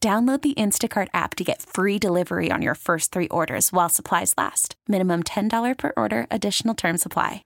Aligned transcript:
Download 0.00 0.40
the 0.40 0.54
Instacart 0.54 1.08
app 1.14 1.34
to 1.36 1.44
get 1.44 1.62
free 1.62 1.98
delivery 1.98 2.50
on 2.50 2.62
your 2.62 2.74
first 2.74 3.12
three 3.12 3.28
orders 3.28 3.72
while 3.72 3.88
supplies 3.88 4.34
last. 4.36 4.76
Minimum 4.86 5.22
$10 5.24 5.78
per 5.78 5.92
order, 5.96 6.26
additional 6.30 6.74
term 6.74 6.96
supply. 6.98 7.42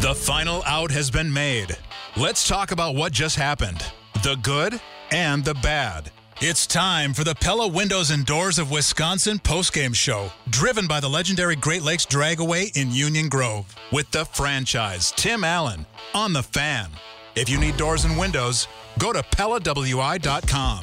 The 0.00 0.14
final 0.14 0.62
out 0.66 0.90
has 0.90 1.10
been 1.10 1.32
made. 1.32 1.76
Let's 2.16 2.46
talk 2.46 2.72
about 2.72 2.94
what 2.94 3.12
just 3.12 3.36
happened 3.36 3.84
the 4.22 4.36
good 4.36 4.80
and 5.10 5.44
the 5.44 5.54
bad. 5.54 6.10
It's 6.40 6.66
time 6.66 7.14
for 7.14 7.24
the 7.24 7.34
Pella 7.34 7.68
Windows 7.68 8.10
and 8.10 8.24
Doors 8.26 8.58
of 8.58 8.70
Wisconsin 8.70 9.38
postgame 9.38 9.94
show, 9.94 10.32
driven 10.50 10.86
by 10.86 11.00
the 11.00 11.08
legendary 11.08 11.56
Great 11.56 11.82
Lakes 11.82 12.06
Dragaway 12.06 12.76
in 12.76 12.90
Union 12.90 13.28
Grove, 13.28 13.74
with 13.92 14.10
the 14.10 14.24
franchise, 14.24 15.12
Tim 15.12 15.44
Allen, 15.44 15.86
on 16.12 16.32
the 16.32 16.42
fan. 16.42 16.90
If 17.36 17.48
you 17.48 17.58
need 17.58 17.76
doors 17.76 18.04
and 18.04 18.18
windows, 18.18 18.66
go 18.98 19.12
to 19.12 19.22
PellaWI.com. 19.22 20.80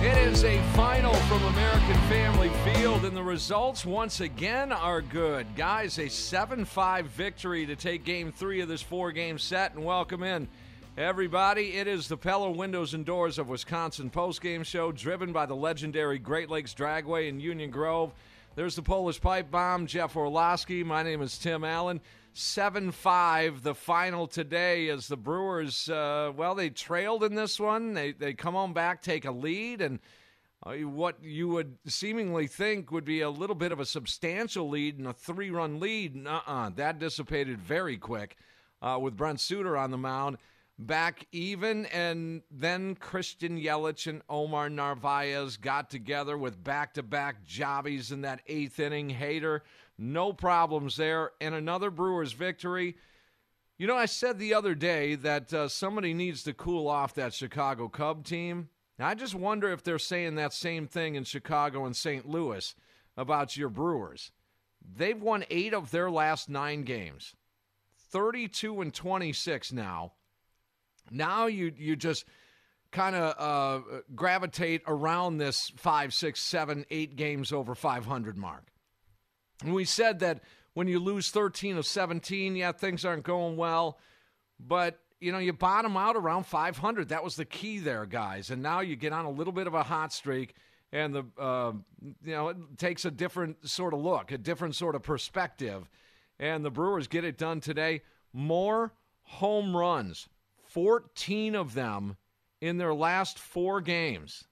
It 0.00 0.16
is 0.16 0.44
a 0.44 0.62
final 0.74 1.12
from 1.12 1.42
American 1.42 1.96
Family 2.08 2.50
Field, 2.64 3.04
and 3.04 3.16
the 3.16 3.22
results 3.22 3.84
once 3.84 4.20
again 4.20 4.70
are 4.70 5.02
good. 5.02 5.44
Guys, 5.56 5.98
a 5.98 6.08
7 6.08 6.64
5 6.64 7.06
victory 7.06 7.66
to 7.66 7.74
take 7.74 8.04
game 8.04 8.30
three 8.30 8.60
of 8.60 8.68
this 8.68 8.80
four 8.80 9.10
game 9.10 9.40
set, 9.40 9.74
and 9.74 9.84
welcome 9.84 10.22
in 10.22 10.46
everybody. 10.96 11.78
It 11.78 11.88
is 11.88 12.06
the 12.06 12.16
Pella 12.16 12.48
Windows 12.48 12.94
and 12.94 13.04
Doors 13.04 13.40
of 13.40 13.48
Wisconsin 13.48 14.08
postgame 14.08 14.64
show, 14.64 14.92
driven 14.92 15.32
by 15.32 15.46
the 15.46 15.56
legendary 15.56 16.20
Great 16.20 16.48
Lakes 16.48 16.74
Dragway 16.74 17.28
in 17.28 17.40
Union 17.40 17.72
Grove. 17.72 18.12
There's 18.54 18.76
the 18.76 18.82
Polish 18.82 19.20
Pipe 19.20 19.50
Bomb, 19.50 19.88
Jeff 19.88 20.14
Orlowski. 20.14 20.84
My 20.84 21.02
name 21.02 21.22
is 21.22 21.36
Tim 21.38 21.64
Allen. 21.64 22.00
7 22.38 22.92
5, 22.92 23.62
the 23.64 23.74
final 23.74 24.28
today 24.28 24.88
as 24.90 25.08
the 25.08 25.16
Brewers, 25.16 25.88
uh, 25.88 26.32
well, 26.36 26.54
they 26.54 26.70
trailed 26.70 27.24
in 27.24 27.34
this 27.34 27.58
one. 27.58 27.94
They, 27.94 28.12
they 28.12 28.32
come 28.32 28.54
on 28.54 28.72
back, 28.72 29.02
take 29.02 29.24
a 29.24 29.32
lead, 29.32 29.80
and 29.80 29.98
uh, 30.64 30.74
what 30.74 31.16
you 31.20 31.48
would 31.48 31.76
seemingly 31.86 32.46
think 32.46 32.92
would 32.92 33.04
be 33.04 33.22
a 33.22 33.30
little 33.30 33.56
bit 33.56 33.72
of 33.72 33.80
a 33.80 33.84
substantial 33.84 34.68
lead 34.68 34.98
and 34.98 35.08
a 35.08 35.12
three 35.12 35.50
run 35.50 35.80
lead, 35.80 36.26
uh 36.26 36.40
uh 36.46 36.70
that 36.76 37.00
dissipated 37.00 37.58
very 37.58 37.96
quick 37.96 38.36
uh, 38.82 38.98
with 39.00 39.16
Brent 39.16 39.40
Suter 39.40 39.76
on 39.76 39.90
the 39.90 39.98
mound. 39.98 40.38
Back 40.80 41.26
even, 41.32 41.86
and 41.86 42.42
then 42.52 42.94
Christian 42.94 43.60
Yelich 43.60 44.06
and 44.06 44.22
Omar 44.28 44.70
Narvaez 44.70 45.56
got 45.56 45.90
together 45.90 46.38
with 46.38 46.62
back 46.62 46.94
to 46.94 47.02
back 47.02 47.44
jobbies 47.44 48.12
in 48.12 48.20
that 48.20 48.42
eighth 48.46 48.78
inning. 48.78 49.10
Hader 49.10 49.62
no 49.98 50.32
problems 50.32 50.96
there. 50.96 51.32
And 51.40 51.54
another 51.54 51.90
Brewers 51.90 52.32
victory. 52.32 52.96
You 53.76 53.86
know, 53.86 53.96
I 53.96 54.06
said 54.06 54.38
the 54.38 54.54
other 54.54 54.74
day 54.74 55.14
that 55.16 55.52
uh, 55.52 55.68
somebody 55.68 56.14
needs 56.14 56.42
to 56.44 56.54
cool 56.54 56.88
off 56.88 57.14
that 57.14 57.34
Chicago 57.34 57.88
Cub 57.88 58.24
team. 58.24 58.68
I 59.00 59.14
just 59.14 59.34
wonder 59.34 59.70
if 59.70 59.84
they're 59.84 59.98
saying 59.98 60.34
that 60.34 60.52
same 60.52 60.88
thing 60.88 61.14
in 61.14 61.22
Chicago 61.22 61.84
and 61.84 61.94
St. 61.94 62.28
Louis 62.28 62.74
about 63.16 63.56
your 63.56 63.68
Brewers. 63.68 64.32
They've 64.96 65.20
won 65.20 65.44
eight 65.50 65.74
of 65.74 65.90
their 65.90 66.10
last 66.10 66.48
nine 66.48 66.82
games, 66.82 67.34
32 68.10 68.80
and 68.80 68.92
26 68.92 69.72
now. 69.72 70.12
Now 71.10 71.46
you 71.46 71.72
you 71.76 71.96
just 71.96 72.24
kind 72.90 73.14
of 73.14 73.34
uh, 73.38 74.00
gravitate 74.14 74.82
around 74.86 75.38
this 75.38 75.70
five, 75.76 76.12
six, 76.12 76.40
seven, 76.40 76.84
eight 76.90 77.16
games 77.16 77.52
over 77.52 77.74
500 77.74 78.36
mark. 78.36 78.64
And 79.62 79.74
we 79.74 79.84
said 79.84 80.20
that 80.20 80.40
when 80.74 80.86
you 80.86 80.98
lose 81.00 81.30
13 81.30 81.76
of 81.76 81.86
17, 81.86 82.56
yeah, 82.56 82.72
things 82.72 83.04
aren't 83.04 83.24
going 83.24 83.56
well. 83.56 83.98
But, 84.60 85.00
you 85.20 85.32
know, 85.32 85.38
you 85.38 85.52
bottom 85.52 85.96
out 85.96 86.16
around 86.16 86.46
500. 86.46 87.08
That 87.08 87.24
was 87.24 87.36
the 87.36 87.44
key 87.44 87.78
there, 87.78 88.06
guys. 88.06 88.50
And 88.50 88.62
now 88.62 88.80
you 88.80 88.96
get 88.96 89.12
on 89.12 89.24
a 89.24 89.30
little 89.30 89.52
bit 89.52 89.66
of 89.66 89.74
a 89.74 89.82
hot 89.82 90.12
streak, 90.12 90.54
and 90.92 91.14
the, 91.14 91.24
uh, 91.38 91.72
you 92.24 92.32
know, 92.32 92.48
it 92.48 92.56
takes 92.76 93.04
a 93.04 93.10
different 93.10 93.68
sort 93.68 93.92
of 93.92 94.00
look, 94.00 94.32
a 94.32 94.38
different 94.38 94.74
sort 94.74 94.94
of 94.94 95.02
perspective. 95.02 95.88
And 96.38 96.64
the 96.64 96.70
Brewers 96.70 97.08
get 97.08 97.24
it 97.24 97.36
done 97.36 97.60
today. 97.60 98.02
More 98.32 98.92
home 99.22 99.76
runs, 99.76 100.28
14 100.68 101.54
of 101.54 101.74
them 101.74 102.16
in 102.60 102.78
their 102.78 102.94
last 102.94 103.38
four 103.38 103.80
games. 103.80 104.44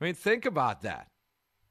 I 0.00 0.04
mean, 0.04 0.14
think 0.14 0.44
about 0.44 0.82
that. 0.82 1.08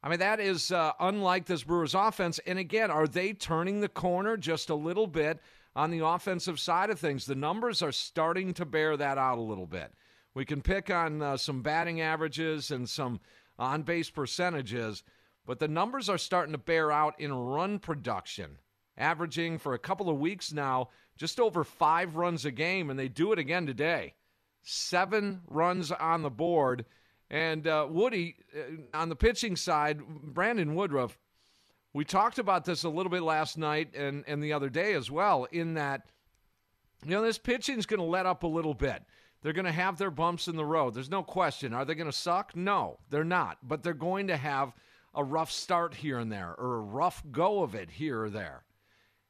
I 0.05 0.09
mean, 0.09 0.19
that 0.19 0.39
is 0.39 0.71
uh, 0.71 0.91
unlike 0.99 1.47
this 1.47 1.63
Brewers 1.63 1.95
offense. 1.95 2.39
And 2.45 2.59
again, 2.59 2.91
are 2.91 3.07
they 3.07 3.33
turning 3.33 3.81
the 3.81 3.89
corner 3.89 4.37
just 4.37 4.69
a 4.69 4.75
little 4.75 5.07
bit 5.07 5.39
on 5.75 5.89
the 5.89 6.05
offensive 6.05 6.59
side 6.59 6.91
of 6.91 6.99
things? 6.99 7.25
The 7.25 7.33
numbers 7.33 7.81
are 7.81 7.91
starting 7.91 8.53
to 8.53 8.65
bear 8.65 8.95
that 8.97 9.17
out 9.17 9.39
a 9.39 9.41
little 9.41 9.65
bit. 9.65 9.91
We 10.35 10.45
can 10.45 10.61
pick 10.61 10.91
on 10.91 11.23
uh, 11.23 11.37
some 11.37 11.63
batting 11.63 12.01
averages 12.01 12.69
and 12.69 12.87
some 12.87 13.19
on 13.57 13.81
base 13.81 14.11
percentages, 14.11 15.01
but 15.43 15.57
the 15.57 15.67
numbers 15.67 16.07
are 16.07 16.19
starting 16.19 16.51
to 16.51 16.59
bear 16.59 16.91
out 16.91 17.19
in 17.19 17.33
run 17.33 17.79
production, 17.79 18.59
averaging 18.97 19.57
for 19.57 19.73
a 19.73 19.79
couple 19.79 20.07
of 20.07 20.19
weeks 20.19 20.53
now 20.53 20.89
just 21.17 21.39
over 21.39 21.63
five 21.63 22.15
runs 22.15 22.45
a 22.45 22.51
game, 22.51 22.91
and 22.91 22.99
they 22.99 23.07
do 23.07 23.31
it 23.31 23.39
again 23.39 23.65
today. 23.65 24.13
Seven 24.61 25.41
runs 25.47 25.91
on 25.91 26.21
the 26.21 26.29
board 26.29 26.85
and 27.29 27.67
uh, 27.67 27.87
Woody, 27.89 28.35
uh, 28.55 28.97
on 28.97 29.09
the 29.09 29.15
pitching 29.15 29.55
side, 29.55 29.99
Brandon 30.05 30.75
Woodruff, 30.75 31.17
we 31.93 32.05
talked 32.05 32.39
about 32.39 32.65
this 32.65 32.83
a 32.83 32.89
little 32.89 33.09
bit 33.09 33.23
last 33.23 33.57
night 33.57 33.95
and, 33.95 34.23
and 34.27 34.43
the 34.43 34.53
other 34.53 34.69
day 34.69 34.93
as 34.93 35.09
well, 35.09 35.45
in 35.45 35.75
that, 35.75 36.09
you 37.03 37.11
know, 37.11 37.21
this 37.21 37.37
pitching's 37.37 37.85
going 37.85 37.99
to 37.99 38.05
let 38.05 38.25
up 38.25 38.43
a 38.43 38.47
little 38.47 38.73
bit. 38.73 39.03
They're 39.41 39.53
going 39.53 39.65
to 39.65 39.71
have 39.71 39.97
their 39.97 40.11
bumps 40.11 40.47
in 40.47 40.55
the 40.55 40.65
road. 40.65 40.93
There's 40.93 41.09
no 41.09 41.23
question. 41.23 41.73
Are 41.73 41.85
they 41.85 41.95
going 41.95 42.11
to 42.11 42.17
suck? 42.17 42.55
No, 42.55 42.99
they're 43.09 43.23
not. 43.23 43.59
But 43.63 43.83
they're 43.83 43.93
going 43.93 44.27
to 44.27 44.37
have 44.37 44.73
a 45.13 45.23
rough 45.23 45.51
start 45.51 45.93
here 45.93 46.19
and 46.19 46.31
there 46.31 46.53
or 46.57 46.77
a 46.77 46.81
rough 46.81 47.23
go 47.31 47.63
of 47.63 47.75
it 47.75 47.91
here 47.91 48.23
or 48.23 48.29
there. 48.29 48.63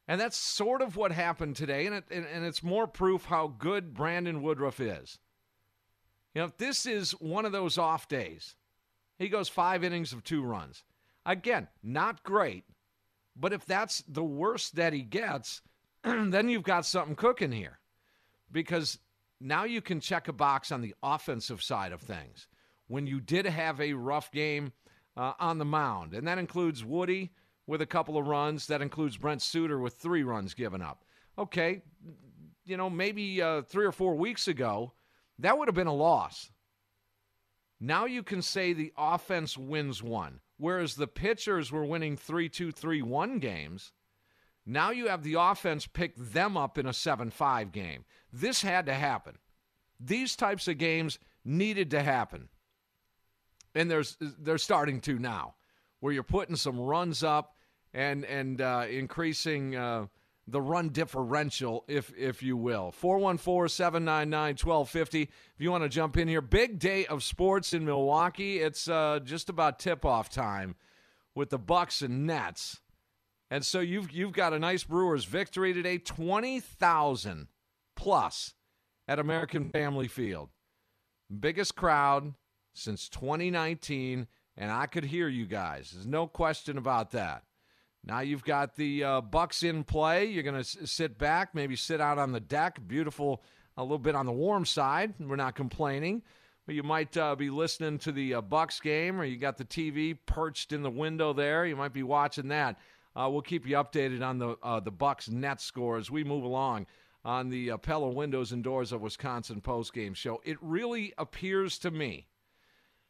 And 0.08 0.20
that's 0.22 0.38
sort 0.38 0.82
of 0.82 0.96
what 0.96 1.12
happened 1.12 1.56
today. 1.56 1.86
And, 1.86 1.96
it, 1.96 2.06
and, 2.12 2.26
and 2.26 2.46
it's 2.46 2.64
more 2.64 2.88
proof 2.88 3.26
how 3.26 3.48
good 3.48 3.94
Brandon 3.94 4.42
Woodruff 4.42 4.80
is. 4.80 5.20
You 6.36 6.42
know, 6.42 6.48
if 6.48 6.58
this 6.58 6.86
is 6.86 7.12
one 7.14 7.46
of 7.46 7.54
those 7.54 7.78
off 7.78 8.10
days, 8.10 8.56
he 9.18 9.30
goes 9.30 9.48
five 9.48 9.86
innings 9.86 10.12
of 10.12 10.24
two 10.24 10.44
runs. 10.44 10.84
Again, 11.26 11.70
not 11.82 12.24
great, 12.24 12.66
but 13.38 13.54
if 13.54 13.66
that's 13.66 14.04
the 14.08 14.24
worst 14.24 14.76
that 14.76 14.92
he 14.92 15.02
gets, 15.02 15.62
then 16.04 16.50
you've 16.50 16.64
got 16.64 16.86
something 16.86 17.16
cooking 17.16 17.54
here. 17.54 17.80
Because 18.52 19.00
now 19.40 19.64
you 19.64 19.82
can 19.82 20.02
check 20.02 20.28
a 20.28 20.34
box 20.34 20.72
on 20.72 20.82
the 20.82 20.94
offensive 21.02 21.64
side 21.64 21.94
of 21.94 22.02
things. 22.02 22.48
When 22.88 23.08
you 23.08 23.22
did 23.22 23.46
have 23.46 23.80
a 23.80 23.94
rough 23.94 24.30
game 24.32 24.74
uh, 25.16 25.34
on 25.40 25.58
the 25.58 25.66
mound, 25.66 26.14
and 26.14 26.28
that 26.28 26.38
includes 26.38 26.84
Woody 26.84 27.32
with 27.66 27.82
a 27.82 27.86
couple 27.86 28.18
of 28.18 28.28
runs, 28.28 28.68
that 28.68 28.82
includes 28.82 29.18
Brent 29.18 29.42
Suter 29.42 29.80
with 29.80 29.96
three 29.96 30.24
runs 30.24 30.54
given 30.54 30.82
up. 30.82 31.06
Okay, 31.38 31.82
you 32.66 32.76
know, 32.76 32.90
maybe 32.90 33.42
uh, 33.42 33.62
three 33.64 33.86
or 33.86 33.92
four 33.92 34.16
weeks 34.16 34.48
ago, 34.48 34.92
that 35.40 35.58
would 35.58 35.68
have 35.68 35.76
been 35.76 35.88
a 35.88 35.94
loss. 35.94 36.52
Now 37.80 38.06
you 38.06 38.24
can 38.24 38.42
say 38.42 38.74
the 38.74 38.94
offense 38.98 39.58
wins 39.58 40.02
one, 40.02 40.40
whereas 40.58 40.96
the 40.96 41.08
pitchers 41.08 41.72
were 41.72 41.86
winning 41.86 42.16
3 42.16 42.50
2, 42.50 42.72
3 42.72 43.02
1 43.02 43.40
games. 43.40 43.92
Now 44.66 44.92
you 44.92 45.08
have 45.08 45.24
the 45.24 45.36
offense 45.36 45.86
pick 45.86 46.16
them 46.16 46.58
up 46.58 46.78
in 46.78 46.86
a 46.86 46.94
7 46.94 47.30
5 47.30 47.72
game. 47.72 48.06
This 48.32 48.62
had 48.62 48.86
to 48.88 48.94
happen. 48.94 49.38
These 50.00 50.36
types 50.36 50.68
of 50.68 50.78
games 50.78 51.20
needed 51.44 51.92
to 51.92 52.02
happen. 52.02 52.50
And 53.76 53.92
there's, 53.92 54.18
they're 54.20 54.58
starting 54.58 55.02
to 55.02 55.20
now, 55.20 55.56
where 56.00 56.14
you're 56.14 56.24
putting 56.24 56.56
some 56.56 56.80
runs 56.80 57.24
up 57.24 57.56
and, 57.94 58.26
and 58.26 58.62
uh, 58.62 58.86
increasing. 58.90 59.76
Uh, 59.76 60.08
the 60.48 60.62
run 60.62 60.90
differential, 60.90 61.84
if 61.88 62.14
if 62.18 62.44
you 62.44 62.58
will. 62.58 62.94
414-799-1250. 63.02 65.22
If 65.24 65.30
you 65.58 65.72
want 65.72 65.84
to 65.84 65.90
jump 65.90 66.18
in 66.18 66.28
here, 66.28 66.42
big 66.42 66.78
day 66.80 67.06
of 67.06 67.24
sports 67.24 67.74
in 67.74 67.86
Milwaukee. 67.86 68.60
It's 68.60 68.88
uh, 68.88 69.20
just 69.24 69.50
about 69.50 69.80
tip-off 69.80 70.30
time 70.30 70.76
with 71.34 71.50
the 71.50 71.58
Bucks 71.58 72.02
and 72.02 72.28
Nets. 72.28 72.82
And 73.50 73.66
so 73.66 73.80
you've 73.80 74.12
you've 74.12 74.34
got 74.34 74.54
a 74.54 74.60
nice 74.60 74.84
Brewers 74.84 75.26
victory 75.26 75.74
today, 75.74 75.98
20,000 75.98 77.48
plus 77.96 78.54
at 79.08 79.20
American 79.20 79.70
Family 79.70 80.08
Field. 80.08 80.50
Biggest 81.40 81.76
crowd 81.76 82.34
since 82.74 83.10
2019 83.10 84.28
and 84.58 84.72
I 84.72 84.86
could 84.86 85.06
hear 85.06 85.28
you 85.28 85.46
guys. 85.46 85.92
There's 85.92 86.08
no 86.08 86.28
question 86.28 86.78
about 86.78 87.12
that. 87.12 87.44
Now 88.08 88.20
you've 88.20 88.44
got 88.44 88.76
the 88.76 89.04
uh, 89.04 89.22
Bucks 89.22 89.64
in 89.64 89.84
play. 89.84 90.26
You're 90.26 90.44
going 90.44 90.56
to 90.56 90.60
s- 90.60 90.78
sit 90.86 91.18
back, 91.18 91.56
maybe 91.56 91.76
sit 91.76 92.00
out 92.00 92.20
on 92.20 92.32
the 92.32 92.40
deck. 92.40 92.80
Beautiful, 92.88 93.44
a 93.78 93.82
little 93.82 93.98
bit 93.98 94.16
on 94.16 94.28
the 94.28 94.32
warm 94.32 94.64
side. 94.66 95.16
We're 95.20 95.36
not 95.36 95.56
complaining, 95.56 96.22
but 96.68 96.76
you 96.76 96.84
might 96.84 97.18
uh, 97.18 97.36
be 97.36 97.50
listening 97.50 97.98
to 98.00 98.12
the 98.12 98.36
uh, 98.36 98.42
Bucks 98.42 98.80
game, 98.80 99.20
or 99.20 99.26
you 99.26 99.38
got 99.38 99.58
the 99.58 99.66
TV 99.66 100.16
perched 100.28 100.72
in 100.72 100.84
the 100.84 100.90
window 100.92 101.34
there. 101.34 101.66
You 101.66 101.76
might 101.76 101.94
be 101.94 102.04
watching 102.04 102.50
that. 102.50 102.78
Uh, 103.16 103.28
we'll 103.32 103.42
keep 103.42 103.66
you 103.66 103.76
updated 103.78 104.22
on 104.22 104.38
the 104.38 104.56
uh, 104.62 104.80
the 104.80 104.92
Bucks 104.92 105.28
net 105.30 105.60
score 105.60 105.98
as 105.98 106.12
we 106.12 106.24
move 106.24 106.44
along 106.44 106.86
on 107.24 107.50
the 107.50 107.72
uh, 107.72 107.78
Pella 107.78 108.10
Windows 108.10 108.52
and 108.52 108.64
Doors 108.64 108.92
of 108.92 109.02
Wisconsin 109.02 109.62
postgame 109.62 110.16
show. 110.16 110.42
It 110.46 110.58
really 110.62 111.12
appears 111.18 111.80
to 111.80 111.90
me 111.90 112.28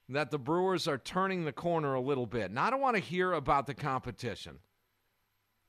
that 0.08 0.32
the 0.32 0.40
Brewers 0.40 0.88
are 0.88 0.98
turning 0.98 1.44
the 1.44 1.52
corner 1.52 1.96
a 1.96 2.02
little 2.02 2.28
bit. 2.28 2.52
Now 2.52 2.66
I 2.66 2.70
don't 2.70 2.80
want 2.80 2.96
to 2.96 3.02
hear 3.02 3.34
about 3.34 3.68
the 3.68 3.74
competition. 3.74 4.60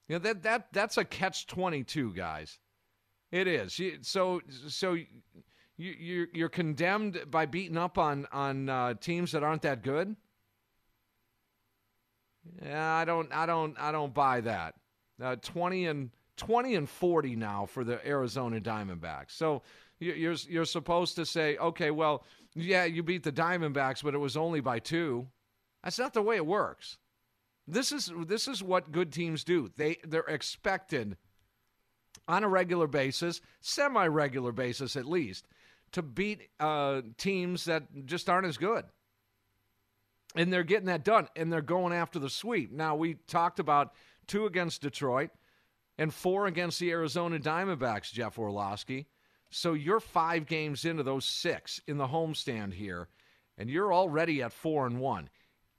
You 0.08 0.16
know, 0.16 0.18
that 0.20 0.42
that 0.44 0.72
that's 0.72 0.96
a 0.98 1.04
catch 1.04 1.46
twenty 1.46 1.82
two, 1.82 2.12
guys. 2.12 2.58
It 3.32 3.48
is. 3.48 3.80
So 4.02 4.40
so 4.68 4.92
you 4.92 5.06
you're 5.76 6.28
you're 6.32 6.48
condemned 6.48 7.20
by 7.30 7.46
beating 7.46 7.76
up 7.76 7.98
on 7.98 8.26
on 8.32 8.68
uh, 8.68 8.94
teams 8.94 9.32
that 9.32 9.42
aren't 9.42 9.62
that 9.62 9.82
good. 9.82 10.16
Yeah, 12.62 12.94
I 12.94 13.04
don't 13.04 13.32
I 13.32 13.46
don't 13.46 13.76
I 13.78 13.90
don't 13.92 14.14
buy 14.14 14.40
that. 14.42 14.74
Uh, 15.20 15.36
twenty 15.42 15.86
and 15.86 16.10
twenty 16.36 16.76
and 16.76 16.88
forty 16.88 17.34
now 17.34 17.66
for 17.66 17.82
the 17.82 18.06
Arizona 18.06 18.60
Diamondbacks. 18.60 19.32
So 19.32 19.62
you're 19.98 20.36
you're 20.48 20.64
supposed 20.64 21.16
to 21.16 21.26
say, 21.26 21.56
okay, 21.56 21.90
well, 21.90 22.24
yeah, 22.54 22.84
you 22.84 23.02
beat 23.02 23.24
the 23.24 23.32
Diamondbacks, 23.32 24.02
but 24.02 24.14
it 24.14 24.18
was 24.18 24.36
only 24.36 24.60
by 24.60 24.78
two. 24.78 25.26
That's 25.82 25.98
not 25.98 26.14
the 26.14 26.22
way 26.22 26.36
it 26.36 26.46
works. 26.46 26.98
This 27.68 27.92
is 27.92 28.12
this 28.26 28.46
is 28.48 28.62
what 28.62 28.92
good 28.92 29.12
teams 29.12 29.44
do. 29.44 29.70
They 29.76 29.98
they're 30.04 30.22
expected 30.22 31.16
on 32.28 32.44
a 32.44 32.48
regular 32.48 32.86
basis, 32.86 33.40
semi-regular 33.60 34.52
basis 34.52 34.96
at 34.96 35.06
least, 35.06 35.46
to 35.92 36.02
beat 36.02 36.48
uh, 36.58 37.02
teams 37.18 37.64
that 37.64 38.06
just 38.06 38.28
aren't 38.28 38.46
as 38.46 38.56
good. 38.56 38.84
And 40.34 40.52
they're 40.52 40.64
getting 40.64 40.86
that 40.86 41.04
done, 41.04 41.28
and 41.34 41.52
they're 41.52 41.62
going 41.62 41.92
after 41.92 42.18
the 42.18 42.28
sweep. 42.28 42.72
Now 42.72 42.96
we 42.96 43.14
talked 43.26 43.58
about 43.58 43.94
two 44.26 44.46
against 44.46 44.82
Detroit 44.82 45.30
and 45.98 46.12
four 46.12 46.46
against 46.46 46.78
the 46.78 46.90
Arizona 46.90 47.38
Diamondbacks, 47.38 48.12
Jeff 48.12 48.38
Orlowski. 48.38 49.06
So 49.50 49.72
you're 49.72 50.00
five 50.00 50.46
games 50.46 50.84
into 50.84 51.02
those 51.02 51.24
six 51.24 51.80
in 51.86 51.96
the 51.96 52.08
homestand 52.08 52.74
here, 52.74 53.08
and 53.56 53.70
you're 53.70 53.92
already 53.92 54.42
at 54.42 54.52
four 54.52 54.86
and 54.86 55.00
one. 55.00 55.30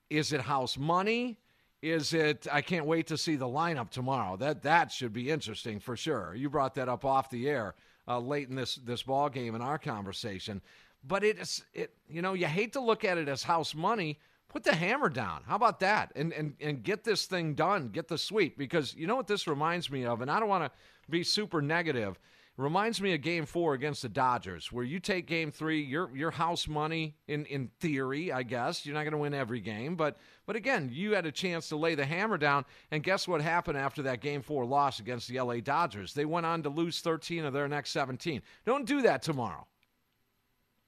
Is 0.09 0.33
it 0.33 0.41
house 0.41 0.77
money? 0.77 1.39
Is 1.81 2.13
it? 2.13 2.47
I 2.51 2.61
can't 2.61 2.85
wait 2.85 3.07
to 3.07 3.17
see 3.17 3.35
the 3.35 3.47
lineup 3.47 3.91
tomorrow. 3.91 4.35
That 4.35 4.63
that 4.63 4.91
should 4.91 5.13
be 5.13 5.29
interesting 5.29 5.79
for 5.79 5.95
sure. 5.95 6.33
You 6.35 6.49
brought 6.49 6.73
that 6.75 6.89
up 6.89 7.05
off 7.05 7.29
the 7.29 7.47
air 7.47 7.75
uh, 8.07 8.19
late 8.19 8.49
in 8.49 8.55
this 8.55 8.75
this 8.75 9.03
ball 9.03 9.29
game 9.29 9.53
in 9.53 9.61
our 9.61 9.77
conversation, 9.77 10.61
but 11.07 11.23
it's 11.23 11.63
it. 11.75 11.93
You 12.09 12.23
know, 12.23 12.33
you 12.33 12.47
hate 12.47 12.73
to 12.73 12.79
look 12.79 13.05
at 13.05 13.19
it 13.19 13.27
as 13.27 13.43
house 13.43 13.75
money. 13.75 14.17
Put 14.49 14.63
the 14.63 14.73
hammer 14.73 15.09
down. 15.09 15.43
How 15.45 15.55
about 15.55 15.79
that? 15.81 16.11
And 16.15 16.33
and 16.33 16.55
and 16.59 16.81
get 16.81 17.03
this 17.03 17.25
thing 17.27 17.53
done. 17.53 17.89
Get 17.89 18.07
the 18.07 18.17
sweep 18.17 18.57
because 18.57 18.95
you 18.95 19.05
know 19.05 19.15
what 19.15 19.27
this 19.27 19.45
reminds 19.45 19.91
me 19.91 20.03
of. 20.03 20.21
And 20.21 20.31
I 20.31 20.39
don't 20.39 20.49
want 20.49 20.63
to 20.63 20.71
be 21.11 21.23
super 21.23 21.61
negative 21.61 22.17
Reminds 22.57 22.99
me 22.99 23.13
of 23.13 23.21
game 23.21 23.45
four 23.45 23.75
against 23.75 24.01
the 24.01 24.09
Dodgers, 24.09 24.71
where 24.71 24.83
you 24.83 24.99
take 24.99 25.27
game 25.27 25.51
three, 25.51 25.83
your 25.83 26.09
your 26.15 26.31
house 26.31 26.67
money 26.67 27.15
in, 27.27 27.45
in 27.45 27.69
theory, 27.79 28.31
I 28.31 28.41
guess. 28.41 28.83
You're 28.83 28.95
not 28.95 29.03
going 29.03 29.11
to 29.11 29.19
win 29.19 29.35
every 29.35 29.59
game, 29.59 29.95
but 29.95 30.17
but 30.47 30.55
again, 30.55 30.89
you 30.91 31.13
had 31.13 31.27
a 31.27 31.31
chance 31.31 31.69
to 31.69 31.75
lay 31.75 31.93
the 31.93 32.05
hammer 32.05 32.39
down. 32.39 32.65
And 32.89 33.03
guess 33.03 33.27
what 33.27 33.41
happened 33.41 33.77
after 33.77 34.01
that 34.03 34.21
game 34.21 34.41
four 34.41 34.65
loss 34.65 34.99
against 34.99 35.27
the 35.27 35.39
LA 35.39 35.57
Dodgers? 35.57 36.15
They 36.15 36.25
went 36.25 36.47
on 36.47 36.63
to 36.63 36.69
lose 36.69 36.99
13 36.99 37.45
of 37.45 37.53
their 37.53 37.67
next 37.67 37.91
17. 37.91 38.41
Don't 38.65 38.85
do 38.85 39.03
that 39.03 39.21
tomorrow. 39.21 39.67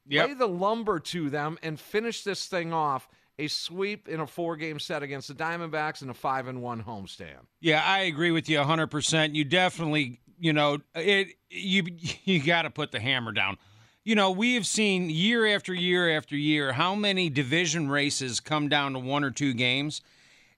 Yep. 0.07 0.27
Lay 0.27 0.33
the 0.33 0.47
lumber 0.47 0.97
to 0.97 1.29
them 1.29 1.59
and 1.61 1.79
finish 1.79 2.23
this 2.23 2.47
thing 2.47 2.73
off 2.73 3.07
a 3.37 3.47
sweep 3.47 4.07
in 4.07 4.19
a 4.19 4.27
four 4.27 4.55
game 4.55 4.79
set 4.79 5.03
against 5.03 5.27
the 5.27 5.35
Diamondbacks 5.35 6.01
and 6.01 6.09
a 6.09 6.15
five 6.15 6.47
and 6.47 6.61
one 6.61 6.83
homestand. 6.83 7.45
Yeah, 7.61 7.83
I 7.85 7.99
agree 7.99 8.31
with 8.31 8.49
you 8.49 8.57
100%. 8.57 9.35
You 9.35 9.45
definitely 9.45 10.19
you 10.39 10.53
know, 10.53 10.79
it 10.95 11.29
you 11.49 11.83
you 12.23 12.41
got 12.41 12.63
to 12.63 12.69
put 12.69 12.91
the 12.91 12.99
hammer 12.99 13.31
down. 13.31 13.57
You 14.03 14.15
know, 14.15 14.31
we 14.31 14.55
have 14.55 14.65
seen 14.65 15.09
year 15.09 15.45
after 15.45 15.73
year 15.73 16.15
after 16.15 16.35
year 16.35 16.73
how 16.73 16.95
many 16.95 17.29
division 17.29 17.89
races 17.89 18.39
come 18.39 18.69
down 18.69 18.93
to 18.93 18.99
one 18.99 19.23
or 19.23 19.31
two 19.31 19.53
games. 19.53 20.01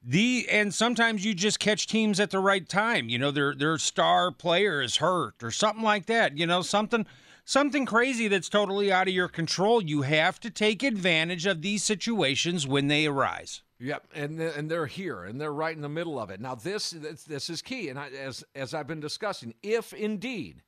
The 0.04 0.48
and 0.50 0.74
sometimes 0.74 1.26
you 1.26 1.34
just 1.34 1.60
catch 1.60 1.86
teams 1.86 2.20
at 2.20 2.32
the 2.32 2.40
right 2.40 2.68
time. 2.68 3.10
You 3.10 3.20
know, 3.20 3.32
their 3.32 3.54
their 3.54 3.78
star 3.78 4.32
player 4.32 4.82
is 4.82 4.98
hurt 4.98 5.44
or 5.44 5.52
something 5.52 5.84
like 5.84 6.06
that. 6.08 6.38
You 6.38 6.48
know, 6.48 6.62
something 6.62 7.06
something 7.46 7.86
crazy 7.86 8.28
that's 8.28 8.50
totally 8.50 8.92
out 8.92 9.08
of 9.08 9.14
your 9.14 9.28
control. 9.28 9.82
You 9.82 10.04
have 10.04 10.40
to 10.40 10.50
take 10.50 10.82
advantage 10.82 11.46
of 11.46 11.62
these 11.62 11.84
situations 11.84 12.66
when 12.66 12.88
they 12.88 13.06
arise. 13.06 13.62
Yep, 13.82 14.10
and 14.14 14.40
and 14.40 14.70
they're 14.70 14.86
here, 14.86 15.24
and 15.24 15.42
they're 15.42 15.52
right 15.52 15.76
in 15.76 15.82
the 15.82 15.90
middle 15.90 16.20
of 16.20 16.30
it. 16.30 16.40
Now 16.40 16.54
this 16.54 16.92
this 16.92 17.50
is 17.50 17.64
key, 17.64 17.90
and 17.90 17.98
I, 17.98 18.10
as 18.10 18.44
as 18.54 18.76
I've 18.76 18.86
been 18.86 19.00
discussing, 19.00 19.56
if 19.64 19.92
indeed 19.92 20.62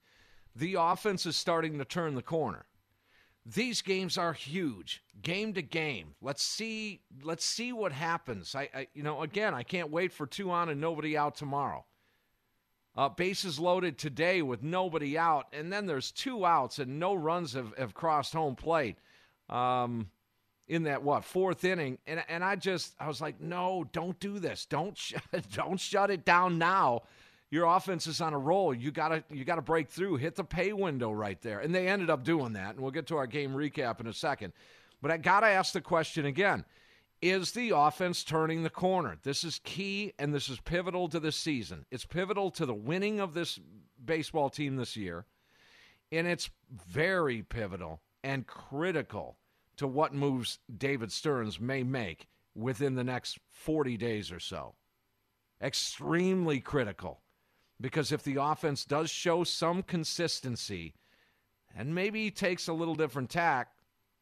the 0.55 0.77
offense 0.79 1.27
is 1.27 1.36
starting 1.36 1.77
to 1.77 1.86
turn 1.86 2.15
the 2.15 2.24
corner, 2.24 2.65
these 3.46 3.84
games 3.84 4.17
are 4.17 4.34
huge, 4.34 5.03
game 5.22 5.53
to 5.53 5.62
game. 5.62 6.15
Let's 6.22 6.41
see 6.41 7.01
let's 7.22 7.46
see 7.46 7.72
what 7.72 7.91
happens. 7.91 8.55
I, 8.55 8.70
I 8.74 8.88
you 8.96 9.03
know 9.03 9.22
again, 9.22 9.53
I 9.53 9.62
can't 9.62 9.91
wait 9.91 10.12
for 10.12 10.25
two 10.25 10.50
on 10.50 10.70
and 10.70 10.82
nobody 10.82 11.15
out 11.15 11.36
tomorrow. 11.36 11.86
Uh, 12.96 13.10
bases 13.10 13.60
loaded 13.60 14.00
today 14.00 14.41
with 14.41 14.63
nobody 14.63 15.20
out, 15.20 15.46
and 15.53 15.72
then 15.72 15.86
there's 15.86 16.12
two 16.12 16.46
outs 16.46 16.79
and 16.79 17.00
no 17.00 17.13
runs 17.13 17.53
have, 17.53 17.77
have 17.77 17.93
crossed 17.93 18.34
home 18.34 18.55
plate. 18.55 18.98
Um, 19.50 20.10
in 20.74 20.84
that 20.84 21.03
what 21.03 21.24
fourth 21.24 21.63
inning, 21.63 22.00
and 22.08 22.24
and 22.27 22.44
I 22.44 22.56
just 22.56 22.96
I 23.00 23.08
was 23.08 23.22
like, 23.22 23.39
no, 23.39 23.86
don't 23.92 24.20
do 24.20 24.39
this. 24.39 24.65
Don't 24.65 24.98
sh- 24.98 25.13
don't 25.53 25.80
shut 25.80 26.10
it 26.10 26.25
down 26.25 26.58
now. 26.58 27.03
Your 27.51 27.65
offense 27.65 28.08
is 28.08 28.20
on 28.22 28.34
a 28.34 28.39
roll. 28.39 28.74
You 28.74 28.89
gotta 28.89 29.24
you 29.30 29.46
gotta 29.46 29.62
break 29.62 29.89
through, 29.89 30.15
hit 30.15 30.36
the 30.36 30.44
pay 30.44 30.74
window 30.74 31.12
right 31.12 31.39
there, 31.44 31.60
and 31.60 31.75
they 31.75 31.88
ended 31.88 32.10
up 32.10 32.24
doing 32.24 32.53
that. 32.53 32.72
And 32.72 32.80
we'll 32.80 32.92
get 32.92 33.06
to 33.08 33.18
our 33.18 33.27
game 33.27 33.51
recap 33.53 34.00
in 34.00 34.08
a 34.08 34.13
second. 34.13 34.53
But 35.00 35.12
I 35.12 35.18
gotta 35.18 35.46
ask 35.46 35.74
the 35.74 35.82
question 35.82 36.25
again: 36.25 36.65
Is 37.22 37.51
the 37.51 37.70
offense 37.70 38.24
turning 38.24 38.63
the 38.63 38.72
corner? 38.72 39.20
This 39.22 39.44
is 39.44 39.62
key, 39.63 40.13
and 40.18 40.34
this 40.34 40.50
is 40.50 40.60
pivotal 40.60 41.08
to 41.10 41.20
this 41.20 41.36
season. 41.36 41.86
It's 41.92 42.06
pivotal 42.06 42.50
to 42.51 42.65
the 42.65 42.74
winning 42.74 43.20
of 43.20 43.36
this 43.36 43.60
baseball 44.03 44.50
team 44.50 44.77
this 44.77 44.98
year, 44.98 45.25
and 46.12 46.25
it's 46.25 46.50
very 46.72 47.44
pivotal 47.44 48.01
and 48.24 48.48
critical 48.48 49.38
to 49.77 49.88
what 49.88 50.13
moves 50.13 50.60
David 50.75 51.12
Stearns 51.12 51.60
may 51.60 51.84
make 51.84 52.27
within 52.56 52.96
the 52.96 53.03
next 53.03 53.39
40 53.50 53.98
days 53.98 54.32
or 54.32 54.39
so. 54.39 54.75
Extremely 55.62 56.60
critical 56.60 57.22
because 57.82 58.12
if 58.12 58.24
the 58.24 58.38
offense 58.42 58.86
does 58.86 59.10
show 59.10 59.44
some 59.44 59.84
consistency, 59.84 60.94
And 61.75 61.94
maybe 61.96 62.24
he 62.24 62.32
takes 62.32 62.68
a 62.68 62.74
little 62.74 62.96
different 62.96 63.30
tack 63.30 63.72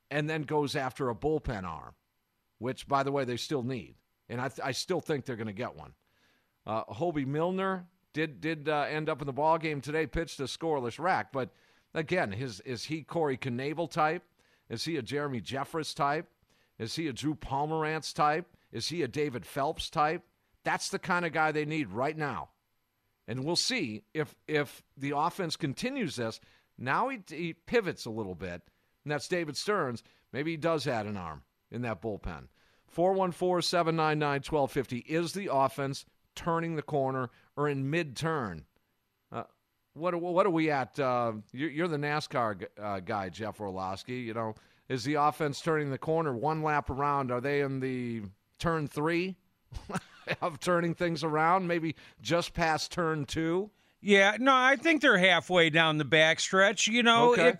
and 0.10 0.29
then 0.29 0.43
goes 0.43 0.75
after 0.75 1.10
a 1.10 1.15
bullpen 1.15 1.63
arm, 1.65 1.93
which, 2.60 2.88
by 2.88 3.03
the 3.03 3.12
way, 3.12 3.25
they 3.25 3.38
still 3.38 3.63
need. 3.63 3.96
And 4.29 4.39
I, 4.41 4.48
th- 4.48 4.65
I 4.65 4.72
still 4.72 5.01
think 5.01 5.25
they're 5.25 5.36
going 5.36 5.48
to 5.48 5.53
get 5.53 5.75
one. 5.75 5.93
Uh, 6.65 6.86
Hoby 6.86 7.25
Milner 7.25 7.86
did 8.13 8.41
did 8.41 8.70
uh, 8.70 8.86
end 8.89 9.10
up 9.10 9.22
in 9.22 9.25
the 9.27 9.34
ball 9.34 9.58
game 9.58 9.81
today, 9.81 10.08
pitched 10.08 10.39
a 10.39 10.43
scoreless 10.43 11.00
rack. 11.00 11.31
But 11.31 11.50
again, 11.93 12.31
his 12.31 12.60
is 12.62 12.86
he 12.86 13.03
Corey 13.03 13.38
Knebel 13.38 13.89
type? 13.89 14.24
Is 14.72 14.86
he 14.86 14.96
a 14.96 15.01
Jeremy 15.01 15.42
Jeffress 15.42 15.94
type? 15.94 16.30
Is 16.80 16.96
he 16.96 17.08
a 17.08 17.13
Drew 17.13 17.36
Pomeranz 17.36 18.13
type? 18.13 18.48
Is 18.72 18.88
he 18.88 19.04
a 19.04 19.08
David 19.08 19.46
Phelps 19.46 19.90
type? 19.90 20.24
That's 20.63 20.90
the 20.90 20.98
kind 20.98 21.25
of 21.25 21.34
guy 21.34 21.51
they 21.51 21.66
need 21.66 21.90
right 21.90 22.18
now. 22.18 22.50
And 23.28 23.44
we'll 23.44 23.58
see 23.58 24.04
if 24.13 24.34
if 24.48 24.82
the 24.98 25.13
offense 25.16 25.58
continues 25.58 26.16
this. 26.16 26.40
Now 26.78 27.10
he, 27.10 27.20
he 27.28 27.54
pivots 27.54 28.06
a 28.06 28.10
little 28.10 28.34
bit, 28.34 28.62
and 29.04 29.12
that's 29.12 29.28
David 29.28 29.58
Stearns. 29.58 30.04
Maybe 30.32 30.51
he 30.51 30.58
does 30.58 30.88
add 30.88 31.06
an 31.06 31.18
arm 31.18 31.44
in 31.70 31.82
that 31.82 32.01
bullpen. 32.01 32.48
414 32.88 33.62
799 33.62 34.42
1250. 34.50 34.98
Is 35.00 35.34
the 35.34 35.50
offense 35.51 36.06
turning 36.34 36.75
the 36.75 36.82
corner 36.82 37.30
or 37.58 37.68
in 37.68 37.90
mid 37.90 38.16
turn? 38.16 38.66
What, 39.93 40.19
what 40.19 40.45
are 40.45 40.51
we 40.51 40.71
at? 40.71 40.98
Uh, 41.00 41.33
you're, 41.51 41.69
you're, 41.69 41.88
the 41.88 41.98
NASCAR 41.98 42.65
uh, 42.81 43.00
guy, 43.01 43.29
Jeff 43.29 43.60
Orlowski. 43.60 44.15
You 44.15 44.33
know, 44.33 44.55
is 44.88 45.03
the 45.03 45.15
offense 45.15 45.62
turning 45.62 45.89
the 45.89 45.98
corner 45.98 46.33
one 46.33 46.63
lap 46.63 46.89
around? 46.89 47.31
Are 47.31 47.41
they 47.41 47.62
in 47.62 47.79
the 47.79 48.21
turn 48.57 48.88
three 48.88 49.36
of 50.41 50.60
turning 50.60 50.93
things 50.93 51.24
around? 51.24 51.67
Maybe 51.67 51.95
just 52.21 52.53
past 52.53 52.91
turn 52.91 53.25
two? 53.25 53.69
Yeah, 54.01 54.38
no, 54.39 54.55
I 54.55 54.77
think 54.77 55.01
they're 55.01 55.17
halfway 55.17 55.69
down 55.69 55.98
the 55.98 56.05
backstretch. 56.05 56.88
You 56.88 57.03
know, 57.03 57.33
okay. 57.33 57.50
it, 57.50 57.60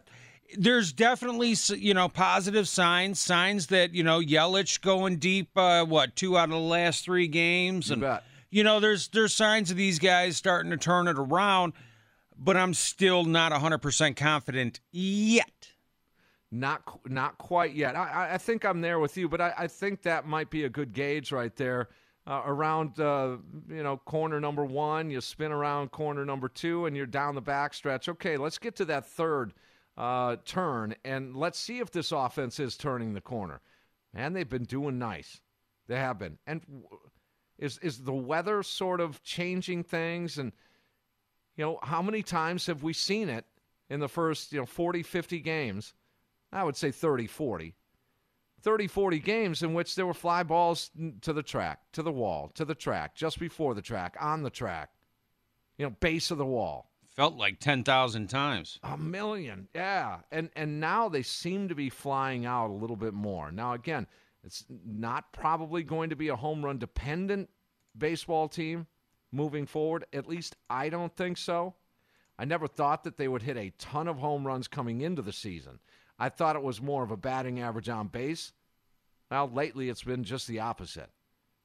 there's 0.58 0.92
definitely 0.92 1.56
you 1.78 1.94
know 1.94 2.10
positive 2.10 2.68
signs, 2.68 3.20
signs 3.20 3.68
that 3.68 3.94
you 3.94 4.04
know 4.04 4.20
Yelich 4.20 4.82
going 4.82 5.18
deep. 5.18 5.56
Uh, 5.56 5.86
what 5.86 6.16
two 6.16 6.38
out 6.38 6.46
of 6.46 6.52
the 6.52 6.58
last 6.58 7.06
three 7.06 7.28
games, 7.28 7.90
you 7.90 7.94
and 7.94 8.02
bet. 8.02 8.24
you 8.50 8.64
know 8.64 8.80
there's 8.80 9.10
there's 9.10 9.34
signs 9.34 9.70
of 9.70 9.78
these 9.78 10.00
guys 10.00 10.36
starting 10.36 10.72
to 10.72 10.78
turn 10.78 11.08
it 11.08 11.18
around, 11.20 11.74
but 12.44 12.58
I'm 12.58 12.74
still 12.74 13.24
not 13.24 13.52
100 13.52 13.78
percent 13.78 14.18
confident 14.18 14.80
yet. 14.92 15.70
Not 16.52 16.82
not 17.06 17.38
quite 17.38 17.74
yet. 17.74 17.96
I, 17.96 18.32
I 18.34 18.38
think 18.38 18.66
I'm 18.66 18.82
there 18.82 19.00
with 19.00 19.16
you, 19.16 19.30
but 19.30 19.40
I, 19.40 19.54
I 19.58 19.68
think 19.68 20.02
that 20.02 20.26
might 20.26 20.50
be 20.50 20.66
a 20.66 20.70
good 20.70 20.92
gauge 20.92 21.32
right 21.32 21.56
there. 21.56 21.90
Uh, 22.28 22.42
around 22.46 23.00
uh, 23.00 23.38
you 23.70 23.84
know 23.84 23.98
corner 23.98 24.40
number 24.40 24.66
one, 24.66 25.10
you 25.10 25.22
spin 25.22 25.52
around 25.52 25.92
corner 25.92 26.26
number 26.26 26.50
two, 26.50 26.88
and 26.88 26.96
you're 26.96 27.06
down 27.06 27.36
the 27.36 27.42
backstretch. 27.42 28.10
Okay, 28.10 28.38
let's 28.38 28.58
get 28.58 28.76
to 28.76 28.86
that 28.86 29.06
third 29.06 29.54
uh, 29.98 30.36
turn, 30.46 30.94
and 31.06 31.36
let's 31.36 31.58
see 31.58 31.80
if 31.80 31.90
this 31.92 32.12
offense 32.12 32.60
is 32.60 32.76
turning 32.76 33.14
the 33.14 33.22
corner. 33.22 33.62
And 34.14 34.36
they've 34.36 34.50
been 34.50 34.66
doing 34.66 35.00
nice. 35.00 35.40
They 35.88 35.96
have 35.96 36.20
been. 36.20 36.38
And 36.46 36.62
is 37.58 37.78
is 37.80 38.00
the 38.00 38.14
weather 38.14 38.62
sort 38.62 39.00
of 39.00 39.24
changing 39.24 39.84
things? 39.84 40.38
And 40.38 40.52
you 41.56 41.66
know, 41.66 41.80
how 41.84 42.02
many 42.02 42.24
times 42.24 42.66
have 42.68 42.84
we 42.84 42.94
seen 42.94 43.30
it 43.30 43.46
in 43.90 44.00
the 44.00 44.08
first 44.08 44.54
you 44.54 44.60
know 44.60 44.66
40, 44.66 45.04
50 45.04 45.40
games? 45.40 45.94
I 46.52 46.64
would 46.64 46.76
say 46.76 46.92
30, 46.92 47.28
40. 47.28 47.76
30, 48.62 48.88
40 48.88 49.20
games 49.20 49.64
in 49.64 49.74
which 49.74 49.96
there 49.96 50.06
were 50.06 50.14
fly 50.14 50.44
balls 50.44 50.92
to 51.22 51.34
the 51.34 51.42
track, 51.42 51.80
to 51.94 52.04
the 52.04 52.12
wall, 52.12 52.52
to 52.54 52.64
the 52.64 52.76
track, 52.76 53.16
just 53.16 53.40
before 53.40 53.74
the 53.74 53.82
track, 53.82 54.16
on 54.20 54.44
the 54.44 54.50
track, 54.52 54.92
you 55.78 55.86
know, 55.86 55.96
base 56.00 56.30
of 56.30 56.38
the 56.38 56.46
wall. 56.46 56.92
Felt 57.16 57.36
like 57.36 57.60
10,000 57.60 58.28
times. 58.28 58.80
A 58.84 58.98
million, 58.98 59.68
yeah. 59.76 60.20
And 60.32 60.50
and 60.56 60.80
now 60.80 61.10
they 61.10 61.24
seem 61.24 61.68
to 61.68 61.76
be 61.76 61.90
flying 61.90 62.46
out 62.46 62.70
a 62.70 62.74
little 62.74 62.96
bit 62.96 63.14
more. 63.14 63.52
Now 63.52 63.74
again, 63.74 64.08
it's 64.44 64.66
not 64.86 65.34
probably 65.34 65.84
going 65.84 66.10
to 66.12 66.16
be 66.16 66.30
a 66.30 66.36
home 66.36 66.64
run 66.64 66.78
dependent 66.78 67.50
baseball 67.98 68.48
team 68.48 68.88
moving 69.32 69.66
forward. 69.66 70.06
At 70.14 70.28
least 70.28 70.56
I 70.70 70.90
don't 70.90 71.16
think 71.16 71.38
so. 71.38 71.76
I 72.38 72.46
never 72.46 72.68
thought 72.68 73.04
that 73.04 73.18
they 73.18 73.28
would 73.28 73.44
hit 73.44 73.58
a 73.58 73.74
ton 73.78 74.08
of 74.08 74.18
home 74.18 74.46
runs 74.46 74.68
coming 74.68 75.02
into 75.02 75.22
the 75.22 75.34
season. 75.34 75.80
I 76.18 76.30
thought 76.30 76.56
it 76.56 76.64
was 76.64 76.82
more 76.82 77.04
of 77.04 77.12
a 77.12 77.18
batting 77.18 77.60
average 77.60 77.90
on 77.90 78.08
base. 78.08 78.54
Well, 79.30 79.50
lately 79.50 79.90
it's 79.90 80.04
been 80.04 80.24
just 80.24 80.48
the 80.48 80.60
opposite. 80.60 81.10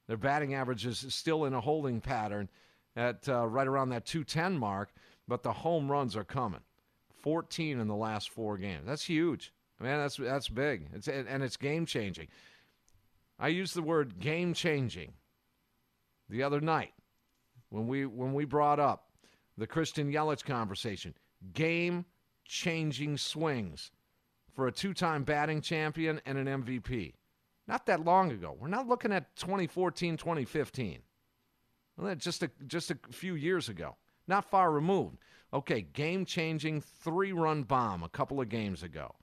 Their 0.07 0.17
batting 0.17 0.55
average 0.55 0.87
is 0.87 1.05
still 1.09 1.45
in 1.47 1.55
a 1.55 1.61
holding 1.61 2.01
pattern 2.01 2.49
at 2.95 3.29
uh, 3.29 3.47
right 3.47 3.67
around 3.67 3.91
that 3.91 4.07
210 4.07 4.57
mark, 4.57 4.93
but 5.27 5.43
the 5.43 5.53
home 5.53 5.91
runs 5.91 6.17
are 6.17 6.25
coming. 6.25 6.61
14 7.23 7.81
in 7.81 7.89
the 7.89 7.95
last 7.95 8.31
four 8.31 8.57
games. 8.57 8.87
That's 8.87 9.05
huge. 9.05 9.53
Man, 9.81 9.99
that's 9.99 10.17
that's 10.17 10.49
big. 10.49 10.89
It's 10.95 11.09
and 11.09 11.43
it's 11.43 11.57
game 11.57 11.85
changing. 11.85 12.29
I 13.39 13.49
used 13.49 13.75
the 13.75 13.83
word 13.83 14.19
game 14.19 14.55
changing 14.55 15.13
the 16.31 16.43
other 16.43 16.61
night 16.61 16.93
when 17.71 17.87
we 17.87 18.07
when 18.07 18.35
we 18.35 18.45
brought 18.45 18.81
up 18.81 19.11
the 19.59 19.67
Christian 19.67 20.13
Yelich 20.13 20.45
conversation. 20.45 21.15
Game 21.53 22.05
changing 22.45 23.17
swings 23.19 23.91
for 24.53 24.67
a 24.67 24.73
two 24.73 24.95
time 24.95 25.25
batting 25.25 25.61
champion 25.61 26.21
and 26.27 26.39
an 26.39 26.63
MVP. 26.63 27.15
Not 27.69 27.87
that 27.87 28.05
long 28.05 28.31
ago. 28.31 28.57
We're 28.59 28.69
not 28.69 28.87
looking 28.87 29.13
at 29.13 29.35
2014, 29.37 30.17
2015. 30.17 31.03
Just 32.19 32.43
a, 32.43 32.51
just 32.67 32.91
a 32.91 32.99
few 33.11 33.35
years 33.35 33.69
ago. 33.69 33.97
Not 34.29 34.45
far 34.45 34.71
removed. 34.71 35.19
Okay, 35.53 35.83
game 35.83 36.25
changing 36.25 36.81
three 36.81 37.33
run 37.33 37.63
bomb 37.63 38.03
a 38.03 38.09
couple 38.09 38.41
of 38.41 38.49
games 38.49 38.83
ago. 38.83 39.15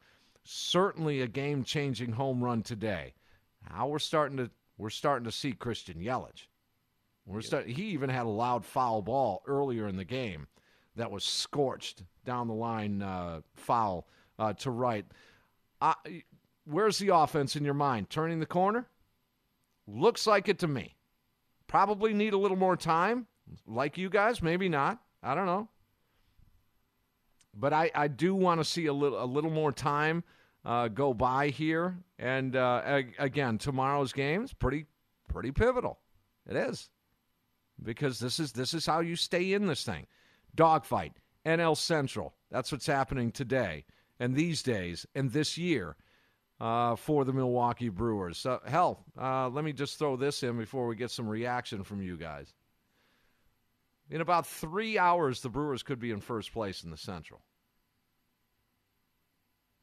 Certainly 0.43 1.21
a 1.21 1.27
game 1.27 1.63
changing 1.63 2.11
home 2.11 2.43
run 2.43 2.63
today. 2.63 3.13
Now 3.69 3.87
we're 3.87 3.99
starting 3.99 4.37
to 4.37 4.49
we're 4.77 4.89
starting 4.89 5.25
to 5.25 5.31
see 5.31 5.53
Christian 5.53 5.99
Yelich. 5.99 6.47
We're 7.25 7.41
start, 7.41 7.67
he 7.67 7.83
even 7.85 8.09
had 8.09 8.25
a 8.25 8.29
loud 8.29 8.65
foul 8.65 9.01
ball 9.01 9.43
earlier 9.47 9.87
in 9.87 9.95
the 9.95 10.03
game 10.05 10.47
that 10.95 11.09
was 11.09 11.23
scorched 11.23 12.03
down 12.25 12.47
the 12.47 12.53
line 12.53 13.01
uh, 13.01 13.41
foul 13.55 14.07
uh, 14.37 14.53
to 14.53 14.71
right. 14.71 15.05
Uh, 15.81 15.93
where's 16.65 16.97
the 16.97 17.15
offense 17.15 17.55
in 17.55 17.63
your 17.63 17.73
mind? 17.73 18.09
Turning 18.09 18.39
the 18.39 18.45
corner? 18.45 18.87
Looks 19.87 20.27
like 20.27 20.49
it 20.49 20.59
to 20.59 20.67
me. 20.67 20.95
Probably 21.67 22.13
need 22.13 22.33
a 22.33 22.37
little 22.37 22.57
more 22.57 22.77
time, 22.77 23.27
like 23.65 23.97
you 23.97 24.09
guys. 24.09 24.41
Maybe 24.41 24.69
not. 24.69 24.99
I 25.21 25.33
don't 25.35 25.45
know. 25.45 25.69
But 27.55 27.73
I, 27.73 27.91
I 27.95 28.07
do 28.07 28.35
want 28.35 28.59
to 28.59 28.65
see 28.65 28.87
a 28.87 28.93
little 28.93 29.23
a 29.23 29.25
little 29.25 29.51
more 29.51 29.71
time 29.71 30.23
uh, 30.65 30.87
go 30.87 31.13
by 31.13 31.49
here. 31.49 31.97
And 32.19 32.55
uh, 32.55 33.01
again, 33.17 33.57
tomorrow's 33.57 34.13
game 34.13 34.43
is 34.43 34.53
pretty 34.53 34.85
pretty 35.27 35.51
pivotal. 35.51 35.99
It 36.47 36.55
is 36.55 36.89
because 37.83 38.19
this 38.19 38.39
is 38.39 38.51
this 38.51 38.73
is 38.73 38.85
how 38.85 38.99
you 38.99 39.15
stay 39.15 39.53
in 39.53 39.67
this 39.67 39.83
thing. 39.83 40.07
Dogfight, 40.55 41.13
NL 41.45 41.77
Central. 41.77 42.33
That's 42.51 42.71
what's 42.71 42.85
happening 42.85 43.31
today 43.31 43.85
and 44.19 44.35
these 44.35 44.63
days 44.63 45.05
and 45.15 45.31
this 45.31 45.57
year 45.57 45.95
uh, 46.59 46.95
for 46.95 47.25
the 47.25 47.33
Milwaukee 47.33 47.89
Brewers. 47.89 48.45
Uh, 48.45 48.59
hell, 48.65 49.03
uh, 49.19 49.49
let 49.49 49.65
me 49.65 49.73
just 49.73 49.97
throw 49.97 50.15
this 50.15 50.43
in 50.43 50.57
before 50.57 50.87
we 50.87 50.95
get 50.95 51.11
some 51.11 51.27
reaction 51.27 51.83
from 51.83 52.01
you 52.01 52.17
guys. 52.17 52.53
In 54.09 54.21
about 54.21 54.45
three 54.45 54.97
hours, 54.97 55.41
the 55.41 55.49
Brewers 55.49 55.83
could 55.83 55.99
be 55.99 56.11
in 56.11 56.19
first 56.21 56.53
place 56.53 56.83
in 56.83 56.91
the 56.91 56.97
Central. 56.97 57.41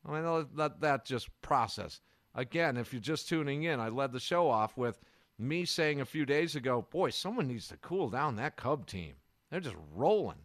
I 0.07 0.13
mean, 0.13 0.47
let 0.55 0.81
that 0.81 1.05
just 1.05 1.29
process. 1.43 2.01
Again, 2.35 2.77
if 2.77 2.93
you're 2.93 3.01
just 3.01 3.29
tuning 3.29 3.65
in, 3.65 3.81
I 3.81 3.89
led 3.89 4.13
the 4.13 4.21
show 4.21 4.49
off 4.49 4.77
with 4.77 5.01
me 5.41 5.65
saying 5.65 6.01
a 6.01 6.07
few 6.07 6.27
days 6.27 6.55
ago, 6.55 6.87
boy, 6.91 7.11
someone 7.11 7.49
needs 7.49 7.69
to 7.69 7.77
cool 7.79 8.11
down 8.11 8.37
that 8.37 8.57
Cub 8.57 8.87
team. 8.87 9.15
They're 9.51 9.61
just 9.61 9.77
rolling. 9.95 10.45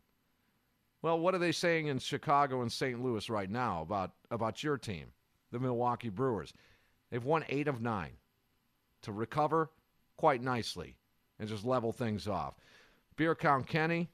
Well, 1.02 1.20
what 1.20 1.36
are 1.36 1.40
they 1.40 1.52
saying 1.52 1.88
in 1.88 2.00
Chicago 2.00 2.62
and 2.62 2.72
St. 2.72 3.04
Louis 3.04 3.30
right 3.30 3.50
now 3.50 3.82
about, 3.82 4.12
about 4.32 4.64
your 4.64 4.78
team, 4.78 5.08
the 5.52 5.60
Milwaukee 5.60 6.10
Brewers? 6.10 6.54
They've 7.12 7.24
won 7.24 7.46
eight 7.50 7.68
of 7.68 7.82
nine 7.82 8.14
to 9.04 9.12
recover 9.12 9.70
quite 10.18 10.42
nicely 10.42 10.96
and 11.40 11.48
just 11.48 11.66
level 11.66 11.92
things 11.92 12.28
off. 12.28 12.56
Beer 13.18 13.36
Count 13.36 13.68
Kenny, 13.68 14.10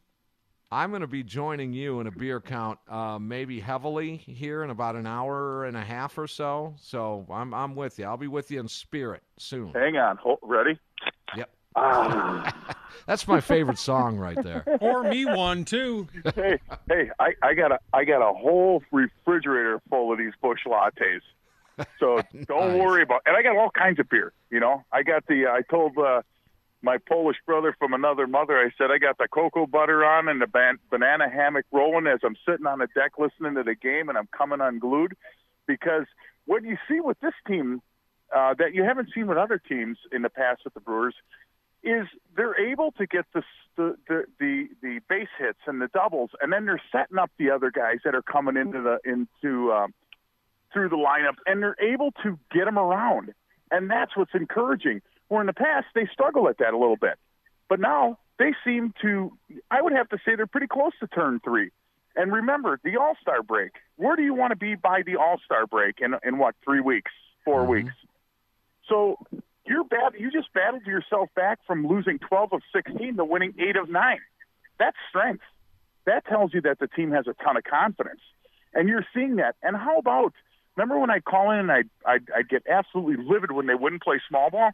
I'm 0.74 0.90
going 0.92 1.02
to 1.02 1.08
be 1.08 1.22
joining 1.24 1.74
you 1.74 2.00
in 2.00 2.08
a 2.08 2.12
beer 2.12 2.40
count, 2.40 2.80
uh, 2.90 3.20
maybe 3.20 3.60
heavily 3.60 4.16
here 4.18 4.64
in 4.64 4.70
about 4.70 4.96
an 4.96 5.06
hour 5.06 5.66
and 5.66 5.76
a 5.76 5.82
half 5.84 6.18
or 6.18 6.28
so. 6.28 6.76
So 6.80 7.26
I'm 7.30 7.54
I'm 7.54 7.76
with 7.76 8.00
you. 8.00 8.06
I'll 8.06 8.16
be 8.18 8.28
with 8.28 8.50
you 8.52 8.60
in 8.62 8.68
spirit 8.70 9.22
soon. 9.38 9.74
Hang 9.74 9.98
on, 9.98 10.16
Hold, 10.18 10.40
ready? 10.42 10.80
Yep. 11.36 11.50
Ah. 11.76 12.76
That's 13.08 13.28
my 13.28 13.42
favorite 13.42 13.80
song 13.80 14.18
right 14.18 14.42
there. 14.42 14.64
Or 14.82 15.04
me 15.04 15.26
one 15.26 15.66
too. 15.66 16.08
hey, 16.36 16.58
hey, 16.90 17.10
I, 17.20 17.34
I 17.42 17.54
got 17.54 17.72
a 17.74 17.80
I 17.94 18.06
got 18.06 18.22
a 18.22 18.34
whole 18.34 18.82
refrigerator 18.92 19.82
full 19.90 20.12
of 20.14 20.18
these 20.20 20.34
Busch 20.42 20.60
lattes. 20.66 21.22
So 22.00 22.22
don't 22.48 22.74
Nice. 22.74 22.80
worry 22.82 23.04
about. 23.04 23.22
And 23.26 23.36
I 23.36 23.42
got 23.42 23.58
all 23.58 23.72
kinds 23.72 24.00
of 24.00 24.08
beer. 24.10 24.32
You 24.50 24.60
know, 24.62 24.86
I 24.94 25.04
got 25.04 25.26
the. 25.28 25.48
I 25.48 25.62
told 25.70 25.98
uh, 25.98 26.22
my 26.82 26.98
Polish 26.98 27.38
brother 27.46 27.76
from 27.78 27.94
another 27.94 28.28
mother. 28.28 28.58
I 28.58 28.70
said 28.78 28.92
I 28.92 28.98
got 28.98 29.18
the 29.18 29.28
cocoa 29.28 29.68
butter 29.68 30.04
on 30.04 30.28
and 30.28 30.42
the 30.42 30.48
ban- 30.48 30.80
banana 30.90 31.30
hammock 31.30 31.66
rolling 31.72 32.08
as 32.08 32.20
I'm 32.24 32.36
sitting 32.48 32.66
on 32.66 32.80
the 32.80 32.88
deck 32.96 33.14
listening 33.18 33.56
to 33.56 33.64
the 33.64 33.76
game, 33.76 34.10
and 34.10 34.18
I'm 34.18 34.30
coming 34.36 34.62
unglued 34.62 35.14
because 35.68 36.06
what 36.46 36.64
you 36.64 36.78
see 36.90 37.00
with 37.00 37.20
this 37.20 37.34
team 37.48 37.82
uh, 38.36 38.54
that 38.58 38.74
you 38.74 38.84
haven't 38.84 39.10
seen 39.14 39.28
with 39.28 39.38
other 39.38 39.58
teams 39.58 39.98
in 40.12 40.22
the 40.22 40.30
past 40.30 40.62
with 40.64 40.74
the 40.74 40.80
Brewers 40.80 41.16
is 41.84 42.08
they're 42.36 42.60
able 42.60 42.92
to 42.94 43.08
get 43.08 43.26
the, 43.34 43.44
the 43.76 43.96
the 44.08 44.26
the 44.40 44.68
the 44.82 45.00
base 45.10 45.28
hits 45.40 45.60
and 45.66 45.82
the 45.82 45.88
doubles, 45.88 46.30
and 46.42 46.54
then 46.54 46.66
they're 46.66 46.82
setting 46.92 47.18
up 47.18 47.32
the 47.38 47.50
other 47.50 47.72
guys 47.72 47.98
that 48.06 48.16
are 48.16 48.22
coming 48.22 48.56
into 48.56 48.82
the 48.82 49.00
into 49.10 49.72
um, 49.74 49.94
through 50.72 50.90
the 50.90 50.96
lineup, 50.96 51.36
and 51.46 51.62
they're 51.62 51.76
able 51.82 52.12
to 52.24 52.38
get 52.54 52.66
them 52.66 52.78
around, 52.78 53.34
and 53.72 53.90
that's 53.90 54.16
what's 54.16 54.34
encouraging. 54.34 55.02
Where 55.32 55.40
in 55.40 55.48
the 55.48 55.54
past 55.54 55.86
they 55.96 56.10
struggle 56.12 56.50
at 56.50 56.58
that 56.58 56.74
a 56.74 56.78
little 56.78 56.98
bit, 56.98 57.18
but 57.70 57.80
now 57.80 58.20
they 58.38 58.54
seem 58.66 58.94
to. 59.02 59.32
I 59.72 59.82
would 59.82 59.94
have 59.94 60.10
to 60.10 60.18
say 60.26 60.36
they're 60.36 60.46
pretty 60.46 60.68
close 60.68 60.92
to 61.00 61.08
turn 61.08 61.40
three. 61.42 61.72
And 62.18 62.34
remember 62.34 62.82
the 62.84 62.98
All 62.98 63.16
Star 63.22 63.42
break. 63.42 63.72
Where 63.96 64.18
do 64.18 64.24
you 64.24 64.34
want 64.34 64.52
to 64.52 64.58
be 64.58 64.76
by 64.76 65.04
the 65.06 65.16
All 65.16 65.40
Star 65.46 65.66
break 65.68 66.00
in 66.02 66.16
in 66.28 66.38
what 66.38 66.56
three 66.66 66.82
weeks, 66.82 67.12
4 67.46 67.62
Mm-hmm. 67.62 67.72
weeks? 67.72 67.94
So 68.90 69.20
you're 69.66 69.86
bad. 69.86 70.16
You 70.20 70.32
just 70.32 70.52
battled 70.54 70.86
yourself 70.86 71.30
back 71.34 71.60
from 71.66 71.88
losing 71.88 72.20
12 72.20 72.52
of 72.52 72.62
16 72.76 73.16
to 73.16 73.24
winning 73.24 73.54
eight 73.58 73.78
of 73.78 73.90
nine. 73.90 74.20
That's 74.80 74.98
strength. 75.08 75.44
That 76.06 76.26
tells 76.26 76.54
you 76.54 76.60
that 76.64 76.80
the 76.80 76.88
team 76.88 77.12
has 77.12 77.26
a 77.28 77.36
ton 77.42 77.56
of 77.56 77.64
confidence, 77.64 78.20
and 78.74 78.90
you're 78.90 79.06
seeing 79.14 79.38
that. 79.38 79.56
And 79.64 79.78
how 79.78 79.98
about 79.98 80.34
remember 80.76 81.00
when 81.00 81.10
I 81.10 81.22
call 81.22 81.52
in 81.52 81.60
and 81.60 81.72
I 81.72 81.84
I 82.06 82.16
I 82.36 82.42
get 82.42 82.64
absolutely 82.70 83.24
livid 83.26 83.54
when 83.54 83.68
they 83.68 83.76
wouldn't 83.76 84.02
play 84.04 84.20
small 84.28 84.50
ball? 84.50 84.72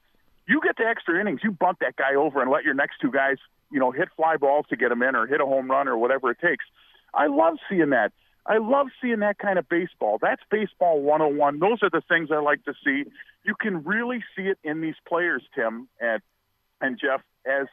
You 0.48 0.62
get 0.62 0.78
to 0.78 0.84
extra 0.84 1.20
innings, 1.20 1.42
you 1.44 1.52
bunt 1.52 1.80
that 1.82 1.96
guy 1.96 2.16
over 2.16 2.42
and 2.42 2.50
let 2.50 2.64
your 2.64 2.74
next 2.74 3.00
two 3.02 3.12
guys, 3.12 3.38
you 3.72 3.80
know, 3.80 3.92
hit 3.92 4.10
fly 4.16 4.38
balls 4.38 4.66
to 4.70 4.76
get 4.78 4.92
him 4.92 5.04
in 5.04 5.16
or 5.16 5.28
hit 5.28 5.42
a 5.42 5.46
home 5.46 5.70
run 5.70 5.88
or 5.88 5.98
whatever 5.98 6.32
it 6.32 6.40
takes. 6.40 6.66
I 7.14 7.28
love 7.28 7.56
seeing 7.70 7.90
that. 7.90 8.14
I 8.46 8.60
love 8.60 8.88
seeing 9.02 9.20
that 9.20 9.40
kind 9.40 9.60
of 9.60 9.68
baseball. 9.68 10.20
That's 10.22 10.42
baseball 10.50 11.02
101. 11.02 11.60
Those 11.60 11.80
are 11.84 11.90
the 11.90 12.02
things 12.08 12.30
I 12.32 12.40
like 12.40 12.64
to 12.64 12.74
see. 12.84 13.04
You 13.44 13.56
can 13.60 13.84
really 13.84 14.24
see 14.36 14.44
it 14.44 14.58
in 14.64 14.80
these 14.80 14.96
players, 15.08 15.44
Tim 15.54 15.90
and 16.00 16.22
and 16.80 16.98
Jeff, 17.00 17.22
as 17.46 17.68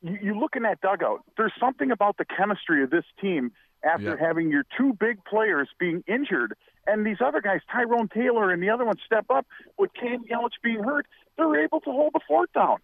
you, 0.00 0.18
you 0.22 0.38
look 0.38 0.56
in 0.56 0.62
that 0.62 0.80
dugout. 0.80 1.22
There's 1.36 1.52
something 1.58 1.90
about 1.90 2.16
the 2.16 2.24
chemistry 2.24 2.82
of 2.82 2.90
this 2.90 3.04
team 3.20 3.50
after 3.84 4.10
Yeah. 4.10 4.16
having 4.26 4.50
your 4.50 4.64
two 4.78 4.92
big 4.94 5.22
players 5.24 5.68
being 5.78 6.02
injured 6.06 6.54
and 6.86 7.06
these 7.06 7.18
other 7.24 7.40
guys, 7.40 7.60
Tyrone 7.70 8.08
Taylor 8.08 8.50
and 8.50 8.62
the 8.62 8.70
other 8.70 8.84
one, 8.84 8.96
step 9.04 9.26
up 9.30 9.46
with 9.78 9.92
Cam 9.94 10.24
Yelich 10.24 10.52
being 10.62 10.82
hurt. 10.82 11.06
They're 11.36 11.62
able 11.62 11.80
to 11.80 11.90
hold 11.90 12.12
the 12.14 12.20
fort 12.26 12.52
down. 12.52 12.78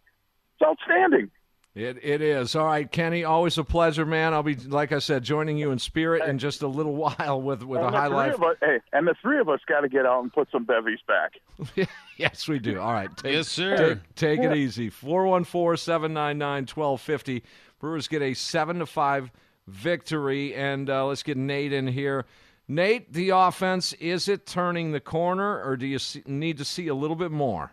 It's 0.54 0.62
outstanding. 0.68 1.30
It 1.74 1.96
it 2.02 2.20
is 2.20 2.54
all 2.54 2.66
right, 2.66 2.90
Kenny. 2.90 3.24
Always 3.24 3.56
a 3.56 3.64
pleasure, 3.64 4.04
man. 4.04 4.34
I'll 4.34 4.42
be 4.42 4.56
like 4.56 4.92
I 4.92 4.98
said, 4.98 5.22
joining 5.22 5.56
you 5.56 5.70
in 5.70 5.78
spirit 5.78 6.28
in 6.28 6.38
just 6.38 6.60
a 6.60 6.68
little 6.68 6.94
while 6.96 7.40
with 7.40 7.62
with 7.62 7.80
a 7.80 7.86
and 7.86 7.94
the 7.94 7.98
three 7.98 8.10
highlight. 8.10 8.34
us, 8.34 8.56
hey, 8.60 8.78
and 8.92 9.08
the 9.08 9.14
three 9.22 9.40
of 9.40 9.48
us 9.48 9.60
got 9.66 9.80
to 9.80 9.88
get 9.88 10.04
out 10.04 10.22
and 10.22 10.30
put 10.30 10.50
some 10.52 10.64
bevies 10.64 10.98
back. 11.08 11.32
yes, 12.18 12.46
we 12.46 12.58
do. 12.58 12.78
All 12.78 12.92
right, 12.92 13.08
take, 13.16 13.32
Yes, 13.32 13.48
sir. 13.48 13.94
Take, 13.94 14.14
take 14.16 14.40
it 14.40 14.54
easy. 14.54 14.90
414-799-1250. 14.90 17.40
Brewers 17.80 18.06
get 18.06 18.20
a 18.20 18.34
seven 18.34 18.80
to 18.80 18.86
five 18.86 19.30
victory, 19.66 20.54
and 20.54 20.90
uh, 20.90 21.06
let's 21.06 21.22
get 21.22 21.38
Nate 21.38 21.72
in 21.72 21.86
here. 21.86 22.26
Nate, 22.68 23.12
the 23.12 23.30
offense 23.30 23.92
is 23.94 24.28
it 24.28 24.46
turning 24.46 24.92
the 24.92 25.00
corner, 25.00 25.62
or 25.62 25.76
do 25.76 25.86
you 25.86 25.98
see, 25.98 26.22
need 26.26 26.58
to 26.58 26.64
see 26.64 26.88
a 26.88 26.94
little 26.94 27.16
bit 27.16 27.30
more? 27.30 27.72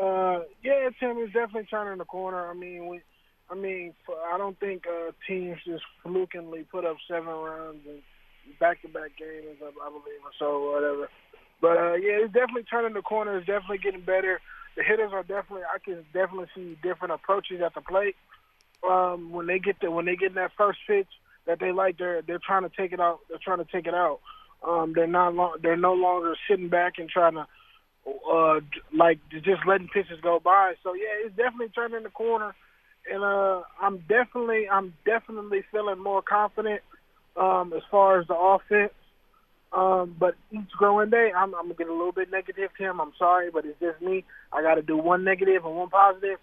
Uh, 0.00 0.40
yeah, 0.62 0.88
Tim 1.00 1.18
is 1.18 1.32
definitely 1.32 1.66
turning 1.70 1.98
the 1.98 2.04
corner. 2.04 2.48
I 2.48 2.54
mean, 2.54 2.86
we, 2.86 3.00
I 3.50 3.54
mean, 3.54 3.94
I 4.32 4.38
don't 4.38 4.58
think 4.60 4.84
uh, 4.86 5.12
teams 5.26 5.58
just 5.66 5.82
flukingly 6.02 6.64
put 6.70 6.84
up 6.84 6.96
seven 7.08 7.28
runs 7.28 7.80
in 7.86 8.02
back-to-back 8.60 9.12
games, 9.18 9.58
I, 9.62 9.66
I 9.66 9.88
believe, 9.88 10.22
or 10.24 10.32
so, 10.38 10.72
whatever. 10.72 11.08
But 11.60 11.76
uh, 11.76 11.94
yeah, 11.94 12.24
it's 12.24 12.32
definitely 12.32 12.64
turning 12.64 12.94
the 12.94 13.02
corner. 13.02 13.38
It's 13.38 13.46
definitely 13.46 13.78
getting 13.78 14.02
better. 14.02 14.40
The 14.76 14.82
hitters 14.82 15.12
are 15.12 15.22
definitely. 15.22 15.62
I 15.62 15.78
can 15.78 16.04
definitely 16.12 16.48
see 16.54 16.78
different 16.82 17.14
approaches 17.14 17.62
at 17.64 17.74
the 17.74 17.80
plate. 17.80 18.14
Um, 18.86 19.32
when 19.32 19.46
they 19.46 19.58
get 19.58 19.80
the 19.80 19.90
when 19.90 20.04
they 20.04 20.16
get 20.16 20.28
in 20.28 20.34
that 20.34 20.52
first 20.56 20.78
pitch 20.86 21.08
that 21.46 21.60
they 21.60 21.72
like, 21.72 21.98
they're 21.98 22.22
they're 22.22 22.40
trying 22.44 22.62
to 22.62 22.70
take 22.76 22.92
it 22.92 23.00
out. 23.00 23.20
They're 23.28 23.38
trying 23.42 23.64
to 23.64 23.70
take 23.70 23.86
it 23.86 23.94
out. 23.94 24.20
Um, 24.66 24.92
they're 24.94 25.06
not 25.06 25.34
long, 25.34 25.56
they're 25.62 25.76
no 25.76 25.92
longer 25.92 26.34
sitting 26.48 26.68
back 26.68 26.94
and 26.98 27.08
trying 27.08 27.34
to 27.34 27.46
uh, 28.30 28.60
like 28.94 29.18
just 29.30 29.66
letting 29.66 29.88
pitches 29.88 30.20
go 30.22 30.40
by. 30.42 30.74
So 30.82 30.94
yeah, 30.94 31.26
it's 31.26 31.36
definitely 31.36 31.68
turning 31.74 32.02
the 32.02 32.10
corner, 32.10 32.54
and 33.12 33.22
uh, 33.22 33.62
I'm 33.80 33.98
definitely 34.08 34.68
I'm 34.68 34.94
definitely 35.04 35.62
feeling 35.70 36.02
more 36.02 36.22
confident 36.22 36.82
um, 37.36 37.72
as 37.74 37.82
far 37.90 38.20
as 38.20 38.26
the 38.26 38.34
offense. 38.34 38.92
Um, 39.72 40.16
but 40.18 40.36
each 40.52 40.70
growing 40.78 41.10
day, 41.10 41.32
I'm, 41.36 41.54
I'm 41.54 41.64
gonna 41.64 41.74
get 41.74 41.88
a 41.88 41.92
little 41.92 42.12
bit 42.12 42.30
negative, 42.30 42.70
Tim. 42.78 43.00
I'm 43.00 43.12
sorry, 43.18 43.50
but 43.50 43.66
it's 43.66 43.78
just 43.80 44.00
me. 44.00 44.24
I 44.52 44.62
got 44.62 44.76
to 44.76 44.82
do 44.82 44.96
one 44.96 45.24
negative 45.24 45.64
and 45.64 45.74
one 45.76 45.90
positive. 45.90 46.38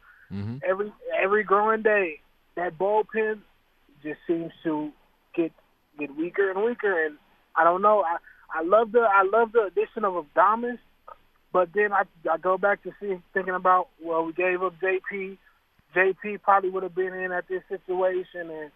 Every 0.67 0.91
every 1.21 1.43
growing 1.43 1.81
day, 1.81 2.19
that 2.55 2.77
bullpen 2.77 3.39
just 4.03 4.19
seems 4.27 4.51
to 4.63 4.91
get 5.35 5.51
get 5.97 6.15
weaker 6.15 6.51
and 6.51 6.63
weaker, 6.63 7.05
and 7.05 7.17
I 7.55 7.63
don't 7.63 7.81
know. 7.81 8.03
I 8.03 8.17
I 8.53 8.63
love 8.63 8.91
the 8.91 8.99
I 8.99 9.23
love 9.23 9.51
the 9.51 9.63
addition 9.63 10.05
of 10.05 10.25
Adames, 10.35 10.79
but 11.51 11.69
then 11.73 11.91
I 11.93 12.03
I 12.31 12.37
go 12.37 12.57
back 12.57 12.83
to 12.83 12.91
see 12.99 13.15
thinking 13.33 13.55
about 13.55 13.87
well, 14.01 14.25
we 14.25 14.33
gave 14.33 14.61
up 14.61 14.73
JP. 14.81 15.37
JP 15.95 16.41
probably 16.41 16.69
would 16.69 16.83
have 16.83 16.95
been 16.95 17.13
in 17.13 17.31
at 17.31 17.47
this 17.47 17.61
situation, 17.69 18.49
and 18.49 18.71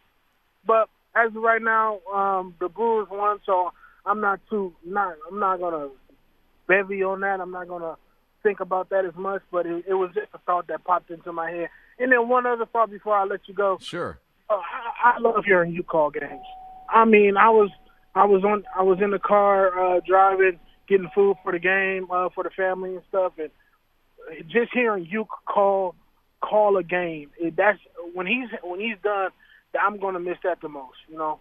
but 0.65 0.89
as 1.15 1.35
of 1.35 1.41
right 1.41 1.61
now, 1.61 1.99
um, 2.13 2.55
the 2.59 2.69
Brewers 2.69 3.07
won, 3.09 3.39
so 3.45 3.71
I'm 4.05 4.21
not 4.21 4.39
too 4.49 4.73
not 4.85 5.15
I'm 5.29 5.39
not 5.39 5.59
gonna 5.59 5.89
bevy 6.67 7.03
on 7.03 7.21
that. 7.21 7.39
I'm 7.41 7.51
not 7.51 7.67
gonna 7.67 7.95
think 8.43 8.59
about 8.59 8.89
that 8.89 9.05
as 9.05 9.15
much, 9.15 9.41
but 9.51 9.65
it, 9.65 9.85
it 9.87 9.93
was 9.93 10.11
just 10.13 10.27
a 10.33 10.37
thought 10.39 10.67
that 10.67 10.83
popped 10.83 11.09
into 11.09 11.33
my 11.33 11.49
head. 11.49 11.69
And 11.99 12.11
then 12.11 12.29
one 12.29 12.45
other 12.45 12.65
thought 12.65 12.91
before 12.91 13.15
I 13.15 13.25
let 13.25 13.41
you 13.47 13.53
go. 13.53 13.77
Sure. 13.81 14.19
Uh, 14.49 14.55
I, 15.03 15.15
I 15.15 15.19
love 15.19 15.43
hearing 15.45 15.73
you 15.73 15.83
call 15.83 16.09
games. 16.09 16.45
I 16.89 17.05
mean, 17.05 17.37
I 17.37 17.49
was 17.49 17.69
I 18.15 18.25
was 18.25 18.43
on 18.43 18.63
I 18.75 18.83
was 18.83 18.99
in 19.01 19.11
the 19.11 19.19
car 19.19 19.97
uh, 19.97 19.99
driving, 20.05 20.59
getting 20.87 21.09
food 21.13 21.37
for 21.43 21.51
the 21.51 21.59
game 21.59 22.07
uh, 22.11 22.29
for 22.33 22.43
the 22.43 22.49
family 22.49 22.95
and 22.95 23.03
stuff, 23.09 23.33
and 23.37 23.49
just 24.47 24.71
hearing 24.73 25.05
you 25.05 25.25
call 25.45 25.95
call 26.41 26.77
a 26.77 26.83
game. 26.83 27.29
It, 27.39 27.55
that's 27.55 27.79
when 28.13 28.27
he's 28.27 28.49
when 28.63 28.79
he's 28.79 28.97
done. 29.03 29.29
I'm 29.79 29.99
gonna 29.99 30.19
miss 30.19 30.37
that 30.43 30.61
the 30.61 30.69
most. 30.69 30.97
You 31.09 31.17
know. 31.17 31.39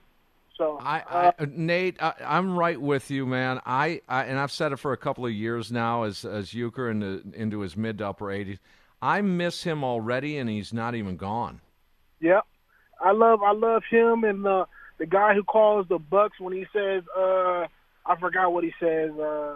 So 0.57 0.79
I, 0.81 1.01
uh, 1.01 1.33
I 1.38 1.47
Nate, 1.51 2.03
I, 2.03 2.14
I'm 2.25 2.59
right 2.59 2.81
with 2.81 3.11
you, 3.11 3.27
man. 3.27 3.61
I, 3.66 4.01
I 4.09 4.25
and 4.25 4.38
I've 4.38 4.53
said 4.53 4.73
it 4.73 4.79
for 4.79 4.92
a 4.92 4.97
couple 4.97 5.27
of 5.27 5.33
years 5.33 5.71
now, 5.71 6.05
as 6.05 6.25
as 6.25 6.51
Uecker 6.51 6.90
into 6.90 7.23
into 7.35 7.61
his 7.61 7.77
mid 7.77 7.99
to 7.99 8.09
upper 8.09 8.27
80s. 8.27 8.59
I 9.03 9.21
miss 9.21 9.62
him 9.62 9.85
already, 9.85 10.38
and 10.38 10.49
he's 10.49 10.73
not 10.73 10.95
even 10.95 11.16
gone. 11.16 11.61
Yep. 12.21 12.47
I 13.01 13.13
love 13.13 13.43
I 13.43 13.53
love 13.53 13.83
him 13.91 14.25
and 14.25 14.45
the 14.45 14.67
the 14.99 15.07
guy 15.07 15.35
who 15.35 15.43
calls 15.43 15.87
the 15.89 15.99
Bucks 15.99 16.41
when 16.41 16.53
he 16.53 16.67
says 16.73 17.03
uh 17.17 17.67
I 18.07 18.17
forgot 18.21 18.53
what 18.53 18.65
he 18.65 18.73
says 18.81 19.11
uh 19.19 19.55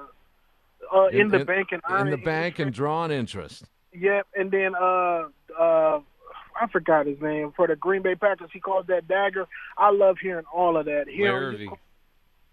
uh 0.94 1.06
in, 1.08 1.28
the 1.28 1.44
bank 1.44 1.68
and 1.72 1.82
in 2.00 2.10
the 2.10 2.16
bank 2.16 2.58
and 2.58 2.72
drawing 2.72 3.10
interest. 3.10 3.64
Yep, 3.92 4.26
and 4.36 4.50
then 4.50 4.74
uh 4.74 5.28
uh 5.58 6.00
I 6.60 6.66
forgot 6.70 7.06
his 7.06 7.20
name 7.20 7.52
for 7.56 7.66
the 7.66 7.76
Green 7.76 8.02
Bay 8.02 8.14
Packers. 8.14 8.50
He 8.52 8.60
calls 8.60 8.86
that 8.88 9.08
dagger. 9.08 9.46
I 9.78 9.90
love 9.90 10.16
hearing 10.20 10.44
all 10.52 10.76
of 10.76 10.86
that. 10.86 11.06
Hearing 11.08 11.60
you, 11.60 11.76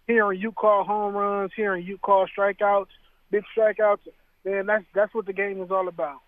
hearing 0.08 0.40
you 0.40 0.52
call 0.52 0.84
home 0.84 1.14
runs, 1.14 1.52
hearing 1.56 1.86
you 1.86 1.98
call 1.98 2.28
strikeouts, 2.28 2.88
big 3.32 3.44
strikeouts. 3.56 4.00
Man, 4.46 4.66
that's 4.66 4.86
that's 4.94 5.14
what 5.14 5.26
the 5.26 5.34
game 5.34 5.62
is 5.62 5.72
all 5.72 5.88
about. 5.88 6.22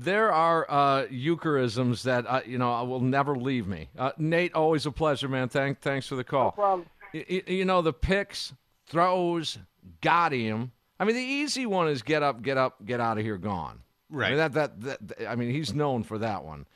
There 0.00 0.32
are 0.32 0.64
uh, 0.68 1.06
Ueckerisms 1.06 2.02
that 2.04 2.24
uh, 2.28 2.40
you 2.46 2.56
know 2.58 2.84
will 2.84 3.00
never 3.00 3.34
leave 3.36 3.66
me. 3.66 3.88
Uh, 3.98 4.12
Nate, 4.16 4.54
always 4.54 4.86
a 4.86 4.92
pleasure, 4.92 5.28
man. 5.28 5.48
Thank, 5.48 5.80
thanks 5.80 6.06
for 6.06 6.14
the 6.14 6.22
call. 6.24 6.44
No 6.46 6.50
problem. 6.52 6.86
Y- 7.12 7.24
y- 7.28 7.42
you 7.48 7.64
know 7.64 7.82
the 7.82 7.92
picks, 7.92 8.52
throws, 8.86 9.58
got 10.00 10.30
him. 10.32 10.70
I 11.00 11.04
mean, 11.04 11.16
the 11.16 11.22
easy 11.22 11.66
one 11.66 11.88
is 11.88 12.02
get 12.02 12.22
up, 12.22 12.42
get 12.42 12.56
up, 12.56 12.84
get 12.84 13.00
out 13.00 13.18
of 13.18 13.24
here, 13.24 13.38
gone. 13.38 13.80
I 14.12 14.16
Right. 14.16 14.28
mean, 14.30 14.38
that, 14.38 14.52
that 14.54 14.80
that 14.80 15.28
I 15.28 15.34
mean, 15.34 15.50
he's 15.50 15.74
known 15.74 16.04
for 16.04 16.18
that 16.18 16.44
one. 16.44 16.66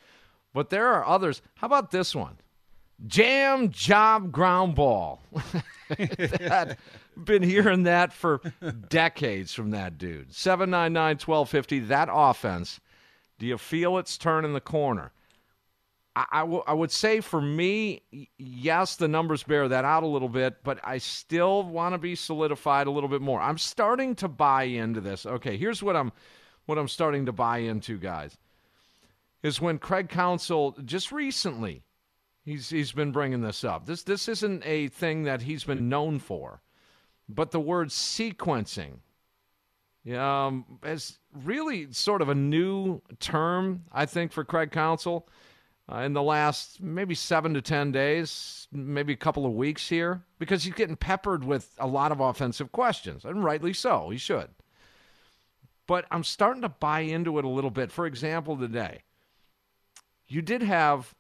But 0.53 0.71
there 0.71 0.89
are 0.89 1.07
others. 1.07 1.43
How 1.55 1.67
about 1.69 1.93
this 1.93 2.15
one? 2.17 2.39
Jam 3.07 3.71
job 3.71 4.33
ground 4.33 4.75
ball. 4.75 5.21
that, 5.89 6.79
been 7.25 7.43
hearing 7.43 7.85
that 7.85 8.13
for 8.13 8.41
decades 8.89 9.53
from 9.55 9.71
that 9.71 9.99
dude. 9.99 10.33
799 10.35 11.17
1250, 11.25 11.79
that 11.87 12.09
offense. 12.13 12.81
Do 13.43 13.49
you 13.49 13.59
feel 13.59 13.99
it's 13.99 14.17
turning 14.19 14.53
the 14.53 14.61
corner? 14.61 15.11
I, 16.15 16.27
I, 16.31 16.41
w- 16.43 16.63
I 16.65 16.75
would 16.75 16.93
say 16.93 17.21
for 17.21 17.41
me, 17.43 18.03
yes, 18.39 18.95
the 18.95 19.09
numbers 19.09 19.43
bear 19.43 19.67
that 19.67 19.85
out 19.85 20.05
a 20.05 20.07
little 20.07 20.29
bit, 20.29 20.63
but 20.63 20.79
I 20.85 20.99
still 20.99 21.65
want 21.65 21.93
to 21.95 21.99
be 21.99 22.15
solidified 22.15 22.87
a 22.87 22.93
little 22.93 23.09
bit 23.09 23.21
more. 23.21 23.41
I'm 23.41 23.59
starting 23.59 24.15
to 24.15 24.29
buy 24.29 24.63
into 24.63 25.01
this. 25.01 25.27
Okay, 25.27 25.57
here's 25.57 25.83
what 25.83 25.97
I'm 25.97 26.13
what 26.67 26.79
I'm 26.79 26.87
starting 26.87 27.27
to 27.27 27.33
buy 27.33 27.59
into, 27.59 27.99
guys. 27.99 28.39
is 29.43 29.61
when 29.61 29.81
Craig 29.81 30.09
Counsell 30.09 30.77
just 30.85 31.11
recently 31.11 31.83
he's 32.45 32.71
he's 32.71 32.93
been 32.93 33.11
bringing 33.11 33.41
this 33.41 33.65
up. 33.65 33.87
This 33.87 34.05
this 34.05 34.29
isn't 34.29 34.63
a 34.65 34.87
thing 34.87 35.25
that 35.25 35.43
he's 35.43 35.65
been 35.65 35.89
known 35.89 36.21
for, 36.21 36.63
but 37.29 37.51
the 37.51 37.59
word 37.59 37.89
sequencing 37.89 38.99
um, 40.11 40.65
is 40.85 41.19
really 41.45 41.93
sort 41.93 42.23
of 42.23 42.29
a 42.29 42.35
new 42.35 43.01
term, 43.21 43.85
I 43.93 44.07
think, 44.07 44.33
for 44.33 44.45
Craig 44.45 44.71
Counsell 44.73 45.29
uh, 45.91 45.99
in 45.99 46.13
the 46.13 46.23
last 46.23 46.81
maybe 46.81 47.15
seven 47.15 47.55
to 47.55 47.63
10 47.63 47.93
days, 47.93 48.67
maybe 48.73 49.13
a 49.13 49.17
couple 49.17 49.47
of 49.47 49.53
weeks 49.53 49.89
here, 49.89 50.23
because 50.39 50.65
he's 50.65 50.75
getting 50.75 50.97
peppered 50.97 51.45
with 51.45 51.75
a 51.79 51.87
lot 51.87 52.13
of 52.13 52.21
offensive 52.21 52.73
questions, 52.73 53.25
and 53.25 53.45
rightly 53.45 53.73
so. 53.73 54.11
He 54.11 54.19
should. 54.19 54.49
But 55.87 56.07
I'm 56.11 56.25
starting 56.25 56.63
to 56.63 56.69
buy 56.69 57.01
into 57.01 57.39
it 57.39 57.45
a 57.45 57.49
little 57.49 57.71
bit. 57.71 57.93
For 57.93 58.07
example, 58.07 58.57
today, 58.57 59.03
you 60.29 60.43
did 60.43 60.63
have 60.63 61.15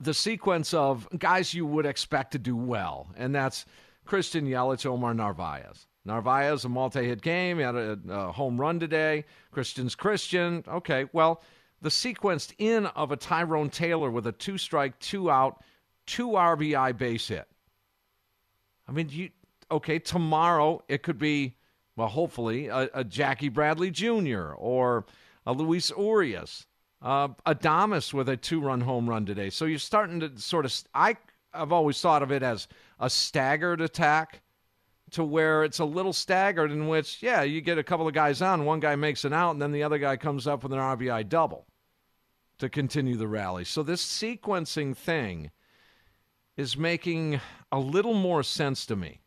the 0.00 0.14
sequence 0.14 0.74
of 0.74 1.08
guys 1.18 1.54
you 1.54 1.64
would 1.66 1.86
expect 1.86 2.32
to 2.32 2.38
do 2.38 2.56
well, 2.56 3.08
and 3.16 3.34
that's 3.34 3.64
Christian 4.04 4.46
Yelich, 4.46 4.86
Omar 4.86 5.14
Narvaez. 5.14 5.86
Narvaez, 6.06 6.64
a 6.64 6.68
multi 6.68 7.04
hit 7.04 7.20
game. 7.20 7.58
He 7.58 7.64
had 7.64 7.74
a, 7.74 7.98
a, 8.08 8.32
home 8.32 8.60
run 8.60 8.78
today. 8.78 9.24
Christian's 9.50 9.94
Christian. 9.94 10.64
Okay, 10.68 11.06
well, 11.12 11.42
the 11.82 11.88
sequenced 11.88 12.54
in 12.58 12.86
of 12.86 13.12
a 13.12 13.16
Tyrone 13.16 13.70
Taylor 13.70 14.10
with 14.10 14.26
a 14.26 14.32
two 14.32 14.56
strike, 14.56 14.98
two 14.98 15.30
out, 15.30 15.62
two 16.06 16.28
RBI 16.28 16.96
base 16.96 17.28
hit. 17.28 17.48
I 18.88 18.92
mean, 18.92 19.08
you 19.10 19.30
okay, 19.70 19.98
tomorrow 19.98 20.82
it 20.88 21.02
could 21.02 21.18
be, 21.18 21.56
well, 21.96 22.08
hopefully, 22.08 22.68
a, 22.68 22.88
a 22.94 23.04
Jackie 23.04 23.48
Bradley 23.48 23.90
Jr. 23.90 24.52
or 24.54 25.04
a 25.44 25.52
Luis 25.52 25.90
Urias. 25.90 26.66
Uh, 27.02 27.28
Adames 27.46 28.14
with 28.14 28.28
a 28.28 28.36
two 28.36 28.60
run 28.60 28.80
home 28.80 29.08
run 29.08 29.26
today. 29.26 29.50
So 29.50 29.66
you're 29.66 29.78
starting 29.78 30.20
to 30.20 30.38
sort 30.38 30.64
of, 30.64 30.74
I, 30.94 31.16
I've 31.52 31.72
always 31.72 32.00
thought 32.00 32.22
of 32.22 32.32
it 32.32 32.42
as 32.42 32.68
a 32.98 33.10
staggered 33.10 33.80
attack 33.80 34.40
to 35.16 35.24
where 35.24 35.64
it's 35.64 35.78
a 35.78 35.84
little 35.84 36.12
staggered 36.12 36.70
in 36.70 36.88
which, 36.88 37.22
yeah, 37.22 37.40
you 37.40 37.62
get 37.62 37.78
a 37.78 37.82
couple 37.82 38.06
of 38.06 38.12
guys 38.12 38.42
on, 38.42 38.66
one 38.66 38.80
guy 38.80 38.96
makes 38.96 39.24
an 39.24 39.32
out, 39.32 39.52
and 39.52 39.62
then 39.62 39.72
the 39.72 39.82
other 39.82 39.96
guy 39.96 40.14
comes 40.18 40.46
up 40.46 40.62
with 40.62 40.74
an 40.74 40.78
RBI 40.78 41.26
double 41.26 41.64
to 42.58 42.68
continue 42.68 43.16
the 43.16 43.26
rally. 43.26 43.64
So 43.64 43.82
this 43.82 44.04
sequencing 44.04 44.94
thing 44.94 45.50
is 46.58 46.76
making 46.76 47.40
a 47.72 47.78
little 47.78 48.12
more 48.12 48.42
sense 48.42 48.84
to 48.86 48.96
me. 48.96 49.22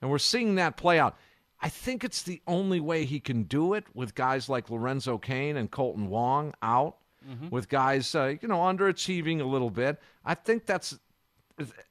And 0.00 0.08
we're 0.08 0.18
seeing 0.18 0.54
that 0.54 0.76
play 0.76 1.00
out. 1.00 1.16
I 1.60 1.68
think 1.68 2.04
it's 2.04 2.22
the 2.22 2.40
only 2.46 2.78
way 2.78 3.04
he 3.04 3.18
can 3.18 3.42
do 3.42 3.74
it 3.74 3.86
with 3.92 4.14
guys 4.14 4.48
like 4.48 4.70
Lorenzo 4.70 5.18
Cain 5.18 5.56
and 5.56 5.68
Kolten 5.68 6.06
Wong 6.06 6.54
out, 6.62 6.98
mm-hmm. 7.28 7.48
with 7.48 7.68
guys, 7.68 8.14
uh, 8.14 8.34
you 8.40 8.46
know, 8.46 8.58
underachieving 8.58 9.40
a 9.40 9.44
little 9.44 9.70
bit. 9.70 10.00
I 10.24 10.34
think 10.34 10.64
that's 10.64 10.96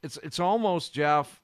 it's 0.02 0.18
it's 0.24 0.40
almost 0.40 0.94
Jeff 0.94 1.42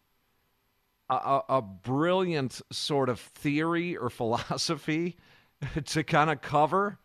a, 1.09 1.41
a 1.49 1.61
brilliant 1.61 2.61
sort 2.71 3.09
of 3.09 3.19
theory 3.19 3.97
or 3.97 4.09
philosophy 4.09 5.17
to 5.85 6.03
kind 6.03 6.29
of 6.29 6.41
cover. 6.41 6.99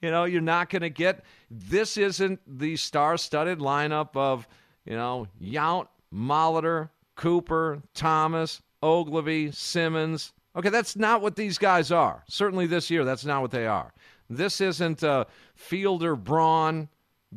You 0.00 0.10
know, 0.10 0.24
you're 0.24 0.40
not 0.42 0.68
going 0.68 0.82
to 0.82 0.90
get 0.90 1.24
this 1.50 1.96
isn't 1.96 2.40
the 2.46 2.76
star-studded 2.76 3.58
lineup 3.58 4.16
of 4.16 4.46
you 4.84 4.96
know 4.96 5.26
Yount, 5.40 5.88
Molitor, 6.12 6.90
Cooper, 7.16 7.82
Thomas, 7.94 8.60
Oglivie, 8.82 9.54
Simmons. 9.54 10.32
Okay, 10.56 10.68
that's 10.68 10.94
not 10.94 11.22
what 11.22 11.36
these 11.36 11.58
guys 11.58 11.90
are. 11.90 12.22
Certainly 12.28 12.66
this 12.66 12.90
year, 12.90 13.04
that's 13.04 13.24
not 13.24 13.42
what 13.42 13.50
they 13.50 13.66
are. 13.66 13.92
This 14.30 14.60
isn't 14.60 15.02
a 15.02 15.26
Fielder, 15.54 16.16
Braun, 16.16 16.88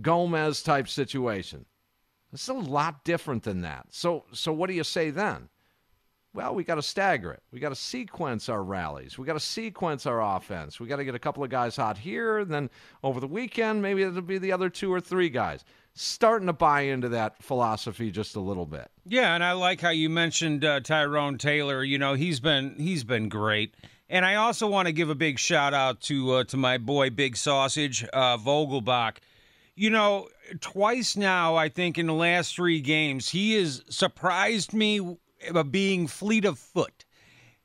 Gomez 0.01 0.61
type 0.61 0.87
situation. 0.87 1.65
It's 2.33 2.47
a 2.47 2.53
lot 2.53 3.03
different 3.03 3.43
than 3.43 3.61
that. 3.61 3.87
So, 3.89 4.25
so 4.31 4.51
what 4.53 4.67
do 4.67 4.73
you 4.73 4.83
say 4.83 5.09
then? 5.09 5.49
Well, 6.33 6.53
we 6.53 6.63
got 6.63 6.75
to 6.75 6.81
stagger 6.81 7.31
it. 7.31 7.41
We 7.51 7.59
got 7.59 7.69
to 7.69 7.75
sequence 7.75 8.49
our 8.49 8.63
rallies. 8.63 9.17
We 9.17 9.25
got 9.25 9.33
to 9.33 9.39
sequence 9.39 10.05
our 10.05 10.21
offense. 10.21 10.79
We 10.79 10.87
got 10.87 10.97
to 10.97 11.05
get 11.05 11.15
a 11.15 11.19
couple 11.19 11.43
of 11.43 11.49
guys 11.49 11.75
hot 11.75 11.97
here, 11.97 12.39
and 12.39 12.51
then 12.51 12.69
over 13.03 13.19
the 13.19 13.27
weekend, 13.27 13.81
maybe 13.81 14.03
it'll 14.03 14.21
be 14.21 14.37
the 14.37 14.51
other 14.51 14.69
two 14.69 14.93
or 14.93 15.01
three 15.01 15.29
guys. 15.29 15.63
Starting 15.93 16.45
to 16.45 16.53
buy 16.53 16.81
into 16.81 17.09
that 17.09 17.41
philosophy 17.41 18.11
just 18.11 18.35
a 18.35 18.39
little 18.39 18.67
bit. 18.67 18.91
Yeah, 19.05 19.33
and 19.33 19.43
I 19.43 19.53
like 19.53 19.81
how 19.81 19.89
you 19.89 20.09
mentioned 20.09 20.63
uh, 20.63 20.79
Tyrone 20.81 21.39
Taylor. 21.39 21.83
You 21.83 21.97
know, 21.97 22.13
he's 22.13 22.39
been 22.39 22.75
he's 22.77 23.03
been 23.03 23.29
great. 23.29 23.73
And 24.09 24.23
I 24.23 24.35
also 24.35 24.67
want 24.67 24.87
to 24.87 24.93
give 24.93 25.09
a 25.09 25.15
big 25.15 25.37
shout 25.37 25.73
out 25.73 25.99
to 26.01 26.33
uh, 26.33 26.43
to 26.45 26.57
my 26.57 26.77
boy 26.77 27.09
Big 27.09 27.35
Sausage 27.35 28.05
uh, 28.13 28.37
Vogelbach. 28.37 29.17
You 29.75 29.89
know, 29.89 30.27
twice 30.59 31.15
now, 31.15 31.55
I 31.55 31.69
think 31.69 31.97
in 31.97 32.07
the 32.07 32.13
last 32.13 32.55
three 32.55 32.79
games, 32.79 33.29
he 33.29 33.55
has 33.55 33.83
surprised 33.89 34.73
me 34.73 35.17
being 35.71 36.07
fleet 36.07 36.45
of 36.45 36.59
foot. 36.59 37.05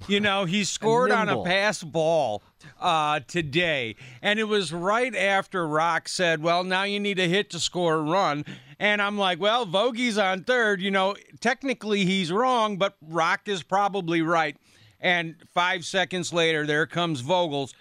You 0.09 0.21
know, 0.21 0.45
he 0.45 0.65
scored 0.65 1.11
on 1.11 1.29
a 1.29 1.43
pass 1.45 1.83
ball 1.83 2.43
uh, 2.81 3.21
today, 3.27 3.97
and 4.21 4.39
it 4.39 4.45
was 4.45 4.73
right 4.73 5.15
after 5.15 5.67
Rock 5.67 6.09
said, 6.09 6.43
"Well, 6.43 6.65
now 6.65 6.83
you 6.83 6.99
need 6.99 7.19
a 7.19 7.29
hit 7.29 7.51
to 7.51 7.61
score 7.61 7.95
a 7.95 8.03
run." 8.03 8.45
And 8.79 9.01
I'm 9.01 9.17
like, 9.17 9.41
"Well, 9.41 9.65
Vogie's 9.65 10.19
on 10.19 10.45
third. 10.45 10.81
You 10.81 10.91
know, 10.91 11.15
technically 11.41 12.05
he's 12.05 12.33
wrong, 12.33 12.77
but 12.77 12.97
Rock 13.01 13.43
is 13.47 13.63
probably 13.63 14.23
right." 14.23 14.57
And 15.01 15.37
five 15.53 15.85
seconds 15.85 16.33
later, 16.33 16.67
there 16.67 16.87
comes 16.87 17.23
Vogels 17.23 17.75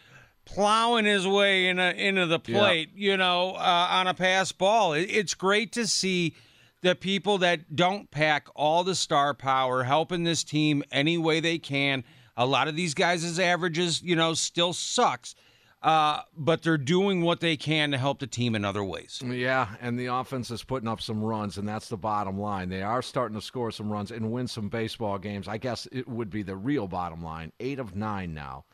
plowing 0.46 1.06
his 1.06 1.28
way 1.28 1.68
in 1.68 1.80
a, 1.80 1.92
into 1.92 2.26
the 2.26 2.40
plate. 2.40 2.90
You 2.96 3.18
know, 3.18 3.52
uh, 3.56 3.88
on 3.90 4.08
a 4.08 4.14
pass 4.14 4.52
ball. 4.52 4.94
It, 4.94 5.10
it's 5.10 5.34
great 5.34 5.72
to 5.74 5.88
see 5.88 6.36
the 6.82 6.96
people 6.96 7.38
that 7.40 7.76
don't 7.76 8.10
pack 8.12 8.48
all 8.56 8.84
the 8.84 8.96
star 8.96 9.34
power, 9.34 9.84
helping 9.84 10.24
this 10.24 10.44
team 10.44 10.84
any 10.92 11.18
way 11.18 11.40
they 11.40 11.60
can. 11.60 12.04
A 12.38 12.46
lot 12.46 12.68
of 12.68 12.76
these 12.76 12.94
guys' 12.94 13.40
averages, 13.40 14.02
you 14.02 14.16
know, 14.16 14.34
still 14.34 14.74
sucks. 14.74 15.36
Uh, 15.84 16.22
but 16.38 16.62
they're 16.62 16.78
doing 16.78 17.24
what 17.24 17.40
they 17.40 17.58
can 17.58 17.90
to 17.90 17.98
help 17.98 18.20
the 18.20 18.28
team 18.28 18.54
in 18.54 18.64
other 18.64 18.84
ways. 18.84 19.20
Yeah, 19.26 19.68
and 19.82 19.98
the 19.98 20.06
offense 20.08 20.52
is 20.52 20.64
putting 20.64 20.88
up 20.88 21.02
some 21.02 21.24
runs, 21.24 21.58
and 21.58 21.68
that's 21.68 21.90
the 21.90 21.98
bottom 21.98 22.40
line. 22.40 22.70
They 22.70 22.84
are 22.84 23.02
starting 23.02 23.34
to 23.34 23.42
score 23.42 23.72
some 23.72 23.92
runs 23.92 24.12
and 24.12 24.32
win 24.32 24.48
some 24.48 24.70
baseball 24.70 25.18
games. 25.18 25.48
I 25.48 25.58
guess 25.58 25.88
it 25.92 26.08
would 26.08 26.30
be 26.30 26.44
the 26.44 26.56
real 26.56 26.88
bottom 26.88 27.24
line. 27.24 27.52
Eight 27.60 27.80
of 27.80 27.96
nine 27.96 28.36
now. 28.36 28.66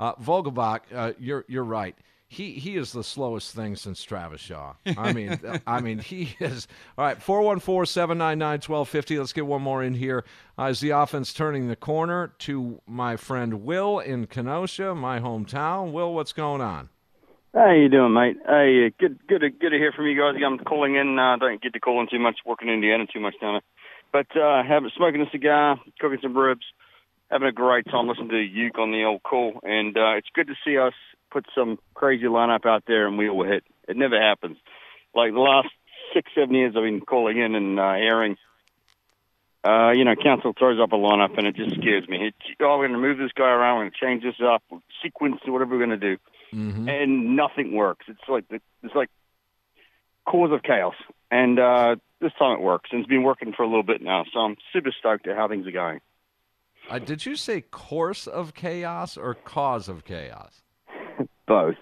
Uh, 0.00 0.14
Vogelbach, 0.16 0.80
uh, 0.92 1.12
you're 1.20 1.44
you're 1.48 1.64
right 1.64 1.96
he 2.28 2.52
he 2.52 2.76
is 2.76 2.92
the 2.92 3.02
slowest 3.02 3.52
thing 3.54 3.74
since 3.74 4.02
Travis 4.02 4.40
Shaw. 4.40 4.74
I 4.96 5.12
mean, 5.14 5.40
I 5.66 5.80
mean 5.80 5.98
he 5.98 6.36
is. 6.38 6.68
All 6.96 7.04
right, 7.04 7.18
414-799-1250. 7.18 9.18
Let's 9.18 9.32
get 9.32 9.46
one 9.46 9.62
more 9.62 9.82
in 9.82 9.94
here. 9.94 10.24
Uh, 10.58 10.64
is 10.64 10.80
the 10.80 10.90
offense 10.90 11.32
turning 11.32 11.68
the 11.68 11.76
corner 11.76 12.34
to 12.40 12.82
my 12.86 13.16
friend 13.16 13.64
Will 13.64 13.98
in 13.98 14.26
Kenosha, 14.26 14.94
my 14.94 15.20
hometown? 15.20 15.92
Will, 15.92 16.12
what's 16.14 16.34
going 16.34 16.60
on? 16.60 16.90
How 17.54 17.72
you 17.72 17.88
doing, 17.88 18.12
mate? 18.12 18.36
Hey, 18.46 18.92
good, 19.00 19.26
good, 19.26 19.40
to, 19.40 19.48
good 19.48 19.70
to 19.70 19.78
hear 19.78 19.92
from 19.92 20.06
you 20.06 20.14
guys. 20.16 20.34
I'm 20.44 20.58
calling 20.58 20.96
in. 20.96 21.18
Uh, 21.18 21.38
don't 21.38 21.62
get 21.62 21.72
to 21.72 21.80
call 21.80 22.02
in 22.02 22.08
too 22.10 22.18
much. 22.18 22.40
Working 22.44 22.68
in 22.68 22.74
Indiana 22.74 23.06
too 23.10 23.20
much 23.20 23.36
down 23.40 23.54
there, 23.54 23.62
but 24.12 24.26
uh, 24.38 24.62
having 24.62 24.90
smoking 24.94 25.22
a 25.22 25.30
cigar, 25.30 25.80
cooking 25.98 26.18
some 26.20 26.36
ribs, 26.36 26.66
having 27.30 27.48
a 27.48 27.52
great 27.52 27.86
time 27.86 28.06
listening 28.06 28.28
to 28.28 28.36
Uke 28.36 28.78
on 28.78 28.92
the 28.92 29.04
old 29.04 29.22
call, 29.22 29.60
and 29.62 29.96
uh, 29.96 30.16
it's 30.16 30.28
good 30.34 30.48
to 30.48 30.54
see 30.62 30.76
us 30.76 30.92
put 31.30 31.46
some 31.54 31.78
crazy 31.94 32.24
lineup 32.24 32.66
out 32.66 32.84
there 32.86 33.06
and 33.06 33.18
we 33.18 33.28
will 33.28 33.46
hit. 33.46 33.64
It 33.88 33.96
never 33.96 34.20
happens. 34.20 34.56
Like 35.14 35.32
the 35.32 35.40
last 35.40 35.68
six, 36.14 36.30
seven 36.34 36.54
years 36.54 36.74
I've 36.76 36.82
been 36.82 37.00
calling 37.00 37.38
in 37.38 37.54
and 37.54 37.80
uh, 37.80 37.82
airing, 37.82 38.36
uh, 39.64 39.90
you 39.90 40.04
know, 40.04 40.14
Counsell 40.14 40.54
throws 40.58 40.80
up 40.80 40.92
a 40.92 40.96
lineup 40.96 41.36
and 41.36 41.46
it 41.46 41.56
just 41.56 41.74
scares 41.76 42.08
me. 42.08 42.28
It, 42.28 42.34
oh, 42.60 42.78
we're 42.78 42.88
going 42.88 43.00
to 43.00 43.06
move 43.06 43.18
this 43.18 43.32
guy 43.34 43.50
around, 43.50 43.78
we're 43.78 43.82
going 43.84 43.92
to 43.92 44.06
change 44.06 44.22
this 44.22 44.40
up, 44.44 44.62
sequence, 45.02 45.40
whatever 45.46 45.72
we're 45.72 45.86
going 45.86 46.00
to 46.00 46.16
do. 46.16 46.16
Mm-hmm. 46.54 46.88
And 46.88 47.36
nothing 47.36 47.74
works. 47.74 48.06
It's 48.08 48.20
like, 48.28 48.44
it's 48.50 48.94
like 48.94 49.10
cause 50.26 50.52
of 50.52 50.62
chaos. 50.62 50.94
And 51.30 51.58
uh, 51.58 51.96
this 52.20 52.32
time 52.38 52.58
it 52.58 52.62
works. 52.62 52.90
And 52.92 53.00
it's 53.00 53.08
been 53.08 53.22
working 53.22 53.52
for 53.52 53.62
a 53.62 53.66
little 53.66 53.82
bit 53.82 54.00
now. 54.00 54.24
So 54.32 54.40
I'm 54.40 54.56
super 54.72 54.92
stoked 54.98 55.26
at 55.26 55.36
how 55.36 55.48
things 55.48 55.66
are 55.66 55.72
going. 55.72 56.00
Uh, 56.88 56.98
did 56.98 57.26
you 57.26 57.36
say 57.36 57.60
course 57.60 58.26
of 58.26 58.54
chaos 58.54 59.16
or 59.18 59.34
cause 59.34 59.88
of 59.88 60.04
chaos? 60.04 60.62
Both. 61.48 61.76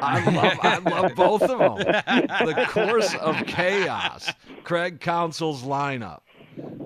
I 0.00 0.30
love, 0.30 0.58
I 0.62 0.78
love 0.78 1.14
both 1.16 1.42
of 1.42 1.58
them. 1.58 1.78
The 2.46 2.66
course 2.68 3.14
of 3.16 3.44
chaos. 3.46 4.30
Craig 4.62 5.00
Counsell's 5.00 5.64
lineup. 5.64 6.20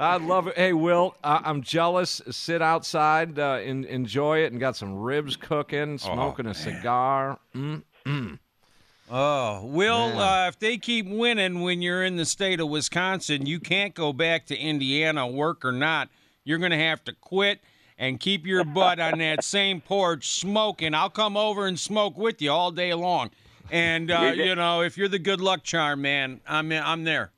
I 0.00 0.16
love 0.16 0.46
it. 0.46 0.56
Hey, 0.56 0.72
Will, 0.72 1.14
I'm 1.22 1.62
jealous. 1.62 2.22
Sit 2.30 2.62
outside, 2.62 3.38
uh, 3.38 3.61
in, 3.62 3.85
enjoy 3.85 4.44
it, 4.44 4.52
and 4.52 4.61
got 4.61 4.76
some 4.76 4.96
ribs 4.96 5.37
cooking, 5.37 5.94
oh, 5.94 5.96
smoking 5.96 6.46
oh, 6.46 6.50
a 6.50 6.54
cigar. 6.54 7.38
Mm-mm. 7.54 8.38
Oh, 9.11 9.66
Will, 9.66 10.18
uh, 10.18 10.48
if 10.48 10.58
they 10.58 10.78
keep 10.78 11.06
winning 11.06 11.61
when 11.61 11.82
you're 11.82 12.04
in 12.04 12.16
the 12.16 12.24
state 12.24 12.61
of 12.61 12.68
Wisconsin, 12.68 13.44
you 13.44 13.61
can't 13.61 13.94
go 13.94 14.12
back 14.12 14.46
to 14.46 14.56
Indiana, 14.56 15.26
work 15.26 15.64
or 15.64 15.72
not. 15.72 16.08
You're 16.44 16.58
going 16.58 16.70
to 16.70 16.78
have 16.78 17.04
to 17.04 17.12
quit 17.12 17.61
and 17.98 18.18
keep 18.20 18.46
your 18.46 18.64
butt 18.64 19.00
on 19.00 19.18
that 19.18 19.44
same 19.44 19.81
porch 19.81 20.31
smoking. 20.31 20.94
I'll 20.94 21.11
come 21.11 21.37
over 21.37 21.66
and 21.66 21.78
smoke 21.78 22.16
with 22.16 22.42
you 22.42 22.50
all 22.50 22.70
day 22.70 22.94
long. 22.94 23.31
And 23.70 24.11
uh, 24.11 24.33
you 24.35 24.55
know, 24.55 24.83
if 24.83 24.98
you're 24.98 25.09
the 25.09 25.18
good 25.18 25.40
luck 25.40 25.62
charm, 25.62 26.02
man, 26.02 26.40
I'm 26.46 26.70
I'm 26.72 27.05
there. 27.05 27.33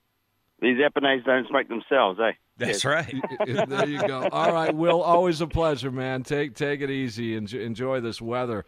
These 0.60 0.78
Epinets 0.78 1.24
don't 1.24 1.46
smoke 1.48 1.68
themselves, 1.68 2.18
eh? 2.20 2.32
That's 2.56 2.84
right. 2.84 3.12
there 3.46 3.88
you 3.88 4.06
go. 4.06 4.28
All 4.30 4.52
right, 4.52 4.74
Will. 4.74 5.02
Always 5.02 5.40
a 5.40 5.46
pleasure, 5.46 5.90
man. 5.90 6.22
Take 6.22 6.54
take 6.54 6.80
it 6.80 6.90
easy 6.90 7.36
and 7.36 7.52
enjoy 7.52 8.00
this 8.00 8.20
weather. 8.20 8.64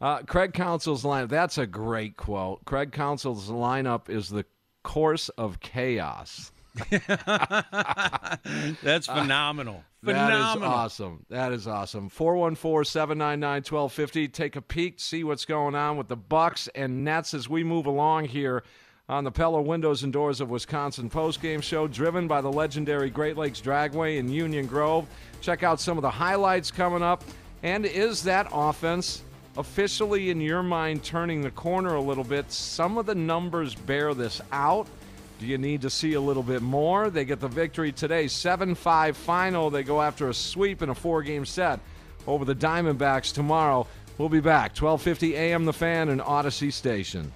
Uh, 0.00 0.22
Craig 0.22 0.54
Counsell's 0.54 1.04
lineup. 1.04 1.28
That's 1.28 1.58
a 1.58 1.66
great 1.66 2.16
quote. 2.16 2.64
Craig 2.64 2.92
Counsell's 2.92 3.50
lineup 3.50 4.08
is 4.08 4.30
the 4.30 4.44
course 4.82 5.28
of 5.30 5.60
chaos. 5.60 6.52
That's 8.82 9.06
phenomenal. 9.06 9.82
That 10.02 10.12
is 10.12 10.18
phenomenal. 10.38 10.68
awesome. 10.68 11.26
That 11.30 11.52
is 11.52 11.66
awesome. 11.66 12.10
414-799-1250. 12.10 14.32
Take 14.32 14.54
a 14.54 14.62
peek, 14.62 15.00
see 15.00 15.24
what's 15.24 15.44
going 15.44 15.74
on 15.74 15.96
with 15.96 16.06
the 16.06 16.14
Bucks 16.14 16.68
and 16.76 17.02
Nets 17.02 17.34
as 17.34 17.48
we 17.48 17.64
move 17.64 17.86
along 17.86 18.26
here 18.26 18.62
on 19.08 19.24
the 19.24 19.32
Pella 19.32 19.60
Windows 19.60 20.04
and 20.04 20.12
Doors 20.12 20.40
of 20.40 20.48
Wisconsin 20.50 21.10
postgame 21.10 21.60
show, 21.62 21.88
driven 21.88 22.28
by 22.28 22.40
the 22.40 22.52
legendary 22.52 23.10
Great 23.10 23.36
Lakes 23.36 23.60
Dragway 23.60 24.18
in 24.18 24.28
Union 24.28 24.66
Grove. 24.66 25.08
Check 25.40 25.64
out 25.64 25.80
some 25.80 25.98
of 25.98 26.02
the 26.02 26.10
highlights 26.10 26.70
coming 26.70 27.02
up. 27.02 27.24
And 27.64 27.84
is 27.84 28.22
that 28.24 28.46
offense 28.52 29.22
officially, 29.56 30.30
in 30.30 30.40
your 30.40 30.62
mind, 30.62 31.02
turning 31.02 31.40
the 31.40 31.50
corner 31.50 31.96
a 31.96 32.00
little 32.00 32.24
bit? 32.24 32.52
Some 32.52 32.96
of 32.96 33.06
the 33.06 33.14
numbers 33.14 33.74
bear 33.74 34.14
this 34.14 34.40
out. 34.52 34.86
Do 35.38 35.46
you 35.46 35.58
need 35.58 35.82
to 35.82 35.90
see 35.90 36.14
a 36.14 36.20
little 36.20 36.42
bit 36.42 36.62
more? 36.62 37.10
They 37.10 37.24
get 37.24 37.40
the 37.40 37.48
victory 37.48 37.92
today, 37.92 38.26
7 38.26 38.74
5 38.74 39.16
final. 39.16 39.70
They 39.70 39.82
go 39.82 40.00
after 40.00 40.28
a 40.28 40.34
sweep 40.34 40.80
in 40.82 40.88
a 40.88 40.94
four 40.94 41.22
game 41.22 41.44
set 41.44 41.80
over 42.26 42.44
the 42.44 42.54
Diamondbacks 42.54 43.32
tomorrow. 43.32 43.86
We'll 44.18 44.30
be 44.30 44.40
back, 44.40 44.70
1250 44.70 45.36
AM 45.36 45.66
The 45.66 45.74
Fan 45.74 46.08
and 46.08 46.22
Audacy 46.22 46.72
Station. 46.72 47.30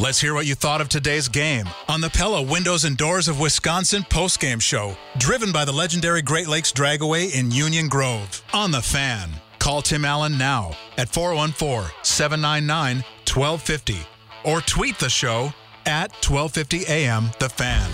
Let's 0.00 0.20
hear 0.20 0.32
what 0.32 0.46
you 0.46 0.54
thought 0.54 0.80
of 0.80 0.88
today's 0.88 1.26
game 1.26 1.66
on 1.88 2.00
the 2.00 2.08
Pella 2.10 2.40
Windows 2.40 2.84
and 2.84 2.96
Doors 2.96 3.26
of 3.26 3.40
Wisconsin 3.40 4.04
postgame 4.04 4.62
show, 4.62 4.96
driven 5.18 5.50
by 5.50 5.64
the 5.64 5.72
legendary 5.72 6.22
Great 6.22 6.46
Lakes 6.46 6.72
Dragaway 6.72 7.34
in 7.34 7.50
Union 7.50 7.88
Grove. 7.88 8.40
On 8.52 8.70
the 8.70 8.80
fan. 8.80 9.28
Call 9.58 9.82
Tim 9.82 10.04
Allen 10.04 10.38
now 10.38 10.76
at 10.96 11.08
414 11.08 11.90
799 12.04 13.02
1250 13.26 13.96
or 14.44 14.60
tweet 14.60 14.96
the 15.00 15.10
show 15.10 15.52
at 15.88 16.12
1250 16.22 16.86
AM 16.86 17.30
The 17.38 17.48
Fan. 17.48 17.90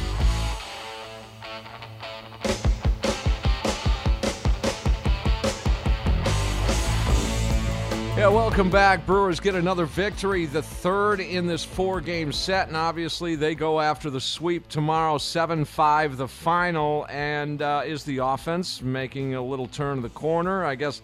Yeah, 8.16 8.28
welcome 8.28 8.70
back. 8.70 9.06
Brewers 9.06 9.38
get 9.38 9.54
another 9.54 9.86
victory, 9.86 10.46
the 10.46 10.62
third 10.62 11.20
in 11.20 11.46
this 11.46 11.64
four 11.64 12.00
game 12.00 12.32
set, 12.32 12.68
and 12.68 12.76
obviously 12.76 13.36
they 13.36 13.54
go 13.54 13.80
after 13.80 14.08
the 14.08 14.20
sweep 14.20 14.68
tomorrow, 14.68 15.18
7 15.18 15.64
5, 15.64 16.16
the 16.16 16.28
final. 16.28 17.06
And 17.10 17.60
uh, 17.60 17.82
is 17.84 18.02
the 18.04 18.18
offense 18.18 18.82
making 18.82 19.34
a 19.34 19.42
little 19.42 19.66
turn 19.66 19.98
of 19.98 20.02
the 20.02 20.10
corner? 20.10 20.64
I 20.64 20.74
guess 20.74 21.02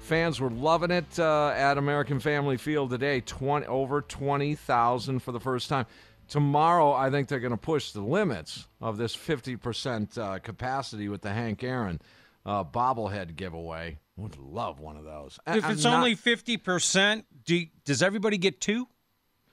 fans 0.00 0.40
were 0.40 0.50
loving 0.50 0.90
it 0.90 1.18
uh, 1.18 1.52
at 1.56 1.78
American 1.78 2.20
Family 2.20 2.56
Field 2.56 2.90
today, 2.90 3.20
20, 3.20 3.66
over 3.66 4.00
20,000 4.00 5.18
for 5.20 5.32
the 5.32 5.40
first 5.40 5.68
time. 5.68 5.86
Tomorrow, 6.28 6.92
I 6.92 7.10
think 7.10 7.28
they're 7.28 7.40
going 7.40 7.50
to 7.52 7.56
push 7.56 7.92
the 7.92 8.00
limits 8.00 8.66
of 8.80 8.96
this 8.96 9.14
50% 9.16 10.16
uh, 10.18 10.38
capacity 10.38 11.08
with 11.08 11.22
the 11.22 11.30
Hank 11.32 11.62
Aaron 11.62 12.00
uh, 12.46 12.64
bobblehead 12.64 13.36
giveaway. 13.36 13.98
Would 14.16 14.38
love 14.38 14.78
one 14.80 14.96
of 14.96 15.04
those. 15.04 15.38
If 15.46 15.64
I'm 15.64 15.72
it's 15.72 15.84
not- 15.84 15.94
only 15.96 16.14
fifty 16.14 16.58
percent, 16.58 17.24
do 17.46 17.64
does 17.86 18.02
everybody 18.02 18.36
get 18.36 18.60
two? 18.60 18.86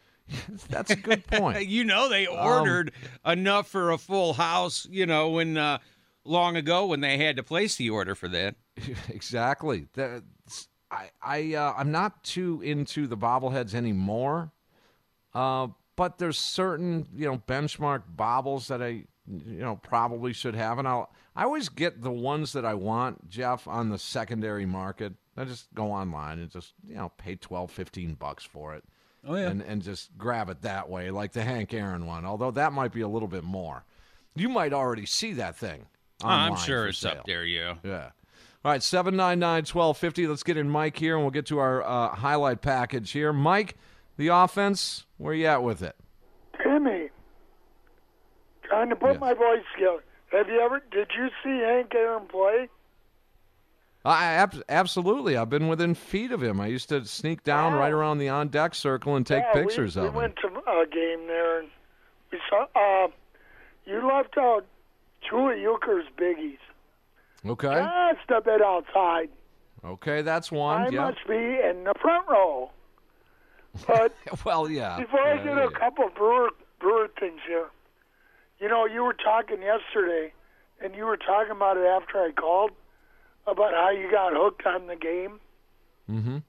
that's 0.69 0.91
a 0.91 0.97
good 0.97 1.25
point. 1.27 1.65
You 1.67 1.85
know, 1.85 2.09
they 2.09 2.27
ordered 2.27 2.91
enough 3.25 3.69
for 3.69 3.91
a 3.91 3.97
full 3.97 4.33
house. 4.33 4.85
You 4.91 5.05
know, 5.05 5.29
when 5.29 5.57
uh, 5.57 5.77
long 6.25 6.57
ago 6.57 6.85
when 6.87 6.99
they 6.99 7.17
had 7.17 7.37
to 7.37 7.43
place 7.43 7.77
the 7.77 7.89
order 7.89 8.15
for 8.15 8.27
that. 8.29 8.55
exactly. 9.09 9.87
That's, 9.93 10.67
I 10.91 11.09
I 11.21 11.53
uh, 11.55 11.73
I'm 11.77 11.91
not 11.91 12.23
too 12.25 12.61
into 12.61 13.07
the 13.07 13.17
bobbleheads 13.17 13.73
anymore. 13.73 14.51
Uh, 15.33 15.67
but 15.99 16.17
there's 16.17 16.37
certain 16.37 17.05
you 17.13 17.25
know 17.25 17.41
benchmark 17.45 18.03
bobbles 18.15 18.69
that 18.69 18.81
I 18.81 19.03
you 19.27 19.59
know 19.59 19.75
probably 19.75 20.31
should 20.31 20.55
have, 20.55 20.79
and 20.79 20.87
I'll 20.87 21.13
I 21.35 21.43
always 21.43 21.67
get 21.67 22.01
the 22.01 22.09
ones 22.09 22.53
that 22.53 22.63
I 22.63 22.73
want, 22.73 23.29
Jeff, 23.29 23.67
on 23.67 23.89
the 23.89 23.99
secondary 23.99 24.65
market. 24.65 25.11
I 25.35 25.43
just 25.43 25.67
go 25.73 25.91
online 25.91 26.39
and 26.39 26.49
just 26.49 26.71
you 26.87 26.95
know 26.95 27.11
pay 27.17 27.35
12, 27.35 27.69
15 27.69 28.13
bucks 28.13 28.45
for 28.45 28.75
it. 28.75 28.85
Oh, 29.27 29.35
yeah. 29.35 29.49
and 29.49 29.61
and 29.61 29.81
just 29.81 30.17
grab 30.17 30.49
it 30.49 30.61
that 30.61 30.89
way, 30.89 31.11
like 31.11 31.33
the 31.33 31.43
Hank 31.43 31.73
Aaron 31.73 32.05
one. 32.05 32.25
Although 32.25 32.51
that 32.51 32.71
might 32.71 32.93
be 32.93 33.01
a 33.01 33.07
little 33.09 33.27
bit 33.27 33.43
more. 33.43 33.83
You 34.35 34.47
might 34.47 34.71
already 34.71 35.05
see 35.05 35.33
that 35.33 35.57
thing. 35.57 35.87
I'm 36.23 36.55
sure 36.55 36.87
it's 36.87 36.99
sale. 36.99 37.11
up 37.11 37.25
there. 37.25 37.43
Yeah. 37.43 37.75
Yeah. 37.83 38.11
All 38.63 38.71
right, 38.71 38.81
799 38.81 39.65
1250. 39.65 40.27
Let's 40.27 40.43
get 40.43 40.55
in 40.55 40.69
Mike 40.69 40.97
here, 40.97 41.15
and 41.15 41.25
we'll 41.25 41.31
get 41.31 41.47
to 41.47 41.59
our 41.59 41.83
uh, 41.83 42.15
highlight 42.15 42.61
package 42.61 43.11
here. 43.11 43.33
Mike, 43.33 43.75
the 44.19 44.27
offense, 44.27 45.05
where 45.17 45.31
are 45.31 45.35
you 45.35 45.45
at 45.45 45.63
with 45.63 45.81
it? 45.81 45.95
Timmy, 46.61 47.09
trying 48.63 48.89
to 48.89 48.95
put 48.97 49.13
Yes. 49.13 49.21
my 49.21 49.33
voice 49.33 49.63
together. 49.73 50.03
Have 50.33 50.49
you 50.49 50.59
ever? 50.59 50.81
Did 50.91 51.09
you 51.17 51.29
see 51.41 51.57
Hank 51.59 51.95
Aaron 51.95 52.27
play? 52.27 52.67
I 54.03 54.25
ab- 54.25 54.61
absolutely. 54.67 55.37
I've 55.37 55.49
been 55.49 55.69
within 55.69 55.93
feet 55.95 56.31
of 56.33 56.43
him. 56.43 56.59
I 56.59 56.67
used 56.67 56.89
to 56.89 57.05
sneak 57.05 57.43
down 57.45 57.73
right 57.73 57.93
around 57.93 58.17
the 58.17 58.27
on 58.27 58.49
deck 58.49 58.75
circle 58.75 59.15
and 59.15 59.25
take 59.25 59.43
Yeah, 59.43 59.53
pictures 59.53 59.95
we, 59.95 60.01
of 60.01 60.07
him. 60.09 60.13
We 60.15 60.19
went 60.19 60.35
to 60.37 60.47
a 60.47 60.85
game 60.85 61.25
there, 61.27 61.59
and 61.59 61.69
we 62.31 62.39
saw. 62.49 62.65
Uh, 62.75 63.07
you 63.85 64.05
left 64.05 64.37
out 64.37 64.65
two 65.29 65.37
of 65.49 65.55
Uecker's 65.57 66.07
biggies. 66.17 66.59
Okay. 67.45 67.87
Just 68.17 68.29
a 68.31 68.41
bit 68.41 68.61
outside. 68.61 69.29
Okay, 69.85 70.21
that's 70.23 70.51
one. 70.51 70.81
I 70.81 70.89
yeah. 70.89 71.05
must 71.05 71.25
be 71.25 71.35
in 71.35 71.85
the 71.85 71.93
front 72.01 72.27
row. 72.27 72.69
But 73.87 74.13
Well, 74.45 74.69
yeah. 74.69 74.99
before 74.99 75.19
I 75.21 75.35
Yeah, 75.35 75.43
get 75.43 75.57
yeah, 75.57 75.63
a 75.65 75.71
couple 75.71 76.09
brewer 76.09 76.49
brewer 76.79 77.07
things 77.19 77.39
here, 77.47 77.67
you 78.59 78.67
know, 78.69 78.85
you 78.85 79.03
were 79.03 79.13
talking 79.13 79.61
yesterday, 79.61 80.31
and 80.81 80.95
you 80.95 81.05
were 81.05 81.17
talking 81.17 81.51
about 81.51 81.77
it 81.77 81.85
after 81.85 82.19
I 82.19 82.31
called 82.31 82.71
about 83.47 83.73
how 83.73 83.89
you 83.89 84.09
got 84.11 84.33
hooked 84.33 84.65
on 84.65 84.87
the 84.87 84.95
game. 84.95 85.39
Mm-hmm. 86.09 86.37
Do 86.37 86.43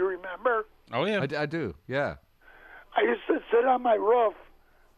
you 0.00 0.06
remember? 0.06 0.66
Oh 0.92 1.04
yeah. 1.06 1.20
I, 1.38 1.42
I 1.42 1.46
do. 1.46 1.74
Yeah. 1.88 2.16
I 2.96 3.02
used 3.02 3.22
to 3.28 3.40
sit 3.50 3.64
on 3.64 3.82
my 3.82 3.94
roof. 3.94 4.34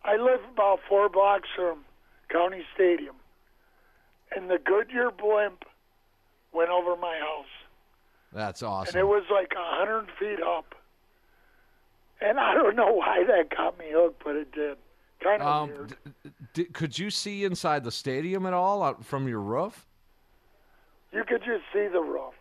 I 0.05 0.17
live 0.17 0.41
about 0.53 0.81
four 0.89 1.09
blocks 1.09 1.49
from 1.57 1.85
County 2.31 2.62
Stadium, 2.75 3.17
and 4.35 4.51
the 4.51 4.59
Goodyear 4.59 5.11
blimp 5.11 5.65
went 6.53 6.71
over 6.71 6.97
my 6.97 7.19
house, 7.19 7.47
That's 8.33 8.62
awesome. 8.62 8.95
and 8.95 9.01
it 9.01 9.07
was 9.07 9.25
like 9.31 9.53
a 9.53 9.77
hundred 9.77 10.09
feet 10.19 10.41
up. 10.43 10.75
And 12.20 12.38
I 12.40 12.55
don't 12.55 12.76
know 12.76 12.92
why 12.92 13.24
that 13.26 13.55
got 13.55 13.79
me 13.79 13.87
hooked, 13.90 14.22
but 14.24 14.37
it 14.37 14.52
did. 14.52 14.76
Kind 15.22 15.40
of 15.42 15.48
um, 15.48 15.68
weird. 15.70 15.96
d- 16.24 16.31
d- 16.55 16.64
could 16.64 16.98
you 16.98 17.11
see 17.11 17.44
inside 17.44 17.85
the 17.85 17.90
stadium 17.90 18.46
at 18.46 18.52
all 18.52 18.83
out 18.83 19.05
from 19.05 19.29
your 19.29 19.40
roof? 19.40 19.87
You 21.12 21.24
could 21.24 21.40
just 21.40 21.64
see 21.72 21.88
the 21.88 22.00
roof. 22.00 22.35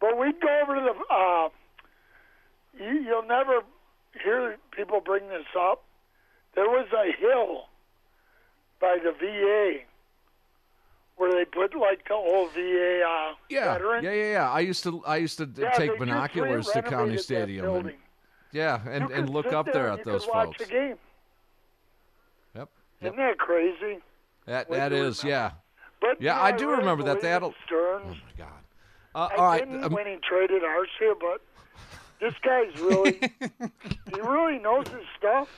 But 0.00 0.18
we'd 0.18 0.40
go 0.40 0.60
over 0.62 0.74
to 0.74 0.80
the. 0.80 1.14
Uh, 1.14 1.48
you, 2.78 3.00
you'll 3.00 3.26
never 3.26 3.60
hear 4.22 4.56
people 4.70 5.00
bring 5.00 5.28
this 5.28 5.46
up. 5.58 5.82
There 6.54 6.66
was 6.68 6.86
a 6.92 7.12
hill 7.20 7.64
by 8.80 8.98
the 9.02 9.12
VA 9.12 9.78
where 11.16 11.32
they 11.32 11.44
put 11.44 11.74
like 11.76 12.06
the 12.06 12.14
old 12.14 12.52
VA 12.52 13.00
uh, 13.06 13.34
Yeah. 13.48 13.72
veteran. 13.72 14.04
Yeah, 14.04 14.12
yeah, 14.12 14.32
yeah. 14.32 14.50
I 14.50 14.60
used 14.60 14.82
to 14.84 15.02
I 15.06 15.16
used 15.16 15.38
to 15.38 15.50
Yeah, 15.56 15.70
take 15.70 15.98
binoculars 15.98 16.68
to 16.68 16.82
County 16.82 17.18
Stadium. 17.18 17.66
and-. 17.86 17.92
Yeah, 18.52 18.80
and, 18.88 19.10
and 19.10 19.28
look 19.30 19.52
up 19.52 19.66
there 19.66 19.74
there 19.74 19.88
at 19.90 20.04
those 20.04 20.24
could 20.24 20.34
watch 20.34 20.46
folks. 20.46 20.58
the 20.58 20.66
game. 20.66 20.96
Yep. 22.54 22.68
Isn't 23.02 23.16
that 23.16 23.38
crazy? 23.38 23.98
That 24.46 24.70
that 24.70 24.92
remember. 24.92 25.14
yeah. 25.24 25.50
But 26.00 26.20
Yeah, 26.22 26.36
know, 26.36 26.42
I 26.42 26.52
do 26.52 26.66
really 26.68 26.78
remember 26.80 27.04
that. 27.04 27.20
They 27.20 27.28
believe 27.28 27.42
had 27.42 27.42
a- 27.42 27.66
Stearns. 27.66 28.04
Oh 28.06 28.10
my 28.10 28.44
God. 28.44 28.48
Uh, 29.14 29.18
I 29.18 29.36
all 29.36 29.44
right. 29.46 29.84
um, 29.84 29.92
when 29.92 30.06
he 30.06 30.16
traded 30.26 30.62
Arcia, 30.62 31.14
but 31.20 31.40
this 32.20 32.34
guy's 32.42 32.78
really 32.80 33.18
he 34.14 34.20
really 34.20 34.58
knows 34.58 34.86
his 34.88 35.04
stuff. 35.18 35.48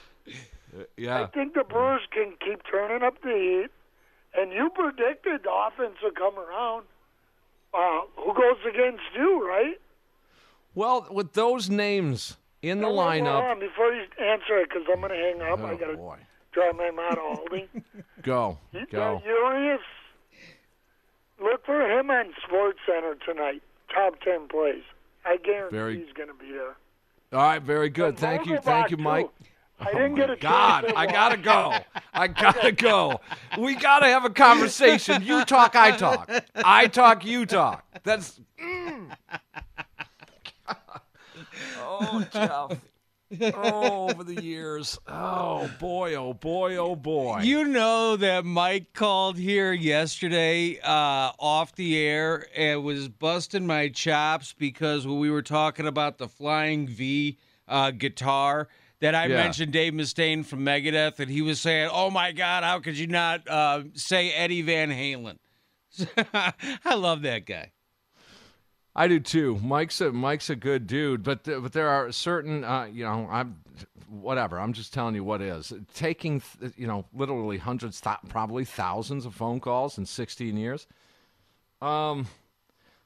Yeah. 0.97 1.23
I 1.23 1.27
think 1.27 1.55
the 1.55 1.65
Brewers 1.65 2.03
can 2.13 2.35
keep 2.45 2.63
turning 2.71 3.03
up 3.03 3.21
the 3.23 3.29
heat. 3.29 3.69
And 4.41 4.53
you 4.53 4.71
predicted 4.71 5.43
the 5.43 5.51
offense 5.53 5.97
would 6.03 6.15
come 6.15 6.39
around. 6.39 6.85
Uh, 7.75 8.03
who 8.17 8.33
goes 8.35 8.59
against 8.69 9.03
you, 9.17 9.47
right? 9.47 9.81
Well, 10.75 11.07
with 11.11 11.33
those 11.33 11.69
names 11.69 12.37
in 12.63 12.81
the 12.81 12.87
on, 12.89 12.95
hold 12.95 12.99
lineup, 13.27 13.51
on, 13.53 13.61
before 13.61 13.93
you 13.93 14.03
answer 14.21 14.59
it, 14.59 14.69
because 14.69 14.83
I'm 14.93 15.01
going 15.01 15.11
to 15.13 15.17
hang 15.17 15.41
up. 15.43 15.59
I 15.61 15.73
oh 15.73 15.77
got 15.77 15.87
to 15.87 16.25
drive 16.53 16.77
my 16.77 16.91
Mata 16.91 17.21
Aldi. 17.21 17.69
go 18.23 18.59
You- 18.73 18.87
go. 18.91 19.23
Urias, 19.25 19.81
look 21.43 21.65
for 21.65 21.81
him 21.81 22.11
on 22.11 22.33
Sports 22.47 22.79
Center 22.87 23.15
tonight. 23.27 23.63
Top 23.93 24.21
ten 24.21 24.47
plays. 24.49 24.83
I 25.25 25.37
guarantee 25.37 25.77
Very- 25.77 25.99
he's 26.05 26.13
going 26.15 26.29
to 26.29 26.35
be 26.35 26.51
there. 26.53 26.77
All 27.33 27.39
right, 27.47 27.63
very 27.63 27.91
good. 27.91 28.17
The 28.17 28.21
Thank 28.23 28.47
you, 28.47 28.59
thank 28.59 28.91
you, 28.91 28.97
too. 28.97 29.03
Mike. 29.03 29.31
I 29.83 29.93
didn't 29.93 30.17
get 30.17 30.29
a 30.29 30.37
God, 30.37 30.93
I 30.95 31.07
gotta 31.07 31.39
go. 31.39 31.73
I 32.13 32.27
gotta 32.27 32.71
go. 32.91 33.19
We 33.57 33.77
gotta 33.77 34.07
have 34.09 34.27
a 34.27 34.31
conversation. 34.31 35.23
You 35.23 35.43
talk, 35.47 35.75
I 35.75 35.97
talk. 35.97 36.29
I 36.57 36.87
talk, 36.89 37.25
you 37.25 37.47
talk. 37.47 37.83
That's. 38.03 38.39
mm. 38.63 39.11
Oh, 41.81 42.25
Jeff. 42.33 42.81
Oh, 43.55 44.09
over 44.11 44.25
the 44.25 44.43
years. 44.43 44.99
Oh 45.07 45.71
boy. 45.79 46.15
Oh 46.17 46.33
boy. 46.35 46.77
Oh 46.77 46.97
boy. 46.97 47.41
You 47.43 47.65
know 47.65 48.17
that 48.17 48.45
Mike 48.45 48.93
called 48.93 49.39
here 49.39 49.73
yesterday 49.73 50.81
uh, 50.83 51.31
off 51.39 51.75
the 51.77 51.97
air 51.97 52.47
and 52.57 52.83
was 52.83 53.09
busting 53.09 53.67
my 53.67 53.89
chops 53.89 54.53
because 54.53 55.07
when 55.07 55.21
we 55.21 55.31
were 55.31 55.43
talking 55.43 55.87
about 55.87 56.19
the 56.19 56.27
Flying 56.29 56.89
V 56.89 57.39
uh, 57.69 57.93
guitar 57.93 58.67
that 58.99 59.15
I 59.15 59.27
Yeah. 59.27 59.37
mentioned 59.37 59.73
Dave 59.73 59.93
Mustaine 59.93 60.45
from 60.45 60.65
Megadeth, 60.65 61.21
and 61.21 61.31
he 61.31 61.41
was 61.41 61.61
saying, 61.61 61.89
"Oh 61.93 62.11
my 62.11 62.33
God, 62.33 62.65
how 62.65 62.81
could 62.81 62.99
you 62.99 63.07
not 63.07 63.49
uh, 63.49 63.85
say 63.95 64.33
Eddie 64.33 64.63
Van 64.63 64.91
Halen?" 64.91 65.37
I 66.85 66.95
love 66.97 67.23
that 67.23 67.47
guy. 67.47 67.71
I 68.95 69.09
do 69.09 69.21
too. 69.21 69.59
Mike's 69.63 70.01
a 70.01 70.13
Mike's 70.13 70.51
a 70.51 70.57
good 70.57 70.87
dude, 70.87 71.23
but 71.23 71.45
th- 71.45 71.63
but 71.63 71.73
there 71.73 71.89
are 71.89 72.11
certain 72.13 72.65
uh, 72.65 72.85
you 72.85 73.05
know 73.05 73.29
I'm 73.31 73.61
whatever. 74.09 74.59
I'm 74.59 74.73
just 74.73 74.93
telling 74.93 75.15
you 75.15 75.23
what 75.23 75.41
is 75.41 75.73
taking 75.95 76.43
th- 76.61 76.73
you 76.77 76.87
know 76.87 77.05
literally 77.15 77.59
hundreds, 77.59 78.01
th- 78.01 78.17
probably 78.29 78.65
thousands 78.65 79.27
of 79.27 79.35
phone 79.35 79.61
calls 79.61 79.97
in 79.99 80.07
16 80.07 80.57
years. 80.57 80.87
Um, 81.81 82.27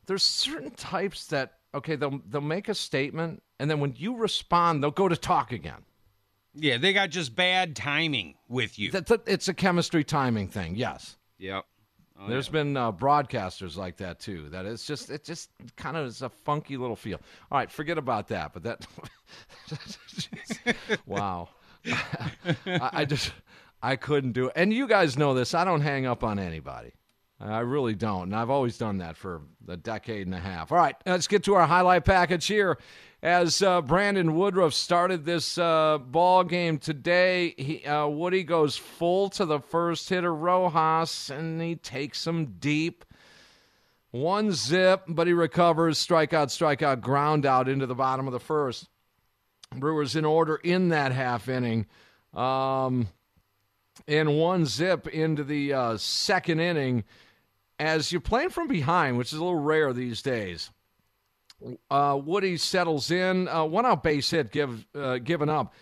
there's 0.06 0.22
certain 0.22 0.70
types 0.70 1.26
that 1.28 1.58
okay 1.74 1.96
they'll 1.96 2.20
they'll 2.28 2.40
make 2.40 2.68
a 2.68 2.74
statement 2.74 3.42
and 3.60 3.70
then 3.70 3.80
when 3.80 3.94
you 3.96 4.16
respond 4.16 4.82
they'll 4.82 4.90
go 4.90 5.08
to 5.08 5.16
talk 5.16 5.52
again. 5.52 5.84
Yeah, 6.54 6.78
they 6.78 6.92
got 6.92 7.10
just 7.10 7.34
bad 7.34 7.74
timing 7.74 8.34
with 8.48 8.78
you. 8.78 8.90
That's 8.92 9.10
a, 9.10 9.20
it's 9.26 9.48
a 9.48 9.54
chemistry 9.54 10.04
timing 10.04 10.48
thing. 10.48 10.76
Yes. 10.76 11.16
Yep. 11.38 11.64
Oh, 12.18 12.28
There's 12.28 12.46
yeah. 12.46 12.52
been 12.52 12.76
uh, 12.76 12.92
broadcasters 12.92 13.76
like 13.76 13.96
that 13.96 14.20
too. 14.20 14.48
That 14.50 14.66
it's 14.66 14.86
just 14.86 15.10
it 15.10 15.24
just 15.24 15.50
kind 15.76 15.96
of 15.96 16.06
is 16.06 16.22
a 16.22 16.28
funky 16.28 16.76
little 16.76 16.96
feel. 16.96 17.20
All 17.50 17.58
right, 17.58 17.70
forget 17.70 17.98
about 17.98 18.28
that. 18.28 18.52
But 18.52 18.62
that, 18.62 18.86
wow, 21.06 21.48
I, 21.86 22.90
I 22.92 23.04
just 23.04 23.32
I 23.82 23.96
couldn't 23.96 24.32
do 24.32 24.46
it. 24.46 24.52
And 24.54 24.72
you 24.72 24.86
guys 24.86 25.18
know 25.18 25.34
this. 25.34 25.54
I 25.54 25.64
don't 25.64 25.80
hang 25.80 26.06
up 26.06 26.22
on 26.22 26.38
anybody. 26.38 26.92
I 27.40 27.60
really 27.60 27.96
don't, 27.96 28.24
and 28.24 28.36
I've 28.36 28.48
always 28.48 28.78
done 28.78 28.98
that 28.98 29.16
for 29.16 29.42
a 29.68 29.76
decade 29.76 30.26
and 30.26 30.34
a 30.34 30.38
half. 30.38 30.70
All 30.70 30.78
right, 30.78 30.94
let's 31.04 31.26
get 31.26 31.42
to 31.44 31.54
our 31.54 31.66
highlight 31.66 32.04
package 32.04 32.46
here. 32.46 32.78
As 33.24 33.62
uh, 33.62 33.80
Brandon 33.80 34.34
Woodruff 34.34 34.74
started 34.74 35.24
this 35.24 35.56
uh, 35.56 35.96
ball 35.96 36.44
game 36.44 36.76
today, 36.76 37.54
he, 37.56 37.82
uh, 37.86 38.06
Woody 38.06 38.44
goes 38.44 38.76
full 38.76 39.30
to 39.30 39.46
the 39.46 39.60
first 39.60 40.10
hitter, 40.10 40.34
Rojas, 40.34 41.30
and 41.30 41.58
he 41.58 41.74
takes 41.74 42.26
him 42.26 42.56
deep. 42.58 43.02
One 44.10 44.52
zip, 44.52 45.04
but 45.08 45.26
he 45.26 45.32
recovers. 45.32 45.98
Strikeout, 45.98 46.48
strikeout, 46.48 47.00
ground 47.00 47.46
out 47.46 47.66
into 47.66 47.86
the 47.86 47.94
bottom 47.94 48.26
of 48.26 48.34
the 48.34 48.40
first. 48.40 48.90
Brewers 49.74 50.16
in 50.16 50.26
order 50.26 50.56
in 50.56 50.90
that 50.90 51.12
half 51.12 51.48
inning. 51.48 51.86
Um, 52.34 53.08
and 54.06 54.38
one 54.38 54.66
zip 54.66 55.06
into 55.06 55.44
the 55.44 55.72
uh, 55.72 55.96
second 55.96 56.60
inning 56.60 57.04
as 57.78 58.12
you're 58.12 58.20
playing 58.20 58.50
from 58.50 58.68
behind, 58.68 59.16
which 59.16 59.32
is 59.32 59.38
a 59.38 59.42
little 59.42 59.58
rare 59.58 59.94
these 59.94 60.20
days. 60.20 60.70
Uh, 61.90 62.20
Woody 62.22 62.56
settles 62.56 63.10
in, 63.10 63.48
uh, 63.48 63.64
one 63.64 63.86
out 63.86 64.02
base 64.02 64.30
hit 64.30 64.52
give, 64.52 64.86
uh, 64.94 65.18
given 65.18 65.48
up. 65.48 65.72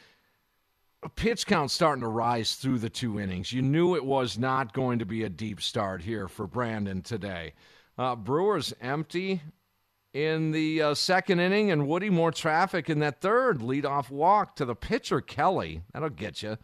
Pitch 1.17 1.47
count 1.47 1.71
starting 1.71 2.03
to 2.03 2.09
rise 2.09 2.55
through 2.55 2.79
the 2.79 2.91
two 2.91 3.19
innings. 3.19 3.53
You 3.53 3.63
knew 3.63 3.97
it 3.97 4.05
was 4.05 4.39
not 4.39 4.73
going 4.73 5.01
to 5.01 5.07
be 5.07 5.25
a 5.25 5.29
deep 5.29 5.61
start 5.61 6.03
here 6.03 6.29
for 6.29 6.47
Brandon 6.47 7.03
today. 7.03 7.55
Uh, 7.99 8.15
Brewers 8.15 8.73
empty 8.81 9.43
in 10.15 10.53
the 10.53 10.83
uh, 10.83 10.95
second 10.95 11.41
inning, 11.41 11.71
and 11.71 11.89
Woody 11.89 12.11
more 12.11 12.31
traffic 12.31 12.89
in 12.89 13.01
that 13.01 13.21
third 13.21 13.59
leadoff 13.61 14.11
walk 14.11 14.55
to 14.57 14.65
the 14.65 14.77
pitcher 14.77 15.21
Kelly. 15.21 15.83
That'll 15.93 16.11
get 16.11 16.43
you. 16.43 16.59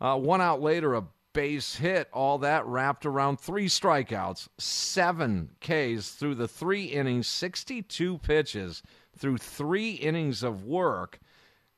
Uh, 0.00 0.16
one 0.16 0.40
out 0.40 0.60
later, 0.60 0.94
a 0.94 1.04
base 1.36 1.76
hit. 1.76 2.08
All 2.14 2.38
that 2.38 2.64
wrapped 2.64 3.04
around 3.04 3.38
three 3.38 3.66
strikeouts, 3.68 4.48
seven 4.56 5.50
Ks 5.60 6.12
through 6.12 6.36
the 6.36 6.48
three 6.48 6.84
innings, 6.84 7.26
62 7.26 8.16
pitches 8.18 8.82
through 9.18 9.36
three 9.36 9.90
innings 9.90 10.42
of 10.42 10.64
work, 10.64 11.20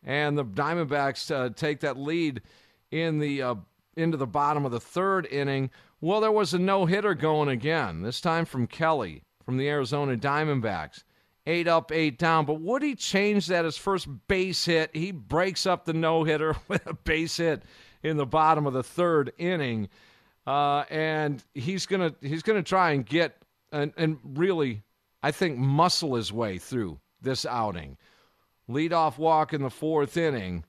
and 0.05 0.39
the 0.39 0.45
Diamondbacks 0.45 1.35
uh, 1.35 1.51
take 1.53 1.81
that 1.81 1.99
lead 1.99 2.41
in 2.93 3.19
the 3.19 3.43
uh, 3.43 3.55
into 3.97 4.17
the 4.17 4.29
bottom 4.29 4.65
of 4.65 4.71
the 4.71 4.79
third 4.79 5.27
inning. 5.27 5.71
Well, 6.01 6.21
there 6.21 6.31
was 6.31 6.55
a 6.55 6.59
no 6.61 6.87
hitter 6.87 7.15
going 7.15 7.49
again. 7.49 8.03
This 8.03 8.21
time 8.21 8.45
from 8.45 8.69
Kelly 8.69 9.25
from 9.45 9.57
the 9.57 9.69
Arizona 9.69 10.17
Diamondbacks 10.17 11.03
eight 11.49 11.67
up, 11.67 11.91
eight 11.91 12.17
down. 12.17 12.45
But 12.45 12.61
Woody 12.61 12.95
changed 12.95 13.49
that 13.49 13.65
his 13.65 13.77
first 13.77 14.07
base 14.29 14.67
hit. 14.67 14.95
He 14.95 15.11
breaks 15.11 15.67
up 15.67 15.85
the 15.85 15.95
no 15.95 16.23
hitter 16.23 16.55
with 16.69 16.87
a 16.87 16.95
base 16.95 17.39
hit 17.39 17.65
in 18.03 18.17
the 18.17 18.27
bottom 18.27 18.67
of 18.67 18.73
the 18.73 18.83
third 18.83 19.33
inning, 19.39 19.89
uh, 20.47 20.85
and 20.91 21.43
he's 21.55 21.87
gonna 21.87 22.15
he's 22.21 22.43
gonna 22.43 22.63
try 22.63 22.93
and 22.93 23.05
get 23.05 23.37
and, 23.73 23.93
and 23.97 24.19
really, 24.25 24.83
I 25.23 25.31
think, 25.31 25.59
muscle 25.59 26.15
his 26.15 26.33
way 26.33 26.59
through 26.59 26.99
this 27.21 27.45
outing. 27.45 27.97
Leadoff 28.69 29.19
walk 29.19 29.53
in 29.53 29.63
the 29.63 29.71
fourth 29.71 30.17
inning. 30.17 30.65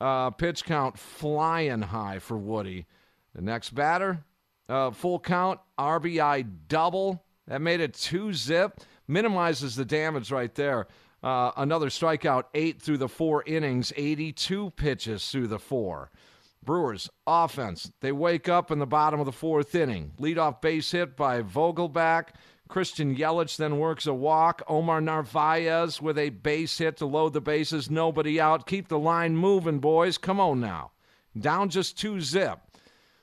Uh, 0.00 0.30
pitch 0.30 0.64
count 0.64 0.98
flying 0.98 1.82
high 1.82 2.18
for 2.18 2.36
Woody. 2.36 2.86
The 3.34 3.42
next 3.42 3.70
batter, 3.70 4.24
uh, 4.68 4.90
full 4.90 5.18
count, 5.18 5.60
RBI 5.78 6.46
double. 6.68 7.24
That 7.46 7.60
made 7.60 7.80
it 7.80 7.94
two 7.94 8.32
zip. 8.32 8.80
Minimizes 9.06 9.76
the 9.76 9.84
damage 9.84 10.30
right 10.30 10.54
there. 10.54 10.86
Uh, 11.22 11.52
another 11.56 11.88
strikeout, 11.88 12.44
eight 12.54 12.80
through 12.80 12.98
the 12.98 13.08
four 13.08 13.42
innings, 13.46 13.92
82 13.96 14.70
pitches 14.70 15.30
through 15.30 15.46
the 15.46 15.58
four. 15.58 16.10
Brewers 16.64 17.10
offense. 17.26 17.92
They 18.00 18.12
wake 18.12 18.48
up 18.48 18.70
in 18.70 18.78
the 18.78 18.86
bottom 18.86 19.20
of 19.20 19.26
the 19.26 19.32
fourth 19.32 19.74
inning. 19.74 20.12
Leadoff 20.18 20.60
base 20.60 20.90
hit 20.90 21.16
by 21.16 21.42
Vogelbach. 21.42 22.28
Christian 22.68 23.14
Yelich 23.14 23.56
then 23.56 23.78
works 23.78 24.06
a 24.06 24.14
walk. 24.14 24.62
Omar 24.66 25.00
Narvaez 25.00 26.00
with 26.00 26.18
a 26.18 26.30
base 26.30 26.78
hit 26.78 26.96
to 26.98 27.06
load 27.06 27.32
the 27.32 27.40
bases. 27.40 27.90
Nobody 27.90 28.40
out. 28.40 28.66
Keep 28.66 28.88
the 28.88 28.98
line 28.98 29.36
moving, 29.36 29.78
boys. 29.78 30.18
Come 30.18 30.40
on 30.40 30.60
now. 30.60 30.92
Down 31.38 31.68
just 31.68 31.98
two 31.98 32.20
zip. 32.20 32.58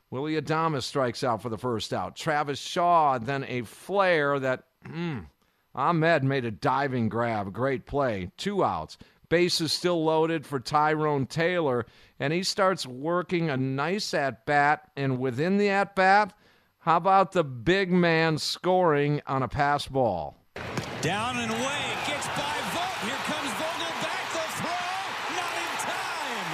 Willy 0.09 0.39
Adames 0.39 0.83
strikes 0.83 1.23
out 1.23 1.41
for 1.41 1.49
the 1.49 1.57
first 1.57 1.93
out. 1.93 2.15
Travis 2.15 2.59
Shaw 2.59 3.17
then 3.17 3.45
a 3.47 3.63
flare 3.63 4.39
that 4.39 4.65
mm, 4.85 5.25
Ahmed 5.73 6.23
made 6.23 6.45
a 6.45 6.51
diving 6.51 7.07
grab. 7.07 7.53
Great 7.53 7.85
play. 7.85 8.29
Two 8.37 8.63
outs. 8.63 8.97
Bases 9.31 9.71
still 9.71 10.03
loaded 10.03 10.45
for 10.45 10.59
Tyrone 10.59 11.25
Taylor, 11.25 11.85
and 12.19 12.33
he 12.33 12.43
starts 12.43 12.85
working 12.85 13.49
a 13.49 13.55
nice 13.55 14.13
at 14.13 14.45
bat. 14.45 14.91
And 14.97 15.19
within 15.19 15.55
the 15.55 15.69
at 15.69 15.95
bat, 15.95 16.33
how 16.79 16.97
about 16.97 17.31
the 17.31 17.45
big 17.45 17.93
man 17.93 18.37
scoring 18.37 19.21
on 19.25 19.41
a 19.41 19.47
pass 19.47 19.87
ball? 19.87 20.35
Down 20.99 21.39
and 21.39 21.47
away, 21.47 21.81
gets 22.03 22.27
by 22.35 22.59
Vogt. 22.75 22.99
Here 23.07 23.23
comes 23.23 23.51
Vogelbach 23.55 24.27
the 24.35 24.45
throw, 24.59 24.83
not 25.39 25.53
in 25.63 25.73
time. 25.79 26.51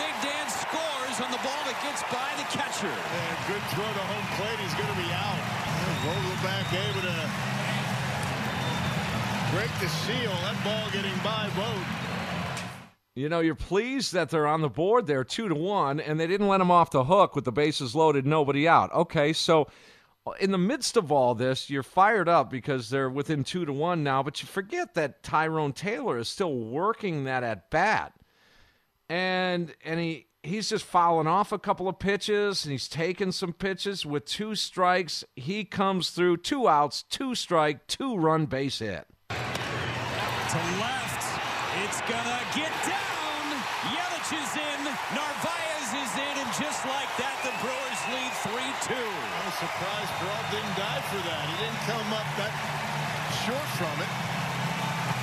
Big 0.00 0.14
Dan 0.24 0.48
scores 0.48 1.20
on 1.20 1.28
the 1.28 1.44
ball 1.44 1.60
that 1.68 1.76
gets 1.84 2.00
by 2.08 2.32
the 2.40 2.48
catcher. 2.56 2.88
And 2.88 3.36
good 3.52 3.60
throw 3.68 3.84
to 3.84 4.04
home 4.08 4.28
plate. 4.40 4.56
He's 4.64 4.72
going 4.80 4.88
to 4.88 4.96
be 4.96 5.12
out. 5.12 5.44
Vogelbach 6.08 6.72
able 6.72 7.04
to 7.04 7.52
seal. 9.88 10.30
That 10.30 10.64
ball 10.64 10.90
getting 10.92 11.16
by. 11.22 11.42
You 13.14 13.28
know, 13.28 13.40
you're 13.40 13.54
pleased 13.54 14.14
that 14.14 14.30
they're 14.30 14.46
on 14.46 14.62
the 14.62 14.70
board 14.70 15.06
there, 15.06 15.22
two 15.22 15.46
to 15.46 15.54
one, 15.54 16.00
and 16.00 16.18
they 16.18 16.26
didn't 16.26 16.48
let 16.48 16.62
him 16.62 16.70
off 16.70 16.90
the 16.90 17.04
hook 17.04 17.36
with 17.36 17.44
the 17.44 17.52
bases 17.52 17.94
loaded, 17.94 18.24
nobody 18.24 18.66
out. 18.66 18.90
Okay, 18.94 19.34
so 19.34 19.68
in 20.40 20.50
the 20.50 20.56
midst 20.56 20.96
of 20.96 21.12
all 21.12 21.34
this, 21.34 21.68
you're 21.68 21.82
fired 21.82 22.26
up 22.26 22.48
because 22.48 22.88
they're 22.88 23.10
within 23.10 23.44
two 23.44 23.66
to 23.66 23.72
one 23.72 24.02
now, 24.02 24.22
but 24.22 24.40
you 24.40 24.48
forget 24.48 24.94
that 24.94 25.22
Tyrone 25.22 25.74
Taylor 25.74 26.16
is 26.16 26.28
still 26.28 26.54
working 26.54 27.24
that 27.24 27.44
at 27.44 27.68
bat, 27.68 28.14
and 29.10 29.74
and 29.84 30.00
he 30.00 30.26
he's 30.42 30.70
just 30.70 30.84
fouling 30.86 31.26
off 31.26 31.52
a 31.52 31.58
couple 31.58 31.88
of 31.88 31.98
pitches, 31.98 32.64
and 32.64 32.72
he's 32.72 32.88
taking 32.88 33.30
some 33.30 33.52
pitches 33.52 34.06
with 34.06 34.24
two 34.24 34.54
strikes. 34.54 35.22
He 35.36 35.66
comes 35.66 36.10
through 36.10 36.38
two 36.38 36.66
outs, 36.66 37.02
two 37.02 37.34
strike, 37.34 37.86
two 37.88 38.16
run 38.16 38.46
base 38.46 38.78
hit. 38.78 39.06
To 40.52 40.58
left, 40.84 41.24
it's 41.80 42.04
gonna 42.04 42.40
get 42.52 42.68
down. 42.84 43.44
Yelich 43.88 44.36
is 44.36 44.52
in, 44.52 44.80
Narvaez 45.16 45.88
is 45.96 46.12
in, 46.12 46.34
and 46.44 46.50
just 46.60 46.84
like 46.84 47.08
that, 47.16 47.40
the 47.40 47.56
Brewers 47.64 48.02
lead 48.12 48.32
3-2. 48.44 48.92
I 48.92 49.40
was 49.48 49.56
surprised 49.56 50.12
Brawl 50.20 50.44
didn't 50.52 50.76
die 50.76 51.00
for 51.08 51.24
that. 51.24 51.42
He 51.48 51.56
didn't 51.56 51.82
come 51.88 52.04
up 52.12 52.28
that 52.36 52.52
short 53.48 53.64
from 53.80 53.96
it. 53.96 54.12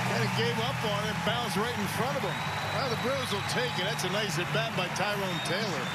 kind 0.09 0.25
of 0.25 0.34
gave 0.34 0.57
up 0.65 0.82
on 0.97 1.01
it, 1.05 1.13
bounced 1.30 1.61
right 1.61 1.77
in 1.77 1.89
front 1.93 2.17
of 2.17 2.25
him. 2.25 2.34
Well, 2.73 2.89
the 2.89 2.97
Brewers 3.05 3.30
will 3.30 3.45
take 3.53 3.69
it. 3.77 3.86
That's 3.86 4.09
a 4.09 4.09
nice 4.09 4.41
at 4.41 4.49
bat 4.49 4.73
by 4.73 4.89
Tyrone 4.97 5.41
Taylor. 5.45 5.86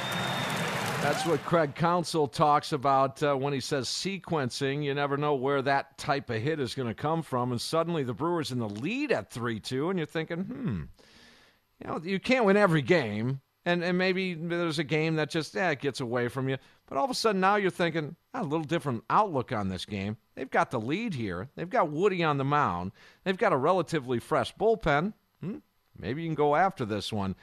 That's 1.05 1.27
what 1.27 1.45
Craig 1.45 1.75
Counsell 1.75 2.27
talks 2.29 2.73
about 2.73 3.23
uh, 3.23 3.35
when 3.35 3.53
he 3.53 3.61
says 3.61 3.89
sequencing. 3.89 4.83
You 4.83 4.95
never 4.95 5.19
know 5.19 5.35
where 5.35 5.61
that 5.61 5.99
type 5.99 6.31
of 6.31 6.41
hit 6.41 6.59
is 6.59 6.75
going 6.75 6.89
to 6.89 6.95
come 6.95 7.21
from. 7.21 7.53
And 7.53 7.61
suddenly 7.61 8.05
the 8.05 8.15
Brewers 8.15 8.51
in 8.51 8.59
the 8.59 8.71
lead 8.71 9.13
at 9.13 9.31
3 9.31 9.61
2, 9.61 9.91
and 9.91 9.99
you're 9.99 10.07
thinking, 10.07 10.39
hmm, 10.39 10.83
you 11.79 11.87
know, 11.87 12.01
you 12.03 12.19
can't 12.19 12.47
win 12.47 12.57
every 12.57 12.81
game. 12.81 13.43
And, 13.67 13.85
and 13.85 13.99
maybe 13.99 14.33
there's 14.33 14.79
a 14.79 14.85
game 14.85 15.17
that 15.17 15.29
just 15.29 15.55
yeah, 15.55 15.75
gets 15.75 16.01
away 16.01 16.29
from 16.29 16.49
you. 16.49 16.57
But 16.87 16.97
all 16.97 17.05
of 17.05 17.11
a 17.11 17.15
sudden 17.15 17.43
now 17.43 17.57
you're 17.57 17.71
thinking 17.71 18.17
ah, 18.33 18.41
a 18.41 18.43
little 18.43 18.65
different 18.65 19.05
outlook 19.11 19.53
on 19.53 19.69
this 19.69 19.85
game. 19.85 20.17
They've 20.37 20.51
got 20.51 20.71
the 20.71 20.81
lead 20.81 21.13
here. 21.13 21.51
They've 21.55 21.69
got 21.69 21.91
Woody 21.91 22.25
on 22.25 22.39
the 22.39 22.45
mound. 22.45 22.93
They've 23.25 23.37
got 23.37 23.53
a 23.53 23.59
relatively 23.59 24.21
fresh 24.21 24.57
bullpen. 24.57 25.13
Hmm, 25.43 25.59
maybe 25.99 26.23
you 26.23 26.29
can 26.29 26.35
go 26.35 26.57
after 26.57 26.87
this 26.87 27.13
one. 27.13 27.37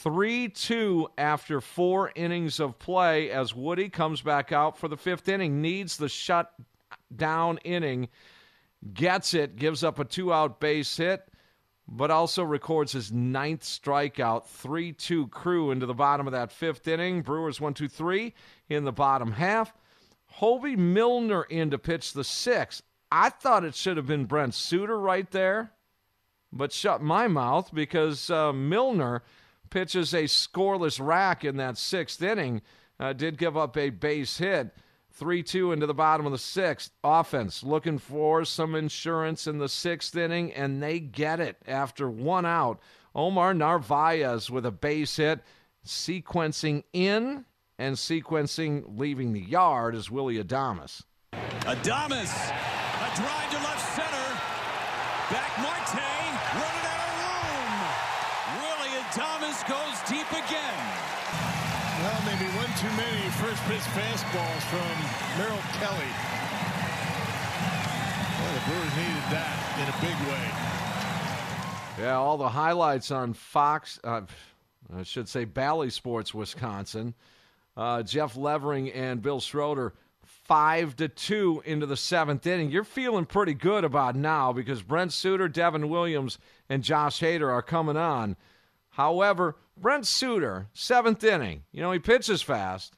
3 0.00 0.48
2 0.48 1.08
after 1.18 1.60
four 1.60 2.10
innings 2.16 2.58
of 2.58 2.78
play 2.78 3.30
as 3.30 3.54
Woody 3.54 3.88
comes 3.88 4.20
back 4.20 4.50
out 4.50 4.76
for 4.76 4.88
the 4.88 4.96
fifth 4.96 5.28
inning, 5.28 5.60
needs 5.60 5.96
the 5.96 6.08
shut 6.08 6.52
down 7.14 7.58
inning, 7.58 8.08
gets 8.94 9.34
it, 9.34 9.54
gives 9.54 9.84
up 9.84 9.98
a 9.98 10.04
two 10.04 10.32
out 10.32 10.58
base 10.58 10.96
hit, 10.96 11.28
but 11.86 12.10
also 12.10 12.42
records 12.42 12.92
his 12.92 13.12
ninth 13.12 13.62
strikeout. 13.62 14.46
3 14.46 14.92
2 14.92 15.28
crew 15.28 15.70
into 15.70 15.86
the 15.86 15.94
bottom 15.94 16.26
of 16.26 16.32
that 16.32 16.50
fifth 16.50 16.88
inning. 16.88 17.22
Brewers 17.22 17.60
1 17.60 17.74
2 17.74 17.86
3 17.86 18.34
in 18.70 18.84
the 18.84 18.92
bottom 18.92 19.32
half. 19.32 19.72
Hoby 20.40 20.76
Milner 20.76 21.44
in 21.44 21.70
to 21.70 21.78
pitch 21.78 22.12
the 22.12 22.24
sixth. 22.24 22.82
I 23.12 23.28
thought 23.28 23.64
it 23.64 23.74
should 23.74 23.98
have 23.98 24.06
been 24.06 24.24
Brent 24.24 24.54
Suter 24.54 24.98
right 24.98 25.30
there, 25.30 25.72
but 26.50 26.72
shut 26.72 27.02
my 27.02 27.28
mouth 27.28 27.70
because 27.72 28.30
uh, 28.30 28.52
Milner 28.52 29.22
pitches 29.72 30.12
a 30.12 30.24
scoreless 30.24 31.04
rack 31.04 31.44
in 31.44 31.56
that 31.56 31.78
sixth 31.78 32.22
inning. 32.22 32.60
Uh, 33.00 33.12
did 33.14 33.38
give 33.38 33.56
up 33.56 33.76
a 33.76 33.88
base 33.88 34.36
hit. 34.38 34.70
3 35.14 35.42
2 35.42 35.72
into 35.72 35.86
the 35.86 35.94
bottom 35.94 36.26
of 36.26 36.32
the 36.32 36.38
sixth. 36.38 36.90
Offense 37.02 37.62
looking 37.62 37.98
for 37.98 38.44
some 38.44 38.74
insurance 38.74 39.46
in 39.46 39.58
the 39.58 39.68
sixth 39.68 40.16
inning, 40.16 40.52
and 40.52 40.82
they 40.82 41.00
get 41.00 41.40
it 41.40 41.56
after 41.66 42.08
one 42.08 42.46
out. 42.46 42.80
Omar 43.14 43.54
Narvaez 43.54 44.50
with 44.50 44.64
a 44.64 44.70
base 44.70 45.16
hit, 45.16 45.40
sequencing 45.86 46.84
in 46.92 47.44
and 47.78 47.96
sequencing 47.96 48.98
leaving 48.98 49.32
the 49.32 49.40
yard 49.40 49.94
is 49.94 50.10
Willy 50.10 50.42
Adames. 50.42 51.02
Adames, 51.32 52.32
a 52.32 53.16
drive 53.16 53.50
to 53.50 53.56
left 53.56 53.94
center. 53.96 54.28
Back 55.32 55.52
Marte, 55.58 56.04
running 56.60 56.86
out 56.92 57.00
of 57.08 57.16
room. 57.24 57.72
Willy 58.60 58.92
Adames 59.62 59.68
goes 59.68 60.10
deep 60.10 60.30
again. 60.30 60.86
Well, 62.00 62.22
maybe 62.26 62.50
one 62.56 62.66
too 62.78 62.90
many 62.96 63.28
first 63.38 63.62
pitch 63.64 63.80
fastballs 63.94 64.62
from 64.70 65.38
Merrill 65.38 65.62
Kelly. 65.78 66.12
Well, 68.38 68.54
the 68.54 68.60
Brewers 68.70 68.96
needed 68.96 69.24
that 69.30 69.56
in 69.78 69.88
a 69.88 69.96
big 70.00 70.16
way. 70.28 72.04
Yeah, 72.04 72.16
all 72.16 72.38
the 72.38 72.48
highlights 72.48 73.10
on 73.10 73.34
Fox, 73.34 74.00
uh, 74.02 74.22
I 74.94 75.02
should 75.02 75.28
say 75.28 75.44
Bally 75.44 75.90
Sports 75.90 76.34
Wisconsin. 76.34 77.14
Uh, 77.76 78.02
Jeff 78.02 78.36
Levering 78.36 78.90
and 78.92 79.22
Bill 79.22 79.40
Schroeder, 79.40 79.94
five 80.24 80.96
to 80.96 81.08
two 81.08 81.62
into 81.64 81.86
the 81.86 81.96
seventh 81.96 82.46
inning. 82.46 82.70
You're 82.70 82.84
feeling 82.84 83.26
pretty 83.26 83.54
good 83.54 83.84
about 83.84 84.16
now 84.16 84.52
because 84.52 84.82
Brent 84.82 85.12
Suter, 85.12 85.48
Devin 85.48 85.88
Williams, 85.88 86.38
and 86.68 86.82
Josh 86.82 87.20
Hader 87.20 87.50
are 87.50 87.62
coming 87.62 87.96
on. 87.96 88.36
However, 88.92 89.56
Brent 89.76 90.06
Suter, 90.06 90.68
seventh 90.74 91.24
inning, 91.24 91.64
you 91.72 91.80
know, 91.80 91.92
he 91.92 91.98
pitches 91.98 92.42
fast. 92.42 92.94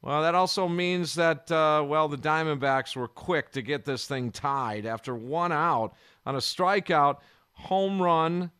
Well, 0.00 0.22
that 0.22 0.34
also 0.34 0.66
means 0.66 1.14
that, 1.16 1.50
uh, 1.50 1.84
well, 1.86 2.08
the 2.08 2.16
Diamondbacks 2.16 2.96
were 2.96 3.08
quick 3.08 3.52
to 3.52 3.62
get 3.62 3.84
this 3.84 4.06
thing 4.06 4.30
tied 4.30 4.86
after 4.86 5.14
one 5.14 5.52
out 5.52 5.94
on 6.24 6.36
a 6.36 6.38
strikeout, 6.38 7.18
home 7.52 8.00
run. 8.00 8.50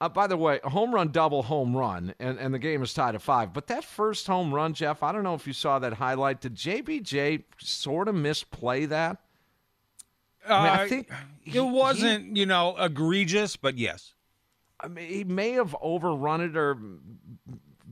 Uh, 0.00 0.08
by 0.08 0.26
the 0.26 0.36
way, 0.36 0.60
a 0.62 0.70
home 0.70 0.94
run, 0.94 1.08
double 1.08 1.42
home 1.42 1.76
run, 1.76 2.14
and, 2.20 2.38
and 2.38 2.54
the 2.54 2.58
game 2.58 2.82
is 2.82 2.94
tied 2.94 3.14
at 3.14 3.22
five. 3.22 3.52
But 3.52 3.66
that 3.66 3.84
first 3.84 4.26
home 4.26 4.54
run, 4.54 4.74
Jeff, 4.74 5.02
I 5.02 5.12
don't 5.12 5.24
know 5.24 5.34
if 5.34 5.46
you 5.46 5.52
saw 5.52 5.78
that 5.80 5.94
highlight. 5.94 6.40
Did 6.40 6.54
JBJ 6.54 7.44
sort 7.58 8.06
of 8.06 8.14
misplay 8.14 8.86
that? 8.86 9.18
Uh, 10.48 10.54
I, 10.54 10.62
mean, 10.62 10.72
I 10.72 10.88
think 10.88 11.10
it 11.44 11.60
wasn't, 11.60 12.34
he, 12.34 12.40
you 12.40 12.46
know, 12.46 12.76
egregious, 12.78 13.56
but 13.56 13.76
yes. 13.76 14.14
I 14.82 14.88
mean, 14.88 15.08
he 15.08 15.24
may 15.24 15.52
have 15.52 15.76
overrun 15.80 16.40
it 16.40 16.56
or 16.56 16.78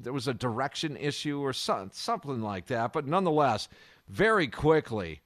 there 0.01 0.13
was 0.13 0.29
a 0.29 0.35
direction 0.35 0.97
issue 0.97 1.41
or 1.41 1.53
some, 1.53 1.91
something 1.93 2.41
like 2.41 2.67
that. 2.67 2.93
But 2.93 3.07
nonetheless, 3.07 3.69
very 4.09 4.47
quickly, 4.47 5.21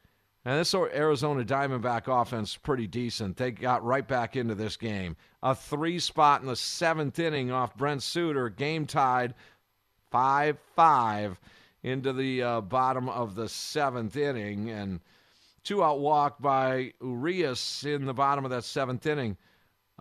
and 0.44 0.58
this 0.58 0.74
Arizona 0.74 1.44
Diamondback 1.44 2.08
offense 2.08 2.56
pretty 2.56 2.88
decent. 2.88 3.36
They 3.36 3.52
got 3.52 3.84
right 3.84 4.06
back 4.06 4.34
into 4.34 4.56
this 4.56 4.76
game. 4.76 5.16
A 5.42 5.54
three 5.54 6.00
spot 6.00 6.40
in 6.40 6.48
the 6.48 6.56
seventh 6.56 7.18
inning 7.18 7.52
off 7.52 7.76
Brent 7.76 8.02
Suter, 8.02 8.48
game 8.48 8.86
tied 8.86 9.34
5 10.10 10.58
5 10.74 11.40
into 11.84 12.12
the 12.12 12.42
uh, 12.42 12.60
bottom 12.60 13.08
of 13.08 13.36
the 13.36 13.48
seventh 13.48 14.16
inning. 14.16 14.70
And 14.70 15.00
two 15.62 15.82
out 15.84 16.00
walk 16.00 16.42
by 16.42 16.92
Urias 17.00 17.84
in 17.84 18.04
the 18.04 18.14
bottom 18.14 18.44
of 18.44 18.50
that 18.50 18.64
seventh 18.64 19.06
inning. 19.06 19.36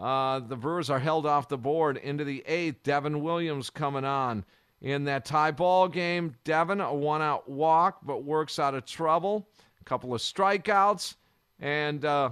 Uh, 0.02 0.40
the 0.40 0.56
Brewers 0.56 0.90
are 0.90 1.00
held 1.00 1.28
off 1.28 1.48
the 1.48 1.58
board 1.58 1.98
into 1.98 2.24
the 2.24 2.44
eighth. 2.48 2.82
Devin 2.84 3.22
Williams 3.22 3.70
coming 3.70 4.04
on 4.04 4.44
in 4.82 5.04
that 5.04 5.26
tie 5.26 5.52
ball 5.52 5.88
game. 5.88 6.36
Devin, 6.44 6.82
a 6.82 6.94
one 6.94 7.22
out 7.22 7.48
walk, 7.48 8.00
but 8.04 8.24
works 8.24 8.58
out 8.58 8.74
of 8.74 8.86
trouble. 8.86 9.48
A 9.80 9.84
couple 9.84 10.14
of 10.16 10.22
strikeouts. 10.22 11.16
And 11.60 12.04
uh, 12.04 12.32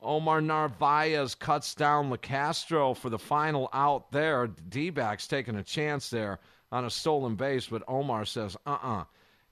Omar 0.00 0.40
Narvaez 0.40 1.34
cuts 1.34 1.74
down 1.74 2.10
LeCastro 2.10 2.96
for 2.96 3.10
the 3.10 3.18
final 3.18 3.68
out 3.74 4.10
there. 4.10 4.46
D 4.70 4.88
backs 4.88 5.26
taking 5.26 5.56
a 5.56 5.62
chance 5.62 6.08
there 6.08 6.38
on 6.72 6.86
a 6.86 6.90
stolen 6.90 7.34
base, 7.34 7.66
but 7.66 7.82
Omar 7.86 8.24
says, 8.24 8.56
uh 8.64 8.70
uh-uh. 8.70 9.00
uh. 9.00 9.04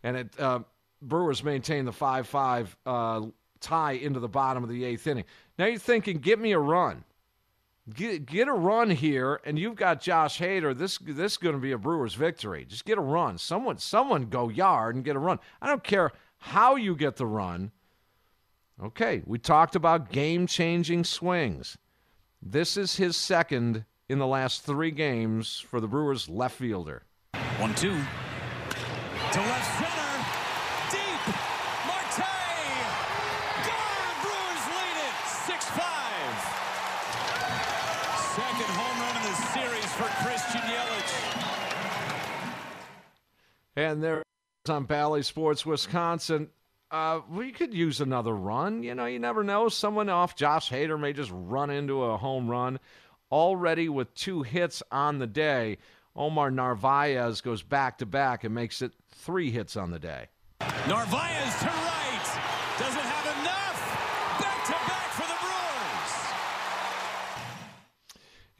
And 0.05 0.17
it 0.17 0.41
uh, 0.41 0.61
Brewers 1.03 1.45
maintain 1.45 1.85
the 1.85 1.93
5 1.93 2.27
5 2.27 2.77
uh, 2.87 3.27
tie 3.61 3.93
into 3.93 4.21
the 4.21 4.29
bottom 4.29 4.63
of 4.63 4.71
the 4.71 4.85
eighth 4.85 5.07
inning. 5.07 5.25
Now 5.59 5.67
you're 5.67 5.79
thinking, 5.79 6.19
get 6.19 6.39
me 6.39 6.53
a 6.53 6.59
run. 6.59 7.05
Get, 7.95 8.27
get 8.27 8.49
a 8.49 8.53
run 8.53 8.91
here, 8.91 9.41
and 9.45 9.59
you've 9.59 9.77
got 9.77 10.01
Josh 10.01 10.39
Hader. 10.39 10.77
This 10.77 10.99
this 10.99 11.33
is 11.33 11.39
going 11.39 11.55
to 11.55 11.61
be 11.61 11.73
a 11.73 11.79
Brewers 11.79 12.15
victory. 12.15 12.67
Just 12.69 12.85
get 12.85 12.99
a 12.99 13.03
run. 13.03 13.39
Someone 13.39 13.79
someone 13.79 14.27
go 14.27 14.49
yard 14.49 14.95
and 14.95 15.05
get 15.05 15.17
a 15.17 15.19
run. 15.19 15.39
I 15.63 15.69
don't 15.69 15.83
care 15.83 16.13
how 16.39 16.77
you 16.77 16.95
get 16.95 17.17
the 17.17 17.27
run. 17.27 17.73
Okay, 18.83 19.23
we 19.27 19.39
talked 19.39 19.75
about 19.75 20.13
game 20.13 20.47
changing 20.47 21.05
swings. 21.05 21.79
This 22.43 22.77
is 22.77 22.97
his 22.97 23.17
second 23.17 23.85
in 24.09 24.19
the 24.19 24.27
last 24.27 24.65
three 24.65 24.91
games 24.91 25.59
for 25.59 25.81
the 25.81 25.89
Brewers 25.89 26.29
left 26.29 26.57
fielder. 26.57 27.03
One 27.59 27.75
two 27.75 27.97
to 29.33 29.41
left 29.41 29.79
center. 29.79 30.09
Deep. 30.91 31.23
Marte. 31.85 32.25
Gone. 33.67 34.15
Brewers 34.23 34.65
lead 34.73 34.97
it. 35.05 35.15
6 35.47 35.65
5. 35.65 35.85
Second 38.39 38.71
home 38.73 38.97
run 39.03 39.17
in 39.19 39.25
the 39.29 39.37
series 39.53 39.91
for 39.99 40.09
Christian 40.25 40.63
Yelich. 40.63 41.13
And 43.79 44.03
there 44.03 44.25
on 44.69 44.87
Bally 44.87 45.23
Sports 45.23 45.65
Wisconsin. 45.65 46.49
Uh, 46.91 47.21
we 47.31 47.53
could 47.53 47.73
use 47.73 48.01
another 48.01 48.35
run. 48.35 48.83
You 48.83 48.97
know, 48.97 49.07
you 49.07 49.21
never 49.21 49.45
know. 49.45 49.69
Someone 49.69 50.09
off 50.09 50.35
Josh 50.35 50.69
Hader 50.69 50.99
may 50.99 51.13
just 51.13 51.31
run 51.33 51.71
into 51.71 52.03
a 52.03 52.17
home 52.17 52.51
run. 52.51 52.81
Already 53.31 53.89
with 53.89 54.13
two 54.15 54.43
hits 54.43 54.83
on 54.91 55.21
the 55.21 55.29
day, 55.29 55.79
Omar 56.17 56.51
Narvaez 56.51 57.41
goes 57.41 57.63
back 57.63 57.99
to 57.99 58.07
back 58.07 58.43
and 58.43 58.53
makes 58.53 58.83
it 58.83 58.95
three 59.11 59.53
hits 59.53 59.77
on 59.77 59.93
the 59.93 60.01
day. 60.01 60.27
Narvaez 60.61 61.59
to 61.61 61.67
right. 61.67 62.41
Doesn't 62.81 63.01
have 63.01 63.27
enough. 63.39 63.79
Back 64.41 64.65
to 64.67 64.73
back 64.73 65.11
for 65.13 65.29
the 65.29 65.39
Brewers. 65.39 66.15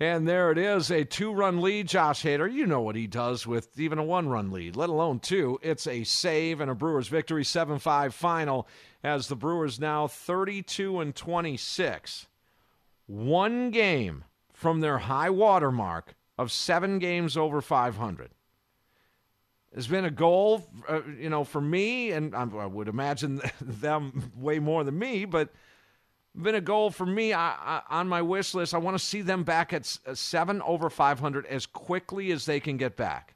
And 0.01 0.29
there 0.29 0.53
it 0.53 0.59
is, 0.59 0.91
a 0.91 1.05
two 1.05 1.33
run 1.33 1.61
lead. 1.61 1.89
Josh 1.89 2.23
Hader, 2.23 2.53
you 2.53 2.67
know 2.67 2.81
what 2.81 2.95
he 2.95 3.09
does 3.09 3.47
with 3.47 3.79
even 3.81 3.99
a 3.99 4.05
one 4.05 4.29
run 4.29 4.53
lead, 4.53 4.77
let 4.77 4.91
alone 4.91 5.19
two. 5.19 5.59
It's 5.61 5.89
a 5.89 6.05
save 6.05 6.61
and 6.61 6.71
a 6.71 6.75
Brewers 6.75 7.09
victory, 7.09 7.45
7 7.45 7.81
5 7.81 8.15
final, 8.15 8.69
as 9.03 9.27
the 9.27 9.35
Brewers 9.35 9.81
now 9.81 10.07
32 10.07 11.01
and 11.01 11.17
26. 11.17 12.29
One 13.07 13.71
game 13.71 14.25
from 14.53 14.81
their 14.81 14.99
high 14.99 15.31
water 15.31 15.73
mark 15.73 16.15
of 16.37 16.53
seven 16.53 16.99
games 16.99 17.37
over 17.37 17.61
five 17.61 17.97
hundred. 17.97 18.31
It's 19.73 19.87
been 19.87 20.05
a 20.05 20.11
goal, 20.11 20.67
uh, 20.89 21.03
you 21.19 21.29
know, 21.29 21.45
for 21.45 21.61
me, 21.61 22.13
and 22.13 22.35
I 22.35 22.45
would 22.45 22.89
imagine 22.89 23.41
them 23.61 24.33
way 24.37 24.59
more 24.59 24.83
than 24.85 24.99
me, 24.99 25.25
but 25.25 25.51
been 26.37 26.55
a 26.55 26.61
goal 26.61 26.91
for 26.91 27.07
me 27.07 27.33
I, 27.33 27.51
I, 27.51 27.83
on 27.91 28.09
my 28.09 28.23
wish 28.23 28.55
list. 28.55 28.75
I 28.75 28.79
want 28.79 28.99
to 28.99 29.05
see 29.05 29.23
them 29.23 29.45
back 29.45 29.73
at 29.73 29.99
uh, 30.07 30.15
seven 30.15 30.63
over 30.63 30.91
500 30.91 31.47
as 31.47 31.67
quickly 31.67 32.31
as 32.33 32.47
they 32.47 32.61
can 32.61 32.77
get 32.77 32.97
back. 32.97 33.35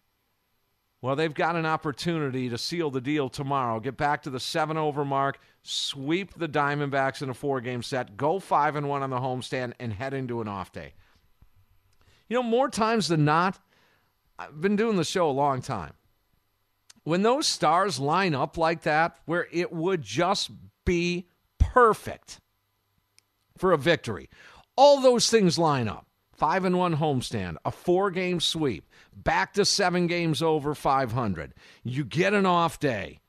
Well, 1.00 1.16
they've 1.16 1.34
got 1.34 1.56
an 1.56 1.66
opportunity 1.66 2.48
to 2.48 2.56
seal 2.56 2.88
the 2.90 3.00
deal 3.00 3.28
tomorrow. 3.28 3.80
Get 3.80 3.96
back 3.96 4.22
to 4.22 4.30
the 4.30 4.38
seven 4.38 4.76
over 4.76 5.04
mark, 5.04 5.40
sweep 5.62 6.38
the 6.38 6.48
Diamondbacks 6.48 7.22
in 7.22 7.28
a 7.28 7.34
four 7.34 7.60
game 7.60 7.82
set, 7.82 8.16
go 8.16 8.38
five 8.38 8.76
and 8.76 8.88
one 8.88 9.02
on 9.02 9.10
the 9.10 9.18
homestand, 9.18 9.72
and 9.80 9.92
head 9.92 10.14
into 10.14 10.40
an 10.40 10.46
off 10.46 10.70
day. 10.70 10.94
You 12.28 12.36
know, 12.36 12.44
more 12.44 12.68
times 12.68 13.08
than 13.08 13.24
not, 13.24 13.58
I've 14.38 14.60
been 14.60 14.76
doing 14.76 14.96
the 14.96 15.04
show 15.04 15.28
a 15.28 15.32
long 15.32 15.60
time. 15.60 15.94
When 17.02 17.22
those 17.22 17.48
stars 17.48 17.98
line 17.98 18.34
up 18.34 18.56
like 18.56 18.82
that, 18.82 19.16
where 19.24 19.48
it 19.50 19.72
would 19.72 20.02
just 20.02 20.52
be 20.84 21.26
perfect 21.58 22.40
for 23.62 23.70
a 23.70 23.78
victory, 23.78 24.28
all 24.76 25.00
those 25.00 25.30
things 25.30 25.56
line 25.56 25.86
up. 25.86 26.04
Five 26.32 26.64
and 26.64 26.76
one 26.76 26.96
homestand, 26.96 27.58
a 27.64 27.70
four 27.70 28.10
game 28.10 28.40
sweep, 28.40 28.88
back 29.14 29.52
to 29.52 29.64
seven 29.64 30.08
games 30.08 30.42
over 30.42 30.74
500. 30.74 31.54
You 31.84 32.04
get 32.04 32.34
an 32.34 32.44
off 32.44 32.80
day. 32.80 33.20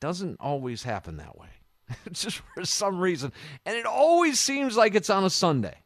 Doesn't 0.00 0.36
always 0.38 0.84
happen 0.84 1.16
that 1.16 1.36
way. 1.36 1.48
just 2.12 2.40
for 2.54 2.64
some 2.64 3.00
reason. 3.00 3.32
And 3.66 3.76
it 3.76 3.84
always 3.84 4.38
seems 4.38 4.76
like 4.76 4.94
it's 4.94 5.10
on 5.10 5.24
a 5.24 5.30
Sunday. 5.30 5.78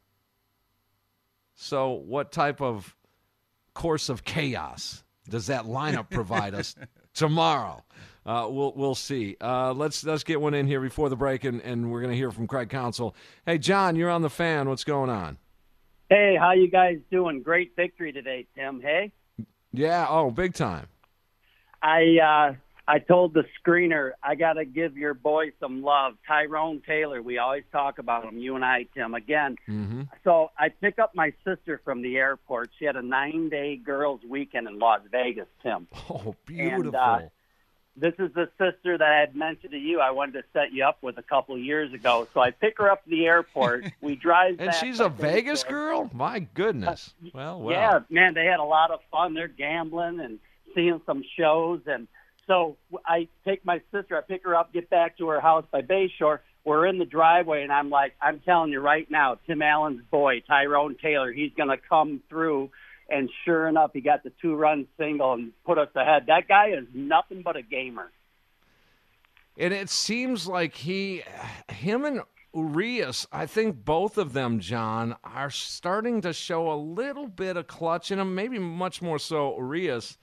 So, 1.55 1.89
what 1.89 2.31
type 2.31 2.61
of 2.61 2.95
course 3.73 4.09
of 4.09 4.23
chaos 4.23 5.03
does 5.27 5.47
that 5.47 5.65
lineup 5.65 6.11
provide 6.11 6.53
us 6.53 6.75
tomorrow? 7.15 7.83
Uh, 8.25 8.47
we'll 8.49 8.73
we'll 8.75 8.95
see. 8.95 9.35
Uh, 9.41 9.73
let's 9.73 10.03
let's 10.03 10.23
get 10.23 10.39
one 10.41 10.53
in 10.53 10.67
here 10.67 10.81
before 10.81 11.09
the 11.09 11.15
break, 11.15 11.43
and, 11.45 11.61
and 11.61 11.91
we're 11.91 12.01
going 12.01 12.11
to 12.11 12.17
hear 12.17 12.31
from 12.31 12.47
Craig 12.47 12.69
Counsell. 12.69 13.15
Hey, 13.45 13.57
John, 13.57 13.95
you're 13.95 14.09
on 14.09 14.21
the 14.21 14.29
fan. 14.29 14.67
What's 14.69 14.83
going 14.83 15.09
on? 15.09 15.37
Hey, 16.09 16.35
how 16.39 16.51
you 16.53 16.69
guys 16.69 16.97
doing? 17.11 17.41
Great 17.41 17.75
victory 17.75 18.11
today, 18.11 18.45
Tim. 18.55 18.81
Hey, 18.81 19.11
Yeah. 19.71 20.05
Oh, 20.09 20.31
big 20.31 20.53
time. 20.53 20.87
I 21.81 22.17
uh, 22.21 22.55
I 22.87 22.99
told 22.99 23.33
the 23.33 23.45
screener 23.63 24.11
I 24.21 24.35
got 24.35 24.53
to 24.53 24.65
give 24.65 24.97
your 24.97 25.13
boy 25.13 25.51
some 25.59 25.81
love, 25.83 26.15
Tyrone 26.27 26.81
Taylor. 26.85 27.21
We 27.21 27.37
always 27.37 27.63
talk 27.71 27.99
about 27.99 28.25
him, 28.25 28.37
you 28.39 28.55
and 28.55 28.65
I, 28.65 28.85
Tim. 28.95 29.13
Again, 29.13 29.55
Mm-hmm. 29.67 30.01
so 30.23 30.49
I 30.57 30.69
pick 30.69 30.99
up 30.99 31.11
my 31.15 31.31
sister 31.45 31.79
from 31.85 32.01
the 32.01 32.17
airport. 32.17 32.71
She 32.79 32.85
had 32.85 32.95
a 32.95 33.01
nine-day 33.01 33.77
girls' 33.77 34.21
weekend 34.27 34.67
in 34.67 34.79
Las 34.79 35.01
Vegas, 35.11 35.47
Tim. 35.63 35.87
Oh, 36.09 36.19
And, 36.25 36.35
beautiful. 36.47 36.95
uh, 36.99 37.19
this 37.95 38.13
is 38.19 38.33
the 38.33 38.49
sister 38.57 38.97
that 38.97 39.07
I 39.07 39.19
had 39.19 39.35
mentioned 39.35 39.71
to 39.71 39.77
you. 39.77 39.99
I 39.99 40.11
wanted 40.11 40.33
to 40.33 40.43
set 40.53 40.71
you 40.71 40.85
up 40.85 40.97
with 41.01 41.17
a 41.17 41.23
couple 41.23 41.55
of 41.55 41.61
years 41.61 41.93
ago. 41.93 42.27
So 42.33 42.39
I 42.39 42.51
pick 42.51 42.77
her 42.77 42.89
up 42.89 43.03
to 43.03 43.09
the 43.09 43.25
airport. 43.25 43.85
We 44.01 44.15
drive, 44.15 44.59
and 44.59 44.73
she's 44.73 44.99
a 44.99 45.05
up 45.05 45.17
to 45.17 45.21
the 45.21 45.27
Vegas 45.27 45.63
girl. 45.63 46.09
My 46.13 46.39
goodness. 46.39 47.13
Uh, 47.21 47.29
well, 47.33 47.61
well. 47.61 47.73
Yeah, 47.73 47.99
man, 48.09 48.33
they 48.33 48.45
had 48.45 48.59
a 48.59 48.63
lot 48.63 48.91
of 48.91 49.01
fun. 49.11 49.33
They're 49.33 49.47
gambling 49.47 50.19
and 50.19 50.39
seeing 50.73 51.01
some 51.05 51.23
shows, 51.37 51.81
and 51.85 52.07
so 52.47 52.77
I 53.05 53.27
take 53.45 53.65
my 53.65 53.81
sister. 53.91 54.17
I 54.17 54.21
pick 54.21 54.43
her 54.45 54.55
up, 54.55 54.73
get 54.73 54.89
back 54.89 55.17
to 55.17 55.27
her 55.29 55.41
house 55.41 55.65
by 55.71 55.81
Bayshore. 55.81 56.39
We're 56.63 56.85
in 56.87 56.97
the 56.97 57.05
driveway, 57.05 57.63
and 57.63 57.71
I'm 57.71 57.89
like, 57.89 58.15
I'm 58.21 58.39
telling 58.39 58.71
you 58.71 58.79
right 58.79 59.09
now, 59.09 59.37
Tim 59.47 59.61
Allen's 59.61 60.01
boy, 60.09 60.41
Tyrone 60.41 60.95
Taylor, 61.01 61.31
he's 61.31 61.51
going 61.55 61.69
to 61.69 61.77
come 61.77 62.21
through. 62.29 62.69
And 63.09 63.29
sure 63.45 63.67
enough, 63.67 63.91
he 63.93 64.01
got 64.01 64.23
the 64.23 64.31
two-run 64.41 64.87
single 64.97 65.33
and 65.33 65.51
put 65.65 65.77
us 65.77 65.89
ahead. 65.95 66.25
That 66.27 66.47
guy 66.47 66.69
is 66.69 66.85
nothing 66.93 67.41
but 67.41 67.55
a 67.55 67.61
gamer. 67.61 68.11
And 69.57 69.73
it 69.73 69.89
seems 69.89 70.47
like 70.47 70.75
he, 70.75 71.23
him 71.69 72.05
and 72.05 72.21
Urias, 72.53 73.27
I 73.31 73.45
think 73.45 73.83
both 73.83 74.17
of 74.17 74.33
them, 74.33 74.59
John, 74.59 75.15
are 75.23 75.49
starting 75.49 76.21
to 76.21 76.33
show 76.33 76.71
a 76.71 76.75
little 76.75 77.27
bit 77.27 77.57
of 77.57 77.67
clutch 77.67 78.11
in 78.11 78.19
him. 78.19 78.35
Maybe 78.35 78.57
much 78.57 79.01
more 79.01 79.19
so 79.19 79.55
Urias 79.57 80.17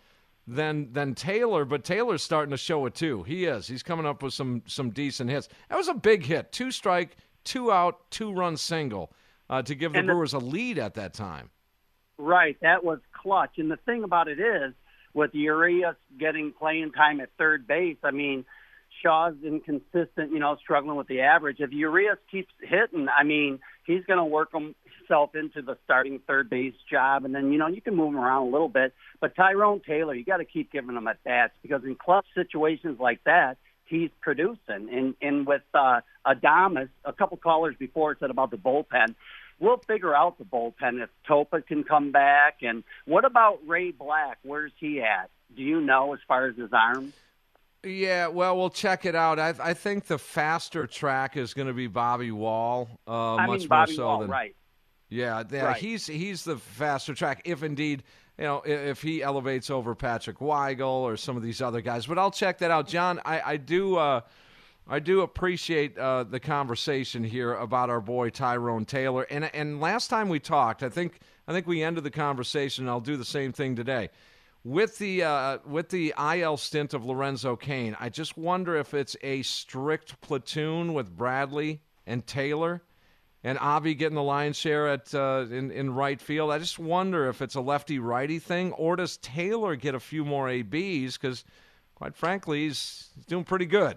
than 0.47 0.93
than 0.93 1.15
Taylor, 1.15 1.65
but 1.65 1.85
Taylor's 1.85 2.23
starting 2.23 2.51
to 2.53 2.57
show 2.57 2.87
it 2.87 2.95
too. 2.95 3.25
He 3.25 3.45
is. 3.47 3.67
He's 3.67 3.83
coming 3.83 4.07
up 4.07 4.23
with 4.23 4.33
some 4.33 4.63
some 4.67 4.91
decent 4.91 5.29
hits. 5.29 5.49
That 5.69 5.77
was 5.77 5.89
a 5.89 5.95
big 5.95 6.25
hit, 6.25 6.53
two 6.53 6.71
strike, 6.71 7.17
two 7.45 7.71
out, 7.73 8.11
two 8.11 8.33
run 8.33 8.57
single 8.57 9.13
uh, 9.51 9.63
to 9.63 9.75
give 9.75 9.93
the 9.93 9.99
And 9.99 10.09
the- 10.09 10.13
Brewers 10.13 10.33
a 10.35 10.39
lead 10.39 10.79
at 10.79 10.95
that 10.95 11.15
time. 11.15 11.51
Right, 12.19 12.57
that 12.63 12.85
was 12.85 12.99
clutch. 13.13 13.59
And 13.59 13.71
the 13.71 13.77
thing 13.77 14.05
about 14.05 14.29
it 14.29 14.41
is, 14.41 14.73
with 15.13 15.35
Urias 15.35 15.97
getting 16.19 16.53
playing 16.53 16.93
time 16.93 17.21
at 17.21 17.31
third 17.39 17.67
base, 17.67 17.97
I 18.05 18.11
mean, 18.11 18.45
Shaw's 19.03 19.35
inconsistent, 19.45 20.33
you 20.33 20.39
know, 20.39 20.57
struggling 20.63 20.97
with 20.97 21.09
the 21.09 21.21
average. 21.21 21.57
If 21.61 21.73
Urias 21.73 22.19
keeps 22.31 22.53
hitting, 22.61 23.09
I 23.09 23.25
mean, 23.25 23.61
he's 23.87 24.05
going 24.05 24.19
to 24.19 24.25
work 24.25 24.51
himself 24.53 25.35
into 25.35 25.63
the 25.63 25.77
starting 25.85 26.21
third 26.27 26.51
base 26.51 26.75
job, 26.91 27.25
and 27.25 27.35
then 27.35 27.53
you 27.53 27.59
know 27.59 27.67
you 27.67 27.81
can 27.81 27.95
move 27.95 28.09
him 28.09 28.19
around 28.19 28.49
a 28.49 28.51
little 28.51 28.69
bit. 28.69 28.95
But 29.21 29.35
Tyrone 29.37 29.81
Taylor, 29.87 30.15
you 30.15 30.25
got 30.25 30.39
to 30.39 30.45
keep 30.45 30.73
giving 30.73 30.97
him 30.97 31.09
at 31.09 31.23
bats 31.25 31.53
because 31.63 31.85
in 31.85 31.95
clutch 31.95 32.27
situations 32.35 32.99
like 33.01 33.23
that, 33.25 33.57
he's 33.87 34.11
producing. 34.21 34.89
And 34.91 35.15
and 35.23 35.47
with 35.47 35.63
uh, 35.75 36.01
Adames, 36.27 36.89
a 37.05 37.13
couple 37.13 37.37
callers 37.37 37.77
before 37.79 38.17
said 38.19 38.31
about 38.31 38.51
the 38.51 38.59
bullpen. 38.59 39.15
We'll 39.59 39.79
figure 39.79 40.15
out 40.15 40.39
the 40.39 40.45
bullpen 40.45 41.03
if 41.03 41.11
Topa 41.29 41.67
can 41.67 41.83
come 41.85 42.13
back. 42.13 42.59
And 42.63 42.85
what 43.07 43.25
about 43.25 43.59
Ray 43.67 43.91
Black? 43.91 44.39
Where's 44.43 44.73
he 44.79 45.01
at? 45.01 45.31
Do 45.57 45.63
you 45.63 45.81
know 45.81 46.13
as 46.13 46.21
far 46.29 46.47
as 46.47 46.57
his 46.57 46.71
arm? 46.73 47.13
Yeah, 47.83 48.29
well, 48.29 48.57
we'll 48.57 48.71
check 48.71 49.05
it 49.07 49.15
out. 49.15 49.39
I, 49.39 49.55
I 49.61 49.73
think 49.75 50.07
the 50.07 50.19
faster 50.19 50.87
track 50.87 51.37
is 51.37 51.55
going 51.55 51.69
to 51.69 51.73
be 51.75 51.87
Bobby 51.87 52.33
Wahl, 52.33 52.89
uh, 53.07 53.37
I 53.37 53.47
much 53.47 53.61
mean, 53.61 53.69
Bobby 53.69 53.93
more 53.93 53.97
so 53.97 54.07
Wahl, 54.07 54.21
than 54.21 54.31
right? 54.31 54.57
Yeah, 55.09 55.45
yeah, 55.53 55.67
Right. 55.67 55.77
he's 55.77 56.05
he's 56.07 56.43
the 56.43 56.57
faster 56.57 57.15
track. 57.15 57.43
If 57.45 57.63
indeed, 57.63 58.03
you 58.39 58.45
know, 58.45 58.61
if 58.67 59.01
he 59.03 59.23
elevates 59.23 59.71
over 59.71 59.95
Patrick 59.95 60.39
Weigel 60.39 60.89
or 61.03 61.17
some 61.17 61.37
of 61.37 61.45
these 61.45 61.63
other 61.63 61.81
guys, 61.81 62.07
but 62.07 62.19
I'll 62.19 62.33
check 62.33 62.59
that 62.59 62.73
out, 62.73 62.89
John. 62.89 63.21
I 63.25 63.41
I 63.53 63.57
do. 63.57 63.97
Uh, 63.97 64.23
I 64.89 65.01
do 65.01 65.23
appreciate 65.23 65.99
uh, 65.99 66.23
the 66.25 66.39
conversation 66.39 67.25
here 67.25 67.55
about 67.55 67.91
our 67.91 68.01
boy 68.01 68.31
Tyrone 68.31 68.85
Taylor. 68.85 69.25
And 69.31 69.53
and 69.55 69.81
last 69.81 70.09
time 70.09 70.29
we 70.29 70.39
talked, 70.39 70.83
I 70.83 70.89
think 70.89 71.19
I 71.49 71.53
think 71.53 71.67
we 71.67 71.83
ended 71.83 72.05
the 72.05 72.11
conversation. 72.11 72.85
And 72.85 72.91
I'll 72.91 73.01
do 73.01 73.17
the 73.17 73.25
same 73.25 73.53
thing 73.53 73.75
today 73.75 74.11
with 74.63 74.99
the 74.99 75.25
uh, 75.25 75.59
with 75.67 75.89
the 75.89 76.15
IL 76.19 76.57
stint 76.57 76.95
of 76.95 77.05
Lorenzo 77.05 77.57
Cain. 77.57 77.97
I 77.99 78.11
just 78.11 78.37
wonder 78.37 78.77
if 78.77 78.95
it's 78.95 79.17
a 79.23 79.43
strict 79.43 80.21
platoon 80.21 80.95
with 80.95 81.17
Bradley 81.17 81.81
and 82.07 82.25
Taylor, 82.25 82.83
and 83.43 83.59
Avi 83.59 83.95
getting 83.95 84.15
the 84.15 84.23
lion's 84.23 84.57
share 84.57 84.89
at 84.89 85.13
uh, 85.13 85.47
in 85.51 85.73
in 85.73 85.95
right 85.95 86.21
field. 86.21 86.53
I 86.53 86.59
just 86.59 86.79
wonder 86.79 87.29
if 87.29 87.43
it's 87.43 87.57
a 87.57 87.61
lefty 87.61 87.99
righty 87.99 88.39
thing, 88.39 88.73
or 88.73 88.95
does 88.95 89.17
Taylor 89.17 89.75
get 89.75 89.97
a 89.97 90.01
few 90.01 90.25
more 90.25 90.49
ABs? 90.49 91.17
Because 91.17 91.45
quite 91.97 92.15
frankly, 92.15 92.67
he's, 92.67 93.11
he's 93.17 93.25
doing 93.25 93.43
pretty 93.45 93.67
good. 93.67 93.97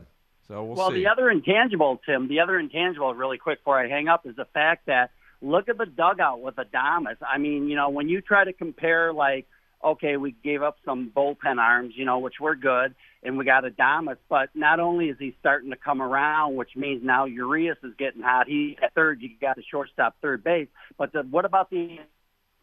So 0.50 0.64
we'll, 0.64 0.76
well, 0.76 0.89
see. 0.89 1.04
the 1.04 1.08
other 1.08 1.30
intangible, 1.30 2.02
Tim, 2.06 2.28
the 2.28 2.39
other 2.39 2.60
intangible, 2.60 3.14
really 3.14 3.38
quick 3.38 3.60
before 3.60 3.80
I 3.80 3.88
hang 3.88 4.08
up, 4.08 4.26
is 4.26 4.36
the 4.36 4.47
fact 4.54 4.88
that 4.88 5.12
look 5.41 5.70
at 5.70 5.78
the 5.78 5.86
dugout 5.86 6.41
with 6.41 6.56
Adames. 6.56 7.18
I 7.22 7.38
mean, 7.38 7.70
you 7.70 7.76
know, 7.76 7.89
when 7.89 8.10
you 8.10 8.20
try 8.20 8.43
to 8.43 8.52
compare, 8.52 9.14
like, 9.14 9.47
okay, 9.84 10.18
we 10.18 10.36
gave 10.43 10.62
up 10.62 10.78
some 10.84 11.12
bullpen 11.16 11.58
arms, 11.58 11.93
you 11.95 12.04
know, 12.04 12.20
which 12.20 12.39
were 12.41 12.56
good, 12.56 12.95
and 13.24 13.38
we 13.38 13.45
got 13.45 13.64
Adames, 13.64 14.18
but 14.28 14.50
not 14.56 14.80
only 14.80 15.10
is 15.10 15.18
he 15.20 15.36
starting 15.39 15.70
to 15.70 15.78
come 15.78 16.02
around, 16.02 16.56
which 16.56 16.76
means 16.76 17.04
now 17.04 17.26
Urias 17.26 17.78
is 17.84 17.93
getting 17.97 18.22
hot. 18.22 18.47
He 18.47 18.76
at 18.82 18.93
third, 18.95 19.22
you 19.22 19.30
got 19.39 19.56
the 19.56 19.64
shortstop, 19.70 20.16
third 20.22 20.43
base, 20.43 20.68
but 20.97 21.14
the, 21.14 21.22
what 21.22 21.45
about 21.45 21.70
the 21.70 22.00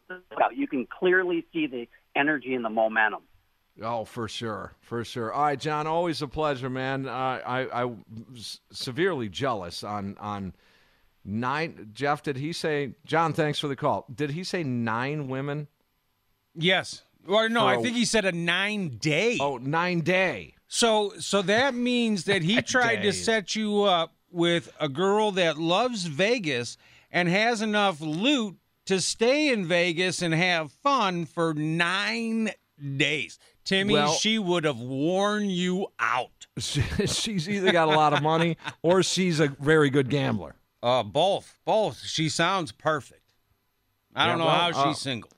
dugout? 0.09 0.57
You 0.57 0.67
can 0.67 0.85
clearly 0.85 1.45
see 1.53 1.67
the 1.67 1.87
energy 2.15 2.53
and 2.53 2.65
the 2.65 2.69
momentum. 2.69 3.21
Oh, 3.81 4.05
for 4.05 4.27
sure, 4.27 4.73
for 4.81 5.03
sure. 5.03 5.31
All 5.31 5.43
right, 5.43 5.59
John, 5.59 5.85
always 5.85 6.21
a 6.21 6.27
pleasure, 6.27 6.69
man. 6.69 7.07
Uh, 7.07 7.11
I 7.11 7.67
I 7.73 7.85
was 7.85 8.59
severely 8.71 9.29
jealous 9.29 9.83
on 9.83 10.17
on 10.19 10.53
nine. 11.23 11.91
Jeff, 11.93 12.23
did 12.23 12.37
he 12.37 12.53
say? 12.53 12.95
John, 13.05 13.33
thanks 13.33 13.59
for 13.59 13.67
the 13.67 13.75
call. 13.75 14.05
Did 14.13 14.31
he 14.31 14.43
say 14.43 14.63
nine 14.63 15.27
women? 15.27 15.67
Yes. 16.55 17.03
Or 17.27 17.49
no, 17.49 17.61
For 17.61 17.67
I 17.67 17.81
think 17.81 17.95
he 17.95 18.05
said 18.05 18.25
a 18.25 18.31
nine 18.31 18.97
day. 18.97 19.37
Oh, 19.39 19.57
nine 19.57 19.99
day. 20.01 20.55
So 20.67 21.13
so 21.19 21.41
that 21.43 21.75
means 21.75 22.23
that 22.23 22.41
he 22.41 22.61
tried 22.61 23.03
to 23.03 23.13
set 23.13 23.55
you 23.55 23.83
up 23.83 24.15
with 24.31 24.71
a 24.79 24.89
girl 24.89 25.31
that 25.31 25.57
loves 25.57 26.05
Vegas 26.05 26.77
and 27.11 27.29
has 27.29 27.61
enough 27.61 28.01
loot 28.01 28.57
to 28.85 29.01
stay 29.01 29.49
in 29.49 29.65
Vegas 29.65 30.21
and 30.21 30.33
have 30.33 30.71
fun 30.71 31.25
for 31.25 31.53
nine 31.53 32.51
days. 32.97 33.39
Timmy, 33.67 33.95
Well- 33.95 34.13
she 34.13 34.39
would 34.39 34.63
have 34.63 34.79
worn 34.79 35.49
you 35.49 35.87
out. 35.99 36.47
she's 36.57 37.49
either 37.49 37.71
got 37.73 37.89
a 37.89 37.91
lot 37.91 38.13
of 38.13 38.23
money 38.23 38.55
or 38.81 39.03
she's 39.03 39.41
a 39.41 39.49
very 39.59 39.89
good 39.89 40.09
gambler. 40.09 40.55
Uh, 40.81 41.03
both, 41.03 41.59
both. 41.65 41.99
She 41.99 42.29
sounds 42.29 42.71
perfect. 42.71 43.21
I 44.15 44.25
don't 44.25 44.37
know 44.37 44.45
well, 44.45 44.55
how 44.55 44.71
she's 44.71 44.77
uh, 44.77 44.93
single. 44.93 45.31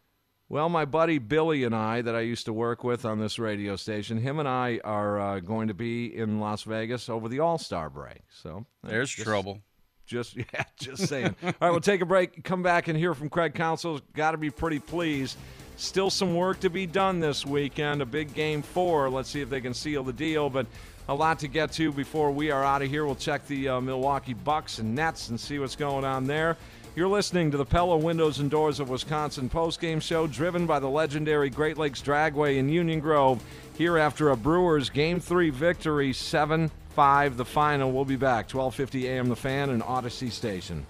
Well, 0.47 0.69
my 0.69 0.85
buddy 0.85 1.17
Billy 1.17 1.63
and 1.63 1.75
I, 1.75 2.01
that 2.03 2.15
I 2.15 2.21
used 2.21 2.45
to 2.45 2.53
work 2.53 2.83
with 2.83 3.03
on 3.03 3.19
this 3.19 3.39
radio 3.39 3.75
station, 3.75 4.19
him 4.19 4.37
and 4.37 4.47
I 4.47 4.79
are 4.83 5.19
uh, 5.19 5.39
going 5.39 5.67
to 5.67 5.73
be 5.73 6.15
in 6.15 6.39
Las 6.39 6.63
Vegas 6.63 7.09
over 7.09 7.29
the 7.29 7.39
All 7.39 7.57
Star 7.57 7.89
break. 7.89 8.21
So 8.29 8.65
There's 8.83 9.09
just- 9.09 9.27
trouble. 9.27 9.61
Just 10.05 10.35
yeah, 10.53 10.63
just 10.79 11.07
saying. 11.07 11.35
All 11.43 11.53
right, 11.61 11.69
we'll 11.69 11.81
take 11.81 12.01
a 12.01 12.05
break. 12.05 12.43
Come 12.43 12.63
back 12.63 12.87
and 12.87 12.97
hear 12.97 13.13
from 13.13 13.29
Craig 13.29 13.53
Counsell. 13.53 14.01
Got 14.13 14.31
to 14.31 14.37
be 14.37 14.49
pretty 14.49 14.79
pleased. 14.79 15.37
Still 15.79 16.09
some 16.09 16.35
work 16.35 16.59
to 16.59 16.69
be 16.69 16.85
done 16.85 17.21
this 17.21 17.45
weekend. 17.45 18.01
A 18.01 18.05
big 18.05 18.33
game 18.33 18.61
four. 18.61 19.09
Let's 19.09 19.29
see 19.29 19.39
if 19.39 19.49
they 19.49 19.61
can 19.61 19.73
seal 19.73 20.03
the 20.03 20.11
deal. 20.11 20.49
But 20.49 20.67
a 21.07 21.15
lot 21.15 21.39
to 21.39 21.47
get 21.47 21.71
to 21.73 21.93
before 21.93 22.31
we 22.31 22.51
are 22.51 22.65
out 22.65 22.81
of 22.81 22.89
here. 22.89 23.05
We'll 23.05 23.15
check 23.15 23.47
the 23.47 23.69
uh, 23.69 23.79
Milwaukee 23.79 24.33
Bucks 24.33 24.79
and 24.79 24.93
Nets 24.93 25.29
and 25.29 25.39
see 25.39 25.57
what's 25.57 25.77
going 25.77 26.03
on 26.03 26.27
there. 26.27 26.57
You're 26.97 27.07
listening 27.07 27.49
to 27.51 27.57
the 27.57 27.65
Pella 27.65 27.95
Windows 27.95 28.39
and 28.39 28.51
Doors 28.51 28.81
of 28.81 28.89
Wisconsin 28.89 29.49
postgame 29.49 30.01
show, 30.01 30.27
driven 30.27 30.65
by 30.65 30.79
the 30.79 30.89
legendary 30.89 31.49
Great 31.49 31.77
Lakes 31.77 32.01
Dragway 32.01 32.57
in 32.57 32.67
Union 32.67 32.99
Grove. 32.99 33.41
Here 33.77 33.97
after 33.97 34.31
a 34.31 34.35
Brewers 34.35 34.89
Game 34.89 35.21
Three 35.21 35.49
victory, 35.49 36.11
seven 36.11 36.71
five, 36.89 37.37
the 37.37 37.45
final. 37.45 37.93
We'll 37.93 38.03
be 38.03 38.17
back 38.17 38.49
12:50 38.49 39.05
a.m. 39.05 39.29
The 39.29 39.37
Fan 39.37 39.69
and 39.69 39.81
Audacy 39.81 40.29
Station. 40.29 40.85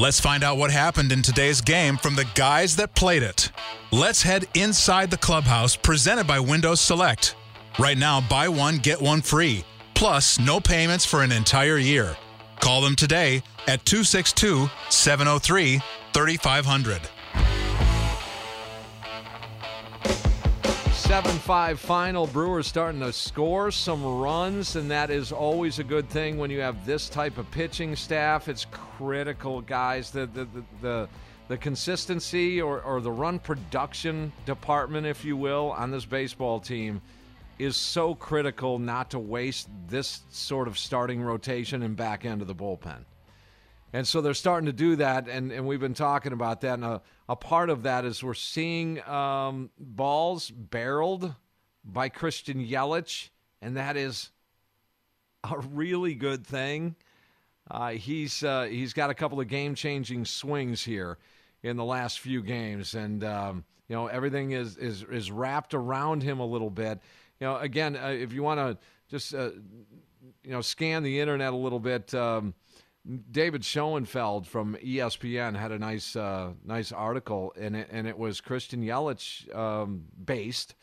Let's 0.00 0.18
find 0.18 0.42
out 0.42 0.56
what 0.56 0.70
happened 0.70 1.12
in 1.12 1.20
today's 1.20 1.60
game 1.60 1.98
from 1.98 2.14
the 2.14 2.26
guys 2.34 2.74
that 2.76 2.94
played 2.94 3.22
it. 3.22 3.50
Let's 3.92 4.22
head 4.22 4.46
inside 4.54 5.10
the 5.10 5.18
clubhouse 5.18 5.76
presented 5.76 6.26
by 6.26 6.40
Windows 6.40 6.80
Select. 6.80 7.36
Right 7.78 7.98
now, 7.98 8.22
buy 8.22 8.48
one, 8.48 8.78
get 8.78 8.98
one 8.98 9.20
free, 9.20 9.62
plus 9.92 10.38
no 10.40 10.58
payments 10.58 11.04
for 11.04 11.22
an 11.22 11.32
entire 11.32 11.76
year. 11.76 12.16
Call 12.60 12.80
them 12.80 12.96
today 12.96 13.42
at 13.68 13.84
262 13.84 14.70
703 14.88 15.82
3500. 16.14 17.02
7 21.10 21.28
5 21.28 21.80
final. 21.80 22.28
Brewers 22.28 22.68
starting 22.68 23.00
to 23.00 23.12
score 23.12 23.72
some 23.72 24.20
runs, 24.20 24.76
and 24.76 24.88
that 24.92 25.10
is 25.10 25.32
always 25.32 25.80
a 25.80 25.84
good 25.84 26.08
thing 26.08 26.38
when 26.38 26.50
you 26.50 26.60
have 26.60 26.86
this 26.86 27.08
type 27.08 27.36
of 27.36 27.50
pitching 27.50 27.96
staff. 27.96 28.48
It's 28.48 28.66
critical, 28.70 29.60
guys. 29.60 30.12
The, 30.12 30.26
the, 30.26 30.44
the, 30.44 30.64
the, 30.80 31.08
the 31.48 31.58
consistency 31.58 32.62
or, 32.62 32.80
or 32.82 33.00
the 33.00 33.10
run 33.10 33.40
production 33.40 34.32
department, 34.46 35.04
if 35.04 35.24
you 35.24 35.36
will, 35.36 35.72
on 35.72 35.90
this 35.90 36.04
baseball 36.04 36.60
team 36.60 37.02
is 37.58 37.76
so 37.76 38.14
critical 38.14 38.78
not 38.78 39.10
to 39.10 39.18
waste 39.18 39.68
this 39.88 40.20
sort 40.30 40.68
of 40.68 40.78
starting 40.78 41.20
rotation 41.20 41.82
and 41.82 41.96
back 41.96 42.24
end 42.24 42.40
of 42.40 42.46
the 42.46 42.54
bullpen. 42.54 42.98
And 43.92 44.06
so 44.06 44.20
they're 44.20 44.34
starting 44.34 44.66
to 44.66 44.72
do 44.72 44.96
that, 44.96 45.28
and, 45.28 45.50
and 45.50 45.66
we've 45.66 45.80
been 45.80 45.94
talking 45.94 46.32
about 46.32 46.60
that. 46.60 46.74
And 46.74 46.84
a, 46.84 47.02
a 47.28 47.34
part 47.34 47.70
of 47.70 47.82
that 47.82 48.04
is 48.04 48.22
we're 48.22 48.34
seeing 48.34 49.02
um, 49.08 49.70
balls 49.78 50.50
barreled 50.50 51.34
by 51.84 52.08
Christian 52.08 52.64
Yelich, 52.64 53.30
and 53.60 53.76
that 53.76 53.96
is 53.96 54.30
a 55.44 55.58
really 55.58 56.14
good 56.14 56.46
thing. 56.46 56.94
Uh, 57.70 57.90
he's 57.90 58.42
uh, 58.42 58.64
he's 58.64 58.92
got 58.92 59.10
a 59.10 59.14
couple 59.14 59.40
of 59.40 59.48
game 59.48 59.74
changing 59.74 60.24
swings 60.24 60.82
here 60.82 61.18
in 61.62 61.76
the 61.76 61.84
last 61.84 62.20
few 62.20 62.42
games, 62.42 62.94
and 62.94 63.22
um, 63.24 63.64
you 63.88 63.94
know 63.94 64.06
everything 64.06 64.52
is 64.52 64.76
is 64.76 65.04
is 65.04 65.30
wrapped 65.30 65.74
around 65.74 66.22
him 66.22 66.40
a 66.40 66.46
little 66.46 66.70
bit. 66.70 67.00
You 67.38 67.46
know, 67.46 67.56
again, 67.56 67.96
uh, 67.96 68.08
if 68.08 68.32
you 68.32 68.42
want 68.42 68.58
to 68.58 68.78
just 69.08 69.34
uh, 69.34 69.50
you 70.42 70.50
know 70.50 70.60
scan 70.60 71.02
the 71.02 71.20
internet 71.20 71.52
a 71.52 71.56
little 71.56 71.80
bit. 71.80 72.12
Um, 72.14 72.54
David 73.30 73.64
Schoenfeld 73.64 74.46
from 74.46 74.76
ESPN 74.76 75.56
had 75.56 75.72
a 75.72 75.78
nice 75.78 76.14
uh, 76.14 76.52
nice 76.64 76.92
article 76.92 77.52
in 77.52 77.74
it, 77.74 77.88
and 77.90 78.06
it 78.06 78.18
was 78.18 78.40
Christian 78.40 78.82
Yelich 78.82 79.54
um, 79.56 80.04
based, 80.22 80.74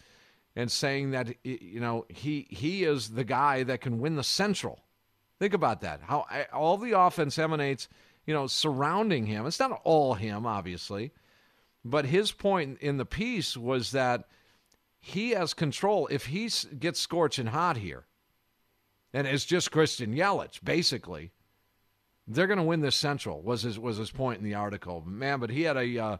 and 0.55 0.71
saying 0.71 1.11
that 1.11 1.35
you 1.43 1.79
know 1.79 2.05
he 2.09 2.47
he 2.49 2.83
is 2.83 3.09
the 3.09 3.23
guy 3.23 3.63
that 3.63 3.81
can 3.81 3.99
win 3.99 4.15
the 4.15 4.23
Central. 4.23 4.79
Think 5.39 5.53
about 5.53 5.81
that. 5.81 6.01
How 6.01 6.25
all 6.51 6.77
the 6.77 6.99
offense 6.99 7.37
emanates, 7.37 7.87
you 8.25 8.33
know, 8.33 8.47
surrounding 8.47 9.27
him. 9.27 9.45
It's 9.45 9.59
not 9.59 9.79
all 9.83 10.15
him, 10.15 10.45
obviously, 10.45 11.11
but 11.85 12.05
his 12.05 12.31
point 12.31 12.79
in 12.81 12.97
the 12.97 13.05
piece 13.05 13.55
was 13.55 13.91
that 13.91 14.27
he 14.99 15.31
has 15.31 15.53
control. 15.53 16.07
If 16.07 16.25
he 16.25 16.49
gets 16.79 16.99
scorching 16.99 17.47
hot 17.47 17.77
here, 17.77 18.05
and 19.13 19.27
it's 19.27 19.45
just 19.45 19.71
Christian 19.71 20.15
Yelich, 20.15 20.63
basically 20.63 21.31
they're 22.27 22.47
going 22.47 22.57
to 22.57 22.63
win 22.63 22.81
this 22.81 22.95
Central. 22.95 23.41
Was 23.41 23.61
his 23.61 23.79
was 23.79 23.97
his 23.97 24.11
point 24.11 24.39
in 24.39 24.43
the 24.43 24.55
article, 24.55 25.03
man? 25.05 25.39
But 25.39 25.49
he 25.49 25.63
had 25.63 25.77
a 25.77 25.97
uh, 25.97 26.17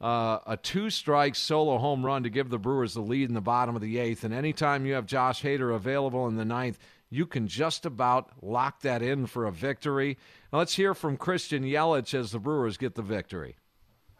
uh, 0.00 0.38
a 0.46 0.56
two 0.56 0.90
strike 0.90 1.34
solo 1.34 1.78
home 1.78 2.04
run 2.04 2.22
to 2.22 2.30
give 2.30 2.48
the 2.48 2.58
Brewers 2.58 2.94
the 2.94 3.02
lead 3.02 3.28
in 3.28 3.34
the 3.34 3.40
bottom 3.40 3.76
of 3.76 3.82
the 3.82 3.98
eighth. 3.98 4.24
And 4.24 4.32
anytime 4.32 4.86
you 4.86 4.94
have 4.94 5.06
Josh 5.06 5.42
Hader 5.42 5.74
available 5.74 6.26
in 6.26 6.36
the 6.36 6.44
ninth, 6.44 6.78
you 7.10 7.26
can 7.26 7.48
just 7.48 7.84
about 7.84 8.30
lock 8.42 8.80
that 8.80 9.02
in 9.02 9.26
for 9.26 9.46
a 9.46 9.52
victory. 9.52 10.16
Now 10.52 10.60
let's 10.60 10.74
hear 10.74 10.94
from 10.94 11.16
Christian 11.16 11.64
Yelich 11.64 12.14
as 12.14 12.32
the 12.32 12.38
Brewers 12.38 12.76
get 12.76 12.94
the 12.94 13.02
victory. 13.02 13.56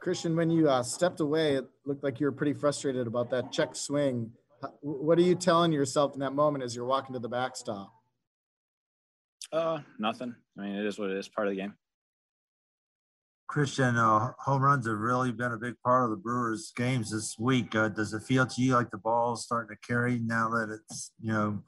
Christian, 0.01 0.35
when 0.35 0.51
you 0.51 0.69
uh, 0.69 0.83
stepped 0.83 1.21
away, 1.21 1.57
it 1.57 1.67
looked 1.85 2.03
like 2.03 2.21
you 2.21 2.27
were 2.27 2.33
pretty 2.33 2.55
frustrated 2.55 3.07
about 3.07 3.31
that 3.31 3.53
check 3.53 3.77
swing. 3.77 4.33
What 4.81 5.19
are 5.19 5.23
you 5.23 5.35
telling 5.35 5.73
yourself 5.73 6.15
in 6.15 6.21
that 6.21 6.35
moment 6.35 6.65
as 6.65 6.75
you're 6.75 6.87
walking 6.87 7.13
to 7.15 7.19
the 7.19 7.29
backstop? 7.29 7.93
Uh, 9.53 9.81
nothing. 9.99 10.35
I 10.59 10.63
mean, 10.63 10.77
it 10.77 10.87
is 10.87 10.99
what 10.99 11.11
it 11.11 11.17
is. 11.17 11.29
Part 11.29 11.49
of 11.49 11.55
the 11.55 11.61
game. 11.61 11.75
Christian, 13.49 13.97
uh, 13.97 14.31
home 14.39 14.63
runs 14.63 14.87
have 14.87 14.97
really 14.97 15.33
been 15.33 15.51
a 15.51 15.59
big 15.59 15.75
part 15.85 16.05
of 16.05 16.11
the 16.11 16.17
Brewers' 16.17 16.73
games 16.77 17.11
this 17.11 17.37
week. 17.37 17.75
Uh, 17.75 17.89
does 17.89 18.15
it 18.15 18.23
feel 18.23 18.47
to 18.47 18.63
you 18.63 18.75
like 18.75 18.93
the 18.93 18.99
ball 18.99 19.33
is 19.33 19.43
starting 19.43 19.77
to 19.77 19.87
carry 19.87 20.21
now 20.21 20.49
that 20.51 20.71
it's 20.71 21.11
you 21.21 21.33
know 21.33 21.61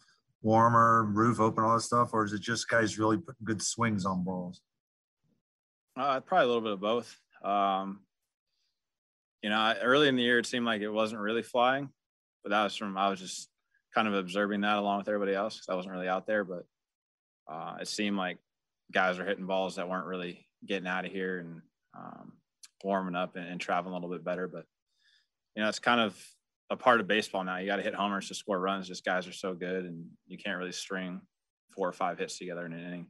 warmer, 0.42 1.04
roof 1.04 1.40
open, 1.40 1.64
all 1.64 1.74
that 1.74 1.80
stuff, 1.80 2.10
or 2.12 2.24
is 2.24 2.32
it 2.32 2.40
just 2.40 2.68
guys 2.68 3.00
really 3.00 3.16
putting 3.16 3.44
good 3.44 3.60
swings 3.60 4.06
on 4.06 4.22
balls? 4.22 4.60
Uh, 5.96 6.20
probably 6.20 6.44
a 6.44 6.46
little 6.46 6.62
bit 6.62 6.72
of 6.72 6.80
both. 6.80 7.18
Um, 7.42 8.00
you 9.42 9.50
know, 9.50 9.74
early 9.82 10.06
in 10.06 10.14
the 10.14 10.22
year, 10.22 10.38
it 10.38 10.46
seemed 10.46 10.66
like 10.66 10.82
it 10.82 10.88
wasn't 10.88 11.20
really 11.20 11.42
flying, 11.42 11.88
but 12.44 12.50
that 12.50 12.62
was 12.62 12.76
from 12.76 12.96
I 12.96 13.08
was 13.08 13.18
just 13.18 13.48
kind 13.92 14.06
of 14.06 14.14
observing 14.14 14.60
that 14.60 14.78
along 14.78 14.98
with 14.98 15.08
everybody 15.08 15.34
else 15.34 15.56
because 15.56 15.68
I 15.68 15.74
wasn't 15.74 15.94
really 15.94 16.08
out 16.08 16.28
there. 16.28 16.44
But 16.44 16.64
uh, 17.48 17.76
it 17.80 17.88
seemed 17.88 18.16
like 18.16 18.38
guys 18.92 19.18
were 19.18 19.24
hitting 19.24 19.46
balls 19.46 19.76
that 19.76 19.88
weren't 19.88 20.06
really 20.06 20.46
getting 20.66 20.86
out 20.86 21.04
of 21.04 21.12
here 21.12 21.38
and 21.38 21.62
um, 21.96 22.32
warming 22.84 23.14
up 23.14 23.36
and, 23.36 23.46
and, 23.46 23.60
traveling 23.60 23.92
a 23.92 23.96
little 23.96 24.10
bit 24.10 24.24
better. 24.24 24.48
But 24.48 24.64
you 25.56 25.62
know, 25.62 25.68
it's 25.68 25.78
kind 25.78 26.00
of 26.00 26.16
a 26.70 26.76
part 26.76 27.00
of 27.00 27.08
baseball 27.08 27.44
now. 27.44 27.58
You 27.58 27.66
got 27.66 27.76
to 27.76 27.82
hit 27.82 27.94
homers 27.94 28.28
to 28.28 28.34
score 28.34 28.58
runs. 28.58 28.88
Just 28.88 29.04
guys 29.04 29.26
are 29.26 29.32
so 29.32 29.54
good, 29.54 29.84
and 29.84 30.06
you 30.26 30.38
can't 30.38 30.58
really 30.58 30.72
string 30.72 31.20
four 31.74 31.88
or 31.88 31.92
five 31.92 32.18
hits 32.18 32.38
together 32.38 32.64
in 32.66 32.72
an 32.72 32.84
inning. 32.84 33.06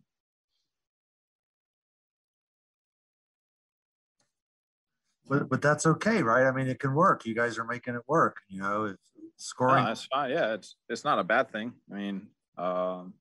But 5.29 5.49
but 5.49 5.63
that's 5.63 5.87
okay, 5.87 6.23
right? 6.23 6.47
I 6.47 6.53
mean, 6.53 6.67
it 6.67 6.81
can 6.81 6.95
work. 6.95 7.25
You 7.25 7.35
guys 7.35 7.59
are 7.59 7.65
making 7.65 7.95
it 7.95 8.03
work. 8.09 8.39
You 8.49 8.61
know, 8.61 8.95
scoring. 9.37 9.85
No, 9.85 9.89
that's 9.89 10.05
fine. 10.07 10.31
Yeah, 10.31 10.55
it's 10.55 10.77
it's 10.89 11.05
not 11.05 11.19
a 11.19 11.25
bad 11.25 11.51
thing. 11.53 11.73
I 11.91 11.97
mean, 11.97 12.27
um, 12.59 13.15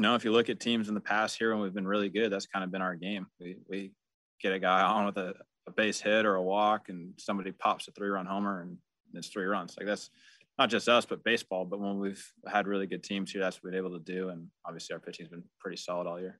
know, 0.00 0.14
if 0.14 0.24
you 0.24 0.32
look 0.32 0.48
at 0.48 0.60
teams 0.60 0.88
in 0.88 0.94
the 0.94 1.00
past 1.00 1.38
here 1.38 1.52
when 1.52 1.62
we've 1.62 1.74
been 1.74 1.86
really 1.86 2.08
good, 2.08 2.30
that's 2.30 2.46
kind 2.46 2.64
of 2.64 2.70
been 2.70 2.82
our 2.82 2.94
game. 2.94 3.26
We 3.40 3.56
we 3.68 3.92
get 4.40 4.52
a 4.52 4.58
guy 4.58 4.82
on 4.82 5.06
with 5.06 5.16
a, 5.16 5.34
a 5.66 5.72
base 5.72 6.00
hit 6.00 6.26
or 6.26 6.36
a 6.36 6.42
walk, 6.42 6.88
and 6.88 7.12
somebody 7.18 7.52
pops 7.52 7.88
a 7.88 7.92
three 7.92 8.08
run 8.08 8.26
homer, 8.26 8.62
and 8.62 8.78
it's 9.14 9.28
three 9.28 9.44
runs. 9.44 9.76
Like 9.76 9.86
that's 9.86 10.10
not 10.58 10.70
just 10.70 10.88
us, 10.88 11.06
but 11.06 11.24
baseball. 11.24 11.64
But 11.64 11.80
when 11.80 11.98
we've 11.98 12.24
had 12.46 12.66
really 12.66 12.86
good 12.86 13.02
teams 13.02 13.32
here, 13.32 13.40
that's 13.40 13.56
what 13.56 13.64
we've 13.64 13.72
been 13.72 13.86
able 13.86 13.98
to 13.98 14.04
do. 14.04 14.28
And 14.28 14.48
obviously, 14.66 14.94
our 14.94 15.00
pitching's 15.00 15.28
been 15.28 15.44
pretty 15.58 15.76
solid 15.76 16.06
all 16.06 16.20
year. 16.20 16.38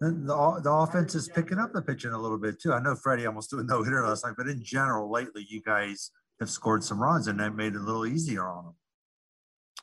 The, 0.00 0.60
the 0.62 0.70
offense 0.70 1.14
is 1.14 1.28
picking 1.28 1.58
up 1.58 1.72
the 1.72 1.80
pitching 1.80 2.12
a 2.12 2.18
little 2.18 2.36
bit 2.36 2.60
too. 2.60 2.74
I 2.74 2.80
know 2.80 2.94
Freddie 2.94 3.26
almost 3.26 3.54
a 3.54 3.62
no 3.62 3.82
hitter 3.82 4.06
last 4.06 4.26
night, 4.26 4.34
but 4.36 4.46
in 4.46 4.62
general, 4.62 5.10
lately, 5.10 5.46
you 5.48 5.62
guys 5.62 6.10
have 6.40 6.50
scored 6.50 6.84
some 6.84 7.02
runs, 7.02 7.28
and 7.28 7.40
that 7.40 7.54
made 7.54 7.74
it 7.74 7.80
a 7.80 7.84
little 7.84 8.06
easier 8.06 8.46
on 8.46 8.64
them. 8.64 8.74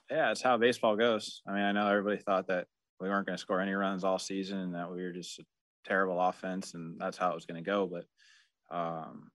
Yeah, 0.10 0.32
it's 0.32 0.42
how 0.42 0.58
baseball 0.58 0.96
goes. 0.96 1.42
I 1.48 1.54
mean, 1.54 1.64
I 1.64 1.72
know 1.72 1.88
everybody 1.88 2.18
thought 2.18 2.48
that 2.48 2.68
we 3.00 3.10
weren't 3.10 3.26
going 3.26 3.38
to 3.38 3.42
score 3.42 3.60
any 3.60 3.74
runs 3.74 4.04
all 4.04 4.20
season, 4.20 4.60
and 4.60 4.76
that 4.76 4.92
we 4.92 5.02
were 5.02 5.12
just 5.12 5.40
a 5.40 5.44
terrible 5.86 6.20
offense, 6.22 6.74
and 6.74 7.00
that's 7.00 7.18
how 7.18 7.32
it 7.32 7.36
was 7.36 7.46
going 7.46 7.64
to 7.64 7.70
go. 7.70 7.88
But, 7.88 8.76
um, 8.76 9.32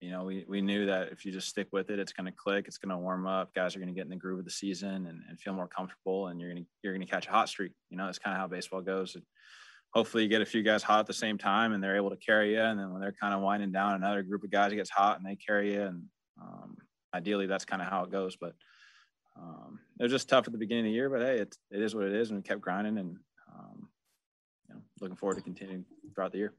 you 0.00 0.10
know, 0.10 0.24
we, 0.24 0.44
we 0.48 0.60
knew 0.60 0.86
that 0.86 1.12
if 1.12 1.24
you 1.24 1.30
just 1.30 1.48
stick 1.48 1.68
with 1.70 1.90
it, 1.90 2.00
it's 2.00 2.12
going 2.12 2.26
to 2.26 2.32
click, 2.32 2.66
it's 2.66 2.78
going 2.78 2.90
to 2.90 2.98
warm 2.98 3.26
up. 3.26 3.54
Guys 3.54 3.76
are 3.76 3.78
going 3.78 3.88
to 3.88 3.94
get 3.94 4.04
in 4.04 4.10
the 4.10 4.16
groove 4.16 4.40
of 4.40 4.44
the 4.44 4.50
season 4.50 5.06
and, 5.06 5.20
and 5.28 5.40
feel 5.40 5.54
more 5.54 5.68
comfortable, 5.68 6.26
and 6.26 6.40
you're 6.40 6.50
going 6.50 6.64
to 6.64 6.68
you're 6.82 6.92
going 6.92 7.06
to 7.06 7.12
catch 7.12 7.28
a 7.28 7.30
hot 7.30 7.48
streak. 7.48 7.72
You 7.90 7.96
know, 7.96 8.06
that's 8.06 8.18
kind 8.18 8.34
of 8.34 8.40
how 8.40 8.48
baseball 8.48 8.80
goes. 8.80 9.14
And 9.14 9.22
hopefully, 9.94 10.24
you 10.24 10.28
get 10.28 10.42
a 10.42 10.46
few 10.46 10.62
guys 10.64 10.82
hot 10.82 11.00
at 11.00 11.06
the 11.06 11.12
same 11.12 11.38
time, 11.38 11.72
and 11.72 11.84
they're 11.84 11.96
able 11.96 12.10
to 12.10 12.16
carry 12.16 12.54
you. 12.54 12.60
And 12.60 12.80
then 12.80 12.92
when 12.92 13.00
they're 13.00 13.14
kind 13.20 13.34
of 13.34 13.42
winding 13.42 13.70
down, 13.70 13.94
another 13.94 14.22
group 14.24 14.42
of 14.42 14.50
guys 14.50 14.72
gets 14.72 14.90
hot 14.90 15.18
and 15.18 15.26
they 15.26 15.36
carry 15.36 15.74
you, 15.74 15.82
and 15.82 16.02
um, 16.40 16.76
ideally, 17.14 17.46
that's 17.46 17.64
kind 17.64 17.82
of 17.82 17.88
how 17.88 18.04
it 18.04 18.10
goes. 18.10 18.36
But 18.36 18.54
um, 19.36 19.80
it 19.98 20.02
was 20.02 20.12
just 20.12 20.28
tough 20.28 20.46
at 20.46 20.52
the 20.52 20.58
beginning 20.58 20.86
of 20.86 20.90
the 20.90 20.94
year. 20.94 21.10
But 21.10 21.22
hey, 21.22 21.38
it, 21.38 21.56
it 21.70 21.82
is 21.82 21.94
what 21.94 22.04
it 22.04 22.14
is, 22.14 22.30
and 22.30 22.38
we 22.38 22.42
kept 22.42 22.60
grinding 22.60 22.98
and 22.98 23.16
um, 23.52 23.88
you 24.68 24.74
know, 24.74 24.80
looking 25.00 25.16
forward 25.16 25.36
to 25.36 25.42
continuing 25.42 25.84
throughout 26.14 26.32
the 26.32 26.38
year. 26.38 26.54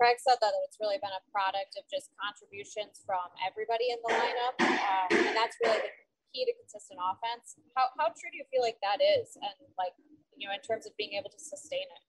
Craig 0.00 0.16
said 0.16 0.40
that 0.40 0.52
it's 0.64 0.80
really 0.80 0.96
been 0.96 1.12
a 1.12 1.24
product 1.28 1.76
of 1.76 1.84
just 1.92 2.08
contributions 2.16 3.04
from 3.04 3.28
everybody 3.44 3.92
in 3.92 4.00
the 4.00 4.08
lineup, 4.08 4.56
um, 4.64 5.28
and 5.28 5.36
that's 5.36 5.60
really 5.60 5.76
the 5.76 5.92
key 6.32 6.48
to 6.48 6.52
consistent 6.56 6.96
offense. 6.96 7.60
How 7.76 7.92
how 8.00 8.08
true 8.08 8.32
do 8.32 8.40
you 8.40 8.48
feel 8.48 8.64
like 8.64 8.80
that 8.80 9.04
is, 9.04 9.36
and 9.36 9.52
like 9.76 9.92
you 10.36 10.48
know, 10.48 10.54
in 10.56 10.60
terms 10.64 10.86
of 10.86 10.96
being 10.96 11.12
able 11.20 11.28
to 11.28 11.38
sustain 11.38 11.84
it? 11.84 12.04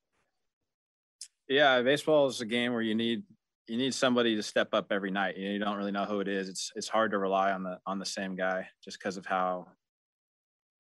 Yeah, 1.52 1.82
baseball 1.82 2.28
is 2.28 2.40
a 2.40 2.46
game 2.46 2.72
where 2.72 2.82
you 2.82 2.96
need 2.96 3.24
you 3.72 3.78
need 3.78 3.94
somebody 3.94 4.36
to 4.36 4.44
step 4.44 4.74
up 4.74 4.92
every 4.92 5.12
night. 5.12 5.38
You, 5.38 5.46
know, 5.46 5.54
you 5.54 5.60
don't 5.60 5.78
really 5.78 5.94
know 5.94 6.04
who 6.04 6.20
it 6.20 6.28
is. 6.28 6.50
It's 6.50 6.74
it's 6.76 6.90
hard 6.90 7.12
to 7.12 7.18
rely 7.18 7.54
on 7.54 7.64
the 7.64 7.80
on 7.86 8.00
the 8.00 8.06
same 8.06 8.36
guy 8.36 8.68
just 8.84 9.00
because 9.00 9.16
of 9.16 9.26
how 9.26 9.68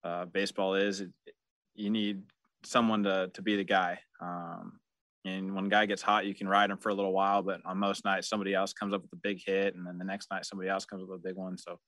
uh, 0.04 0.26
baseball 0.26 0.76
is. 0.76 1.00
It, 1.00 1.10
you 1.74 1.90
need 1.90 2.24
someone 2.66 3.04
to 3.04 3.32
to 3.34 3.42
be 3.42 3.56
the 3.56 3.64
guy. 3.64 4.00
Um, 4.22 4.74
and 5.24 5.56
when 5.56 5.70
guy 5.70 5.86
gets 5.86 6.02
hot, 6.02 6.26
you 6.26 6.36
can 6.36 6.50
ride 6.50 6.70
him 6.70 6.78
for 6.78 6.90
a 6.90 6.94
little 6.94 7.14
while, 7.14 7.42
but 7.42 7.62
on 7.64 7.78
most 7.78 8.04
nights, 8.04 8.28
somebody 8.28 8.54
else 8.54 8.74
comes 8.74 8.94
up 8.94 9.04
with 9.04 9.14
a 9.14 9.22
big 9.24 9.40
hit, 9.46 9.74
and 9.76 9.88
then 9.88 9.98
the 9.98 10.04
next 10.04 10.30
night, 10.30 10.46
somebody 10.46 10.70
else 10.70 10.84
comes 10.84 11.02
up 11.02 11.08
with 11.08 11.20
a 11.20 11.28
big 11.30 11.38
one. 11.38 11.58
So 11.58 11.80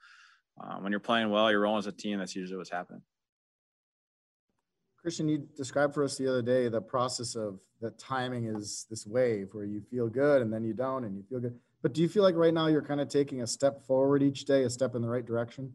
uh, 0.63 0.77
when 0.77 0.93
you're 0.93 1.01
playing 1.01 1.31
well, 1.31 1.51
you're 1.51 1.59
rolling 1.59 1.79
as 1.79 1.87
a 1.87 1.91
team. 1.91 2.19
That's 2.19 2.35
usually 2.35 2.57
what's 2.57 2.71
happening. 2.71 3.01
Christian, 5.03 5.27
you 5.27 5.45
described 5.57 5.93
for 5.93 6.01
us 6.05 6.17
the 6.17 6.29
other 6.29 6.41
day 6.41 6.69
the 6.69 6.81
process 6.81 7.35
of 7.35 7.59
that 7.81 7.99
timing 7.99 8.45
is 8.45 8.85
this 8.89 9.05
wave 9.05 9.49
where 9.51 9.65
you 9.65 9.81
feel 9.81 10.07
good 10.07 10.41
and 10.41 10.51
then 10.51 10.63
you 10.63 10.73
don't 10.73 11.03
and 11.03 11.17
you 11.17 11.23
feel 11.29 11.41
good. 11.41 11.59
But 11.81 11.93
do 11.93 12.01
you 12.01 12.07
feel 12.07 12.23
like 12.23 12.35
right 12.35 12.53
now 12.53 12.67
you're 12.67 12.81
kind 12.81 13.01
of 13.01 13.09
taking 13.09 13.41
a 13.41 13.47
step 13.47 13.85
forward 13.85 14.23
each 14.23 14.45
day, 14.45 14.63
a 14.63 14.69
step 14.69 14.95
in 14.95 15.01
the 15.01 15.09
right 15.09 15.25
direction? 15.25 15.73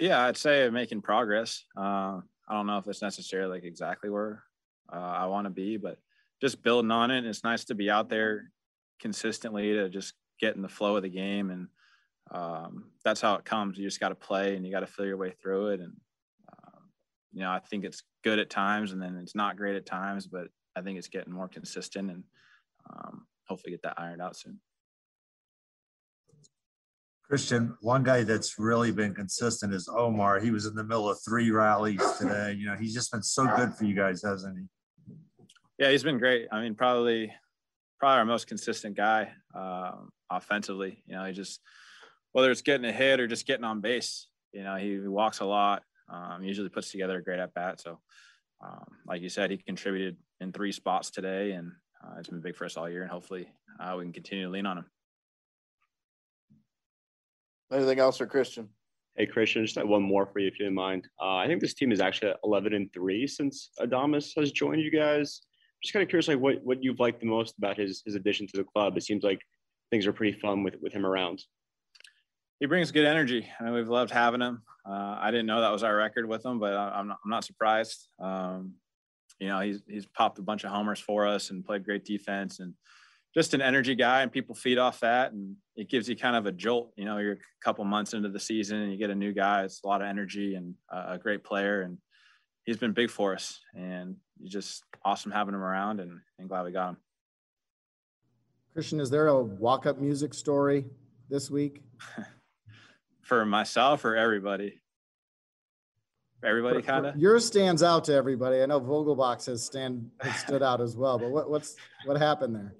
Yeah, 0.00 0.24
I'd 0.24 0.38
say 0.38 0.70
making 0.70 1.02
progress. 1.02 1.62
Uh, 1.76 2.20
I 2.48 2.54
don't 2.54 2.66
know 2.66 2.78
if 2.78 2.86
it's 2.88 3.02
necessarily 3.02 3.56
like 3.56 3.64
exactly 3.64 4.08
where 4.08 4.42
uh, 4.90 4.96
I 4.96 5.26
want 5.26 5.44
to 5.44 5.50
be, 5.50 5.76
but 5.76 5.98
just 6.40 6.62
building 6.62 6.90
on 6.90 7.10
it. 7.10 7.18
And 7.18 7.26
it's 7.26 7.44
nice 7.44 7.64
to 7.66 7.74
be 7.74 7.90
out 7.90 8.08
there 8.08 8.50
consistently 8.98 9.74
to 9.74 9.90
just 9.90 10.14
get 10.40 10.56
in 10.56 10.62
the 10.62 10.68
flow 10.70 10.96
of 10.96 11.02
the 11.02 11.10
game. 11.10 11.50
And 11.50 11.68
um, 12.30 12.92
that's 13.04 13.20
how 13.20 13.34
it 13.34 13.44
comes. 13.44 13.76
You 13.76 13.86
just 13.86 14.00
got 14.00 14.08
to 14.08 14.14
play 14.14 14.56
and 14.56 14.64
you 14.64 14.72
got 14.72 14.80
to 14.80 14.86
feel 14.86 15.04
your 15.04 15.18
way 15.18 15.34
through 15.42 15.68
it. 15.68 15.80
And 15.80 15.92
you 17.38 17.44
know, 17.44 17.52
I 17.52 17.60
think 17.60 17.84
it's 17.84 18.02
good 18.24 18.40
at 18.40 18.50
times 18.50 18.90
and 18.90 19.00
then 19.00 19.16
it's 19.22 19.36
not 19.36 19.56
great 19.56 19.76
at 19.76 19.86
times, 19.86 20.26
but 20.26 20.48
I 20.74 20.80
think 20.80 20.98
it's 20.98 21.06
getting 21.06 21.32
more 21.32 21.46
consistent 21.46 22.10
and 22.10 22.24
um, 22.90 23.28
hopefully 23.46 23.70
get 23.70 23.82
that 23.82 23.94
ironed 23.96 24.20
out 24.20 24.36
soon. 24.36 24.58
Christian, 27.22 27.76
one 27.80 28.02
guy 28.02 28.24
that's 28.24 28.58
really 28.58 28.90
been 28.90 29.14
consistent 29.14 29.72
is 29.72 29.88
Omar. 29.88 30.40
He 30.40 30.50
was 30.50 30.66
in 30.66 30.74
the 30.74 30.82
middle 30.82 31.08
of 31.08 31.20
three 31.24 31.52
rallies 31.52 32.02
today. 32.18 32.56
You 32.58 32.66
know, 32.66 32.74
he's 32.74 32.92
just 32.92 33.12
been 33.12 33.22
so 33.22 33.46
good 33.54 33.72
for 33.72 33.84
you 33.84 33.94
guys, 33.94 34.20
hasn't 34.24 34.58
he? 34.58 34.64
Yeah, 35.78 35.92
he's 35.92 36.02
been 36.02 36.18
great. 36.18 36.48
I 36.50 36.60
mean, 36.60 36.74
probably, 36.74 37.32
probably 38.00 38.18
our 38.18 38.24
most 38.24 38.48
consistent 38.48 38.96
guy 38.96 39.30
um, 39.54 40.10
offensively. 40.28 41.04
You 41.06 41.14
know, 41.14 41.24
he 41.24 41.32
just 41.34 41.60
whether 42.32 42.50
it's 42.50 42.62
getting 42.62 42.86
a 42.86 42.92
hit 42.92 43.20
or 43.20 43.28
just 43.28 43.46
getting 43.46 43.64
on 43.64 43.80
base. 43.80 44.26
You 44.52 44.64
know, 44.64 44.74
he 44.74 44.98
walks 44.98 45.38
a 45.38 45.44
lot. 45.44 45.84
Um, 46.10 46.42
usually 46.42 46.68
puts 46.68 46.90
together 46.90 47.18
a 47.18 47.22
great 47.22 47.38
at 47.38 47.54
bat. 47.54 47.80
So, 47.80 47.98
um, 48.64 48.86
like 49.06 49.22
you 49.22 49.28
said, 49.28 49.50
he 49.50 49.58
contributed 49.58 50.16
in 50.40 50.52
three 50.52 50.72
spots 50.72 51.10
today, 51.10 51.52
and 51.52 51.72
uh, 52.02 52.14
it's 52.18 52.28
been 52.28 52.40
big 52.40 52.56
for 52.56 52.64
us 52.64 52.76
all 52.76 52.88
year. 52.88 53.02
And 53.02 53.10
hopefully, 53.10 53.48
uh, 53.78 53.94
we 53.98 54.04
can 54.04 54.12
continue 54.12 54.44
to 54.44 54.50
lean 54.50 54.66
on 54.66 54.78
him. 54.78 54.86
Anything 57.72 58.00
else 58.00 58.16
for 58.16 58.26
Christian? 58.26 58.68
Hey 59.16 59.26
Christian, 59.26 59.66
just 59.66 59.84
one 59.84 60.02
more 60.02 60.26
for 60.26 60.38
you 60.38 60.46
if 60.46 60.58
you 60.58 60.64
didn't 60.64 60.76
mind. 60.76 61.08
Uh, 61.20 61.34
I 61.34 61.46
think 61.48 61.60
this 61.60 61.74
team 61.74 61.90
is 61.90 62.00
actually 62.00 62.32
11 62.44 62.72
and 62.72 62.92
three 62.92 63.26
since 63.26 63.70
Adames 63.80 64.32
has 64.38 64.52
joined 64.52 64.80
you 64.80 64.92
guys. 64.92 65.40
Just 65.82 65.92
kind 65.92 66.04
of 66.04 66.08
curious, 66.08 66.28
like 66.28 66.38
what 66.38 66.64
what 66.64 66.82
you've 66.82 67.00
liked 67.00 67.20
the 67.20 67.26
most 67.26 67.58
about 67.58 67.76
his 67.76 68.02
his 68.06 68.14
addition 68.14 68.46
to 68.46 68.56
the 68.56 68.64
club. 68.64 68.96
It 68.96 69.02
seems 69.02 69.24
like 69.24 69.40
things 69.90 70.06
are 70.06 70.12
pretty 70.12 70.38
fun 70.38 70.62
with 70.62 70.76
with 70.80 70.92
him 70.92 71.04
around 71.04 71.42
he 72.60 72.66
brings 72.66 72.90
good 72.90 73.04
energy. 73.04 73.48
I 73.58 73.64
mean, 73.64 73.74
we've 73.74 73.88
loved 73.88 74.10
having 74.10 74.40
him. 74.40 74.62
Uh, 74.88 75.16
I 75.20 75.30
didn't 75.30 75.46
know 75.46 75.60
that 75.60 75.72
was 75.72 75.82
our 75.82 75.94
record 75.94 76.26
with 76.26 76.44
him, 76.44 76.58
but 76.58 76.74
I, 76.74 76.98
am 76.98 77.08
not, 77.08 77.18
I'm 77.24 77.30
not 77.30 77.44
surprised. 77.44 78.08
Um, 78.18 78.74
you 79.38 79.48
know, 79.48 79.60
he's 79.60 79.82
he's 79.86 80.06
popped 80.06 80.38
a 80.38 80.42
bunch 80.42 80.64
of 80.64 80.70
homers 80.70 80.98
for 80.98 81.26
us 81.26 81.50
and 81.50 81.64
played 81.64 81.84
great 81.84 82.04
defense 82.04 82.58
and 82.58 82.74
just 83.34 83.54
an 83.54 83.62
energy 83.62 83.94
guy. 83.94 84.22
And 84.22 84.32
people 84.32 84.54
feed 84.54 84.78
off 84.78 85.00
that, 85.00 85.32
and 85.32 85.54
it 85.76 85.88
gives 85.88 86.08
you 86.08 86.16
kind 86.16 86.34
of 86.34 86.46
a 86.46 86.52
jolt. 86.52 86.92
You 86.96 87.04
know, 87.04 87.18
you're 87.18 87.34
a 87.34 87.64
couple 87.64 87.84
months 87.84 88.14
into 88.14 88.28
the 88.28 88.40
season 88.40 88.78
and 88.78 88.92
you 88.92 88.98
get 88.98 89.10
a 89.10 89.14
new 89.14 89.32
guy. 89.32 89.64
It's 89.64 89.80
a 89.84 89.86
lot 89.86 90.02
of 90.02 90.08
energy 90.08 90.54
and 90.56 90.74
a 90.90 91.18
great 91.18 91.44
player, 91.44 91.82
and 91.82 91.98
he's 92.64 92.78
been 92.78 92.92
big 92.92 93.10
for 93.10 93.34
us. 93.34 93.60
And 93.74 94.16
it's 94.42 94.52
just 94.52 94.82
awesome 95.04 95.30
having 95.30 95.54
him 95.54 95.62
around, 95.62 96.00
and, 96.00 96.18
and 96.38 96.48
glad 96.48 96.64
we 96.64 96.72
got 96.72 96.90
him. 96.90 96.96
Christian, 98.72 99.00
is 99.00 99.10
there 99.10 99.28
a 99.28 99.42
walk-up 99.42 99.98
music 99.98 100.34
story 100.34 100.84
this 101.28 101.50
week? 101.50 101.82
for 103.28 103.44
myself 103.44 104.04
or 104.04 104.16
everybody? 104.16 104.80
Everybody 106.42 106.82
kind 106.82 107.06
of. 107.06 107.16
Yours 107.16 107.44
stands 107.44 107.82
out 107.82 108.04
to 108.04 108.14
everybody. 108.14 108.62
I 108.62 108.66
know 108.66 108.80
Vogelbach's 108.80 109.46
has 109.46 109.64
stand 109.64 110.10
has 110.20 110.36
stood 110.46 110.62
out 110.62 110.80
as 110.80 110.96
well. 110.96 111.18
But 111.18 111.30
what 111.30 111.50
what's 111.50 111.76
what 112.04 112.16
happened 112.16 112.54
there? 112.54 112.74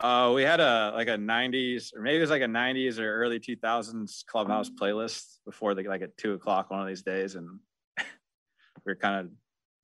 Uh, 0.00 0.32
we 0.34 0.42
had 0.42 0.60
a 0.60 0.92
like 0.94 1.08
a 1.08 1.16
'90s 1.16 1.94
or 1.94 2.00
maybe 2.00 2.18
it 2.18 2.20
was 2.20 2.30
like 2.30 2.42
a 2.42 2.46
'90s 2.46 2.98
or 2.98 3.16
early 3.16 3.40
2000s 3.40 4.24
clubhouse 4.26 4.70
playlist 4.70 5.38
before 5.44 5.74
the 5.74 5.82
like 5.82 6.02
at 6.02 6.16
two 6.16 6.34
o'clock 6.34 6.70
one 6.70 6.80
of 6.80 6.86
these 6.86 7.02
days, 7.02 7.34
and 7.34 7.58
we 8.86 8.92
are 8.92 8.96
kind 8.96 9.26
of 9.26 9.32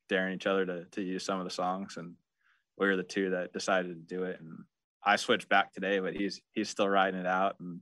daring 0.09 0.35
each 0.35 0.47
other 0.47 0.65
to 0.65 0.85
to 0.93 1.03
use 1.03 1.25
some 1.25 1.41
of 1.41 1.45
the 1.45 1.51
songs, 1.51 1.97
and 1.97 2.15
we 2.79 2.87
were 2.87 2.97
the 2.97 3.03
two 3.03 3.31
that 3.31 3.53
decided 3.53 3.89
to 3.89 4.17
do 4.17 4.23
it. 4.23 4.41
And 4.41 4.59
I 5.05 5.17
switched 5.17 5.49
back 5.49 5.73
today, 5.73 5.99
but 5.99 6.15
he's 6.15 6.41
he's 6.53 6.71
still 6.71 6.89
riding 6.89 7.19
it 7.19 7.27
out, 7.27 7.57
and 7.59 7.81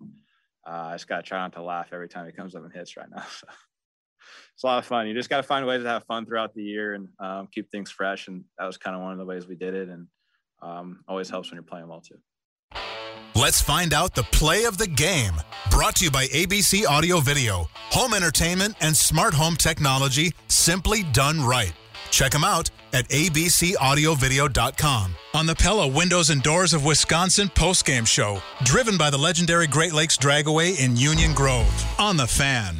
uh, 0.66 0.88
I 0.90 0.94
just 0.94 1.08
got 1.08 1.16
to 1.16 1.22
try 1.22 1.38
not 1.38 1.52
to 1.54 1.62
laugh 1.62 1.88
every 1.92 2.08
time 2.08 2.26
he 2.26 2.32
comes 2.32 2.54
up 2.54 2.64
and 2.64 2.72
hits 2.72 2.96
right 2.96 3.08
now. 3.10 3.24
So 3.42 3.48
it's 4.54 4.62
a 4.64 4.66
lot 4.66 4.78
of 4.78 4.86
fun. 4.86 5.08
You 5.08 5.14
just 5.14 5.28
got 5.28 5.38
to 5.38 5.42
find 5.42 5.66
ways 5.66 5.82
to 5.82 5.88
have 5.88 6.04
fun 6.04 6.26
throughout 6.26 6.54
the 6.54 6.62
year 6.62 6.94
and 6.94 7.08
um, 7.18 7.48
keep 7.52 7.70
things 7.70 7.90
fresh. 7.90 8.28
And 8.28 8.44
that 8.58 8.66
was 8.66 8.76
kind 8.76 8.94
of 8.94 9.02
one 9.02 9.10
of 9.10 9.18
the 9.18 9.24
ways 9.24 9.48
we 9.48 9.56
did 9.56 9.74
it. 9.74 9.88
And 9.88 10.06
um, 10.62 11.00
always 11.08 11.28
helps 11.28 11.50
when 11.50 11.56
you're 11.56 11.64
playing 11.64 11.88
well 11.88 12.00
too. 12.00 12.18
Let's 13.34 13.60
find 13.60 13.92
out 13.92 14.14
the 14.14 14.22
play 14.24 14.64
of 14.64 14.78
the 14.78 14.86
game. 14.86 15.32
Brought 15.70 15.96
to 15.96 16.04
you 16.04 16.10
by 16.10 16.26
ABC 16.26 16.86
Audio 16.86 17.18
Video, 17.18 17.68
home 17.74 18.14
entertainment 18.14 18.76
and 18.80 18.96
smart 18.96 19.34
home 19.34 19.56
technology 19.56 20.32
simply 20.48 21.02
done 21.12 21.40
right. 21.40 21.72
Check 22.12 22.30
them 22.30 22.44
out 22.44 22.70
at 22.92 23.08
abcaudiovideo.com. 23.08 25.16
On 25.34 25.46
the 25.46 25.56
Pella 25.56 25.88
Windows 25.88 26.30
and 26.30 26.42
Doors 26.42 26.74
of 26.74 26.84
Wisconsin 26.84 27.48
postgame 27.48 28.06
show, 28.06 28.40
driven 28.64 28.98
by 28.98 29.10
the 29.10 29.18
legendary 29.18 29.66
Great 29.66 29.94
Lakes 29.94 30.18
Dragway 30.18 30.78
in 30.78 30.96
Union 30.96 31.32
Grove. 31.32 31.86
On 31.98 32.16
the 32.16 32.26
fan. 32.26 32.76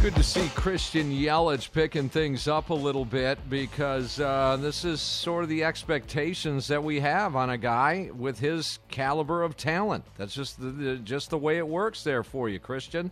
Good 0.00 0.14
to 0.16 0.22
see 0.22 0.50
Christian 0.54 1.10
Yelich 1.10 1.72
picking 1.72 2.10
things 2.10 2.46
up 2.46 2.68
a 2.68 2.74
little 2.74 3.06
bit 3.06 3.38
because 3.48 4.20
uh, 4.20 4.58
this 4.60 4.84
is 4.84 5.00
sort 5.00 5.44
of 5.44 5.48
the 5.48 5.64
expectations 5.64 6.68
that 6.68 6.84
we 6.84 7.00
have 7.00 7.34
on 7.34 7.48
a 7.48 7.56
guy 7.56 8.10
with 8.14 8.38
his 8.38 8.80
caliber 8.88 9.42
of 9.42 9.56
talent. 9.56 10.04
That's 10.18 10.34
just 10.34 10.60
the, 10.60 10.66
the 10.66 10.96
just 10.96 11.30
the 11.30 11.38
way 11.38 11.56
it 11.56 11.66
works 11.66 12.04
there 12.04 12.22
for 12.22 12.50
you, 12.50 12.58
Christian. 12.58 13.10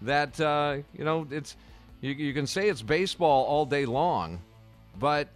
That 0.00 0.40
uh, 0.40 0.76
you 0.96 1.04
know, 1.04 1.26
it's 1.28 1.56
you, 2.02 2.10
you 2.12 2.34
can 2.34 2.46
say 2.46 2.68
it's 2.68 2.82
baseball 2.82 3.44
all 3.44 3.64
day 3.64 3.86
long, 3.86 4.42
but 4.98 5.28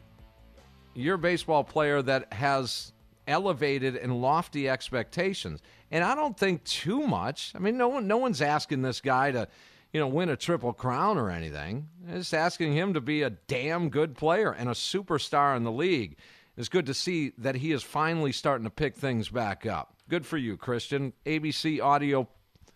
you're 0.95 1.14
a 1.14 1.19
baseball 1.19 1.64
player 1.64 2.03
that 2.03 2.33
has 2.33 2.93
elevated 3.27 3.97
and 3.97 4.21
lofty 4.21 4.69
expectations. 4.69 5.61
And 5.91 6.05
I 6.05 6.14
don't 6.14 6.37
think 6.37 6.64
too 6.64 7.07
much. 7.07 7.53
I 7.55 7.61
mean, 7.61 7.79
no 7.79 7.89
one, 7.89 8.07
no 8.07 8.19
one's 8.19 8.43
asking 8.43 8.83
this 8.83 9.01
guy 9.01 9.31
to, 9.31 9.49
you 9.93 10.01
know, 10.01 10.09
win 10.09 10.29
a 10.29 10.37
triple 10.37 10.73
crown 10.73 11.17
or 11.17 11.31
anything. 11.31 11.89
It's 12.09 12.35
asking 12.35 12.75
him 12.75 12.95
to 12.95 13.01
be 13.01 13.23
a 13.23 13.31
damn 13.31 13.89
good 13.89 14.17
player 14.17 14.53
and 14.53 14.69
a 14.69 14.73
superstar 14.73 15.57
in 15.57 15.62
the 15.62 15.73
league. 15.73 16.17
It's 16.57 16.69
good 16.69 16.87
to 16.87 16.95
see 16.95 17.33
that 17.39 17.55
he 17.55 17.73
is 17.73 17.83
finally 17.83 18.33
starting 18.33 18.64
to 18.64 18.71
pick 18.71 18.97
things 18.97 19.29
back 19.29 19.67
up. 19.67 19.95
Good 20.09 20.27
for 20.27 20.39
you, 20.39 20.57
Christian. 20.57 21.12
ABC 21.27 21.81
audio 21.81 22.29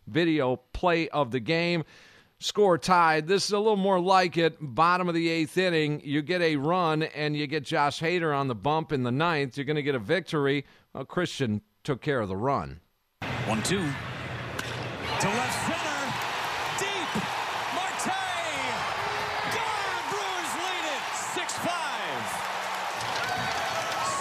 video 0.06 0.56
play 0.72 1.08
of 1.08 1.30
the 1.30 1.40
game 1.40 1.84
score 2.40 2.78
tied. 2.78 3.28
This 3.28 3.44
is 3.44 3.52
a 3.52 3.58
little 3.58 3.76
more 3.76 4.00
like 4.00 4.36
it. 4.36 4.56
Bottom 4.60 5.08
of 5.08 5.14
the 5.14 5.28
eighth 5.28 5.56
inning, 5.56 6.00
you 6.02 6.22
get 6.22 6.40
a 6.40 6.56
run 6.56 7.04
and 7.04 7.36
you 7.36 7.46
get 7.46 7.64
Josh 7.64 8.00
Hader 8.00 8.36
on 8.36 8.48
the 8.48 8.54
bump 8.54 8.90
in 8.92 9.04
the 9.04 9.12
ninth. 9.12 9.56
You're 9.56 9.66
going 9.66 9.76
to 9.76 9.82
get 9.82 9.94
a 9.94 10.00
victory. 10.00 10.64
Well, 10.92 11.04
Christian 11.04 11.60
took 11.84 12.00
care 12.00 12.20
of 12.20 12.28
the 12.28 12.36
run. 12.36 12.80
One, 13.46 13.62
two. 13.62 13.78
To 13.78 15.28
left 15.28 15.66
center. 15.66 16.00
Deep. 16.80 17.10
Marte. 17.76 18.16
Gone. 19.52 20.04
Brewers 20.08 20.52
lead 20.56 20.84
it. 20.96 21.02
6 21.36 21.52
5. 21.52 21.68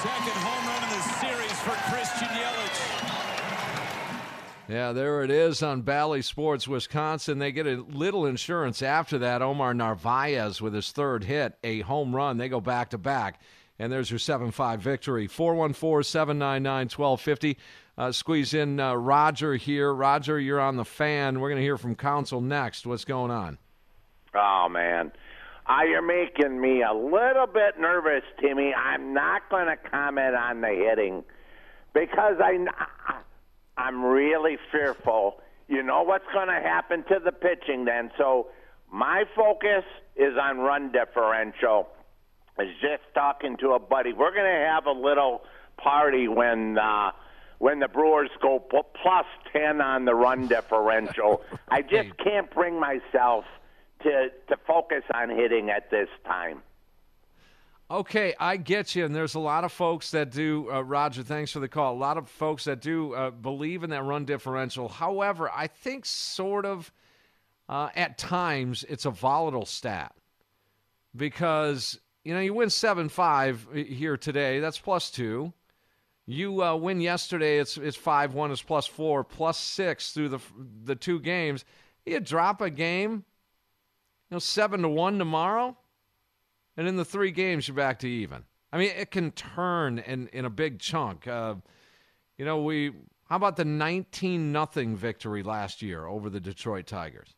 Second 0.03 0.37
home 0.43 0.67
run 0.67 0.83
in 0.83 0.89
the 0.91 1.03
series 1.23 1.57
for 1.61 1.75
Christian 1.89 2.27
Yelich. 2.27 2.79
Yeah, 4.69 4.91
there 4.91 5.23
it 5.23 5.31
is 5.31 5.63
on 5.63 5.81
Bally 5.81 6.21
Sports, 6.21 6.67
Wisconsin. 6.67 7.39
They 7.39 7.51
get 7.51 7.65
a 7.65 7.83
little 7.89 8.27
insurance 8.27 8.83
after 8.83 9.17
that. 9.17 9.41
Omar 9.41 9.73
Narvaez 9.73 10.61
with 10.61 10.75
his 10.75 10.91
third 10.91 11.23
hit, 11.23 11.57
a 11.63 11.81
home 11.81 12.15
run. 12.15 12.37
They 12.37 12.49
go 12.49 12.61
back 12.61 12.91
to 12.91 12.99
back. 12.99 13.41
And 13.79 13.91
there's 13.91 14.11
your 14.11 14.19
7 14.19 14.51
5 14.51 14.79
victory. 14.79 15.25
414 15.25 16.03
799 16.03 16.81
1250. 16.95 17.57
Uh, 17.97 18.11
squeeze 18.11 18.53
in 18.53 18.79
uh, 18.79 18.93
Roger 18.93 19.55
here. 19.55 19.91
Roger, 19.91 20.39
you're 20.39 20.59
on 20.59 20.75
the 20.75 20.85
fan. 20.85 21.39
We're 21.39 21.49
going 21.49 21.61
to 21.61 21.65
hear 21.65 21.77
from 21.77 21.95
Counsell 21.95 22.39
next. 22.39 22.85
What's 22.85 23.05
going 23.05 23.31
on? 23.31 23.57
Oh, 24.35 24.67
man. 24.69 25.11
Uh, 25.65 25.81
you're 25.89 26.05
making 26.05 26.61
me 26.61 26.83
a 26.83 26.93
little 26.93 27.47
bit 27.47 27.79
nervous, 27.79 28.23
Timmy. 28.39 28.71
I'm 28.75 29.15
not 29.15 29.49
going 29.49 29.65
to 29.65 29.77
comment 29.89 30.35
on 30.35 30.61
the 30.61 30.67
hitting 30.67 31.23
because 31.93 32.35
I, 32.39 32.67
I'm 33.79 34.03
really 34.03 34.57
fearful. 34.73 35.39
You 35.69 35.81
know 35.83 36.03
what's 36.03 36.25
going 36.33 36.49
to 36.49 36.61
happen 36.61 37.03
to 37.05 37.19
the 37.23 37.31
pitching 37.31 37.85
then. 37.85 38.11
So 38.17 38.47
my 38.91 39.23
focus 39.35 39.85
is 40.17 40.33
on 40.37 40.57
run 40.57 40.91
differential. 40.91 41.87
I 42.57 42.63
was 42.63 42.73
just 42.81 43.03
talking 43.13 43.55
to 43.61 43.71
a 43.71 43.79
buddy. 43.79 44.11
We're 44.11 44.33
going 44.33 44.51
to 44.51 44.67
have 44.67 44.85
a 44.85 44.91
little 44.91 45.43
party 45.77 46.27
when 46.27 46.77
uh, 46.77 47.11
when 47.59 47.79
the 47.79 47.87
Brewers 47.87 48.29
go 48.41 48.59
plus 48.59 49.25
ten 49.53 49.79
on 49.79 50.03
the 50.03 50.13
run 50.13 50.47
differential. 50.47 51.41
I 51.69 51.81
just 51.81 52.17
can't 52.17 52.51
bring 52.53 52.81
myself 52.81 53.45
to 54.03 54.29
to 54.49 54.57
focus 54.67 55.03
on 55.13 55.29
hitting 55.29 55.69
at 55.69 55.89
this 55.89 56.09
time. 56.25 56.63
Okay, 57.91 58.35
I 58.39 58.57
get 58.57 58.95
you. 58.95 59.03
And 59.03 59.15
there's 59.15 59.33
a 59.33 59.39
lot 59.39 59.63
of 59.63 59.71
folks 59.71 60.11
that 60.11 60.29
do, 60.29 60.69
uh, 60.71 60.81
Roger, 60.81 61.23
thanks 61.23 61.51
for 61.51 61.59
the 61.59 61.67
call. 61.67 61.95
A 61.95 61.97
lot 61.97 62.17
of 62.17 62.29
folks 62.29 62.65
that 62.65 62.81
do 62.81 63.13
uh, 63.13 63.31
believe 63.31 63.83
in 63.83 63.89
that 63.89 64.03
run 64.03 64.25
differential. 64.25 64.87
However, 64.87 65.49
I 65.51 65.65
think 65.65 66.05
sort 66.05 66.67
of 66.67 66.91
uh, 67.67 67.89
at 67.95 68.19
times 68.19 68.85
it's 68.87 69.05
a 69.05 69.09
volatile 69.09 69.65
stat 69.65 70.13
because, 71.15 71.99
you 72.23 72.35
know, 72.35 72.39
you 72.39 72.53
win 72.53 72.69
7 72.69 73.09
5 73.09 73.67
here 73.73 74.17
today, 74.17 74.59
that's 74.59 74.77
plus 74.77 75.09
two. 75.09 75.51
You 76.27 76.63
uh, 76.63 76.75
win 76.75 77.01
yesterday, 77.01 77.57
it's, 77.57 77.75
it's 77.75 77.97
5 77.97 78.35
1, 78.35 78.51
it's 78.51 78.61
plus 78.61 78.85
four, 78.85 79.23
plus 79.23 79.57
six 79.57 80.11
through 80.11 80.29
the, 80.29 80.39
the 80.83 80.95
two 80.95 81.19
games. 81.19 81.65
You 82.05 82.19
drop 82.19 82.61
a 82.61 82.69
game, 82.69 83.11
you 84.29 84.35
know, 84.35 84.39
7 84.39 84.83
to 84.83 84.89
1 84.89 85.17
tomorrow 85.17 85.75
and 86.79 86.87
in 86.87 86.95
the 86.95 87.03
three 87.03 87.29
games 87.29 87.67
you're 87.67 87.75
back 87.75 87.99
to 87.99 88.07
even. 88.07 88.45
I 88.71 88.77
mean, 88.77 88.91
it 88.95 89.11
can 89.11 89.31
turn 89.31 89.99
in 89.99 90.29
in 90.29 90.45
a 90.45 90.49
big 90.49 90.79
chunk. 90.79 91.27
Uh, 91.27 91.55
you 92.37 92.45
know, 92.45 92.61
we 92.63 92.93
how 93.27 93.35
about 93.35 93.57
the 93.57 93.65
19 93.65 94.53
nothing 94.53 94.95
victory 94.95 95.43
last 95.43 95.81
year 95.81 96.05
over 96.05 96.29
the 96.29 96.39
Detroit 96.39 96.87
Tigers? 96.87 97.35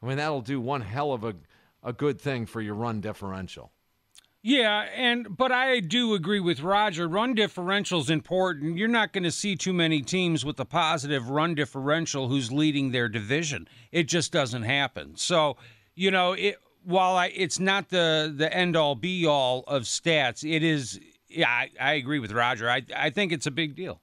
I 0.00 0.06
mean, 0.06 0.18
that'll 0.18 0.40
do 0.40 0.60
one 0.60 0.82
hell 0.82 1.12
of 1.12 1.24
a 1.24 1.34
a 1.82 1.92
good 1.92 2.20
thing 2.20 2.46
for 2.46 2.60
your 2.60 2.74
run 2.74 3.00
differential. 3.00 3.72
Yeah, 4.40 4.86
and 4.94 5.36
but 5.36 5.50
I 5.50 5.80
do 5.80 6.14
agree 6.14 6.38
with 6.38 6.60
Roger. 6.60 7.08
Run 7.08 7.34
differential 7.34 8.00
is 8.00 8.08
important. 8.08 8.78
You're 8.78 8.86
not 8.86 9.12
going 9.12 9.24
to 9.24 9.32
see 9.32 9.56
too 9.56 9.72
many 9.72 10.00
teams 10.00 10.44
with 10.44 10.60
a 10.60 10.64
positive 10.64 11.28
run 11.28 11.56
differential 11.56 12.28
who's 12.28 12.52
leading 12.52 12.92
their 12.92 13.08
division. 13.08 13.66
It 13.90 14.04
just 14.04 14.30
doesn't 14.30 14.62
happen. 14.62 15.16
So, 15.16 15.56
you 15.96 16.12
know, 16.12 16.34
it, 16.34 16.58
while 16.88 17.16
I, 17.16 17.26
it's 17.26 17.60
not 17.60 17.90
the 17.90 18.32
the 18.34 18.52
end 18.52 18.74
all 18.74 18.94
be 18.94 19.26
all 19.26 19.62
of 19.66 19.82
stats, 19.82 20.48
it 20.48 20.62
is. 20.62 20.98
Yeah, 21.28 21.50
I, 21.50 21.70
I 21.78 21.92
agree 21.94 22.18
with 22.18 22.32
Roger. 22.32 22.70
I 22.70 22.82
I 22.96 23.10
think 23.10 23.30
it's 23.30 23.46
a 23.46 23.50
big 23.50 23.76
deal. 23.76 24.00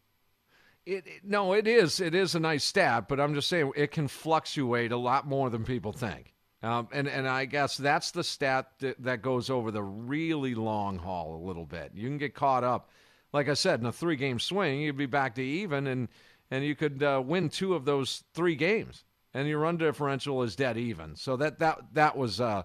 It, 0.86 1.08
it, 1.08 1.22
no, 1.24 1.54
it 1.54 1.66
is. 1.66 2.00
It 2.00 2.14
is 2.14 2.36
a 2.36 2.40
nice 2.40 2.64
stat, 2.64 3.08
but 3.08 3.20
I'm 3.20 3.34
just 3.34 3.50
saying 3.50 3.72
it 3.76 3.92
can 3.92 4.08
fluctuate 4.08 4.92
a 4.92 4.98
lot 4.98 5.28
more 5.28 5.50
than 5.50 5.64
people 5.64 5.94
think. 5.94 6.36
Um, 6.62 6.88
and 6.94 7.08
and 7.08 7.28
I 7.28 7.46
guess 7.46 7.76
that's 7.76 8.12
the 8.12 8.24
stat 8.24 8.68
that, 8.80 9.02
that 9.02 9.24
goes 9.24 9.50
over 9.50 9.72
the 9.72 9.84
really 9.84 10.54
long 10.54 11.00
haul 11.00 11.36
a 11.36 11.46
little 11.46 11.66
bit. 11.66 11.92
You 11.96 12.08
can 12.08 12.20
get 12.20 12.36
caught 12.36 12.64
up, 12.64 12.92
like 13.34 13.50
I 13.50 13.56
said, 13.56 13.80
in 13.80 13.88
a 13.88 13.92
three 13.92 14.16
game 14.16 14.40
swing, 14.40 14.82
you'd 14.82 14.96
be 14.96 15.08
back 15.08 15.34
to 15.36 15.44
even, 15.44 15.88
and 15.88 16.08
and 16.52 16.64
you 16.64 16.76
could 16.76 17.02
uh, 17.02 17.22
win 17.26 17.50
two 17.50 17.74
of 17.74 17.86
those 17.86 18.24
three 18.36 18.56
games 18.56 19.06
and 19.36 19.50
your 19.50 19.60
run 19.60 19.76
differential 19.78 20.42
is 20.44 20.56
dead 20.56 20.78
even. 20.78 21.16
So 21.16 21.36
that 21.38 21.60
that 21.60 21.80
that 21.94 22.18
was 22.18 22.42
uh, 22.42 22.64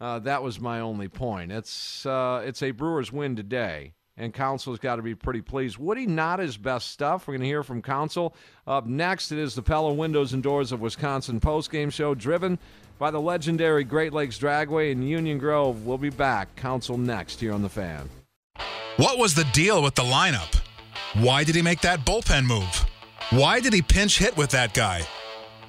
uh, 0.00 0.18
that 0.20 0.42
was 0.42 0.60
my 0.60 0.80
only 0.80 1.08
point. 1.08 1.50
It's 1.50 2.06
uh, 2.06 2.42
it's 2.44 2.62
a 2.62 2.70
Brewers 2.70 3.10
win 3.10 3.34
today, 3.34 3.94
and 4.16 4.32
Counsell's 4.32 4.78
got 4.78 4.96
to 4.96 5.02
be 5.02 5.14
pretty 5.14 5.40
pleased. 5.40 5.78
Woody 5.78 6.06
not 6.06 6.38
his 6.38 6.56
best 6.56 6.90
stuff. 6.90 7.26
We're 7.26 7.34
going 7.34 7.40
to 7.40 7.46
hear 7.46 7.62
from 7.62 7.80
Counsell 7.80 8.36
up 8.66 8.86
next. 8.86 9.32
It 9.32 9.38
is 9.38 9.54
the 9.54 9.62
Pella 9.62 9.92
Windows 9.94 10.34
and 10.34 10.42
Doors 10.42 10.72
of 10.72 10.80
Wisconsin 10.80 11.40
postgame 11.40 11.90
show, 11.90 12.14
driven 12.14 12.58
by 12.98 13.10
the 13.10 13.20
legendary 13.20 13.82
Great 13.82 14.12
Lakes 14.12 14.38
Dragway 14.38 14.92
in 14.92 15.02
Union 15.02 15.38
Grove. 15.38 15.86
We'll 15.86 15.98
be 15.98 16.10
back. 16.10 16.54
Council 16.54 16.98
next 16.98 17.40
here 17.40 17.54
on 17.54 17.62
the 17.62 17.68
Fan. 17.70 18.10
What 18.98 19.16
was 19.16 19.34
the 19.34 19.44
deal 19.54 19.82
with 19.82 19.94
the 19.94 20.02
lineup? 20.02 20.54
Why 21.14 21.44
did 21.44 21.54
he 21.54 21.62
make 21.62 21.80
that 21.80 22.00
bullpen 22.00 22.46
move? 22.46 22.84
Why 23.30 23.58
did 23.60 23.72
he 23.72 23.80
pinch 23.80 24.18
hit 24.18 24.36
with 24.36 24.50
that 24.50 24.74
guy? 24.74 25.06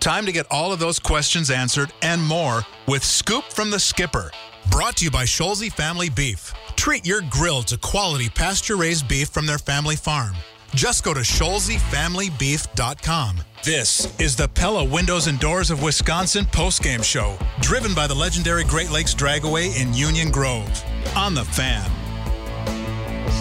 Time 0.01 0.25
to 0.25 0.31
get 0.31 0.47
all 0.49 0.73
of 0.73 0.79
those 0.79 0.97
questions 0.97 1.51
answered 1.51 1.93
and 2.01 2.23
more 2.23 2.63
with 2.87 3.03
Scoop 3.03 3.43
from 3.43 3.69
the 3.69 3.79
Skipper. 3.79 4.31
Brought 4.71 4.97
to 4.97 5.05
you 5.05 5.11
by 5.11 5.25
Scholze 5.25 5.71
Family 5.71 6.09
Beef. 6.09 6.51
Treat 6.75 7.05
your 7.05 7.21
grill 7.29 7.61
to 7.63 7.77
quality 7.77 8.27
pasture 8.27 8.77
raised 8.77 9.07
beef 9.07 9.29
from 9.29 9.45
their 9.45 9.59
family 9.59 9.95
farm. 9.95 10.33
Just 10.73 11.03
go 11.03 11.13
to 11.13 11.19
ScholzeFamilyBeef.com. 11.19 13.41
This 13.63 14.19
is 14.19 14.35
the 14.35 14.47
Pella 14.47 14.83
Windows 14.83 15.27
and 15.27 15.39
Doors 15.39 15.69
of 15.69 15.83
Wisconsin 15.83 16.45
postgame 16.45 17.03
show, 17.03 17.37
driven 17.59 17.93
by 17.93 18.07
the 18.07 18.15
legendary 18.15 18.63
Great 18.63 18.89
Lakes 18.89 19.13
Dragway 19.13 19.79
in 19.79 19.93
Union 19.93 20.31
Grove. 20.31 20.83
On 21.15 21.35
the 21.35 21.45
fan. 21.45 22.00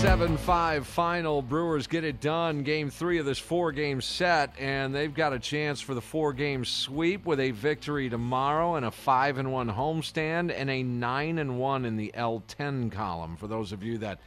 7 0.01 0.39
5 0.39 0.87
final. 0.87 1.43
Brewers 1.43 1.87
get 1.87 2.05
it 2.05 2.23
done. 2.23 2.63
Game 2.63 2.89
three 2.89 3.19
of 3.19 3.27
this 3.27 3.39
four 3.39 3.71
game 3.71 4.01
set, 4.01 4.55
and 4.59 4.95
they've 4.95 5.13
got 5.13 5.35
a 5.35 5.39
chance 5.39 5.83
for 5.83 5.93
the 5.93 6.01
four 6.01 6.33
game 6.33 6.65
sweep 6.65 7.27
with 7.27 7.39
a 7.39 7.51
victory 7.51 8.09
tomorrow 8.09 8.77
and 8.77 8.87
a 8.87 8.91
5 8.91 9.37
and 9.37 9.53
1 9.53 9.69
homestand 9.69 10.55
and 10.57 10.71
a 10.71 10.83
9 10.83 11.39
and 11.39 11.59
1 11.59 11.85
in 11.85 11.99
the 11.99 12.11
L10 12.17 12.91
column. 12.91 13.37
For 13.37 13.47
those 13.47 13.73
of 13.73 13.83
you 13.83 13.99
that 13.99 14.21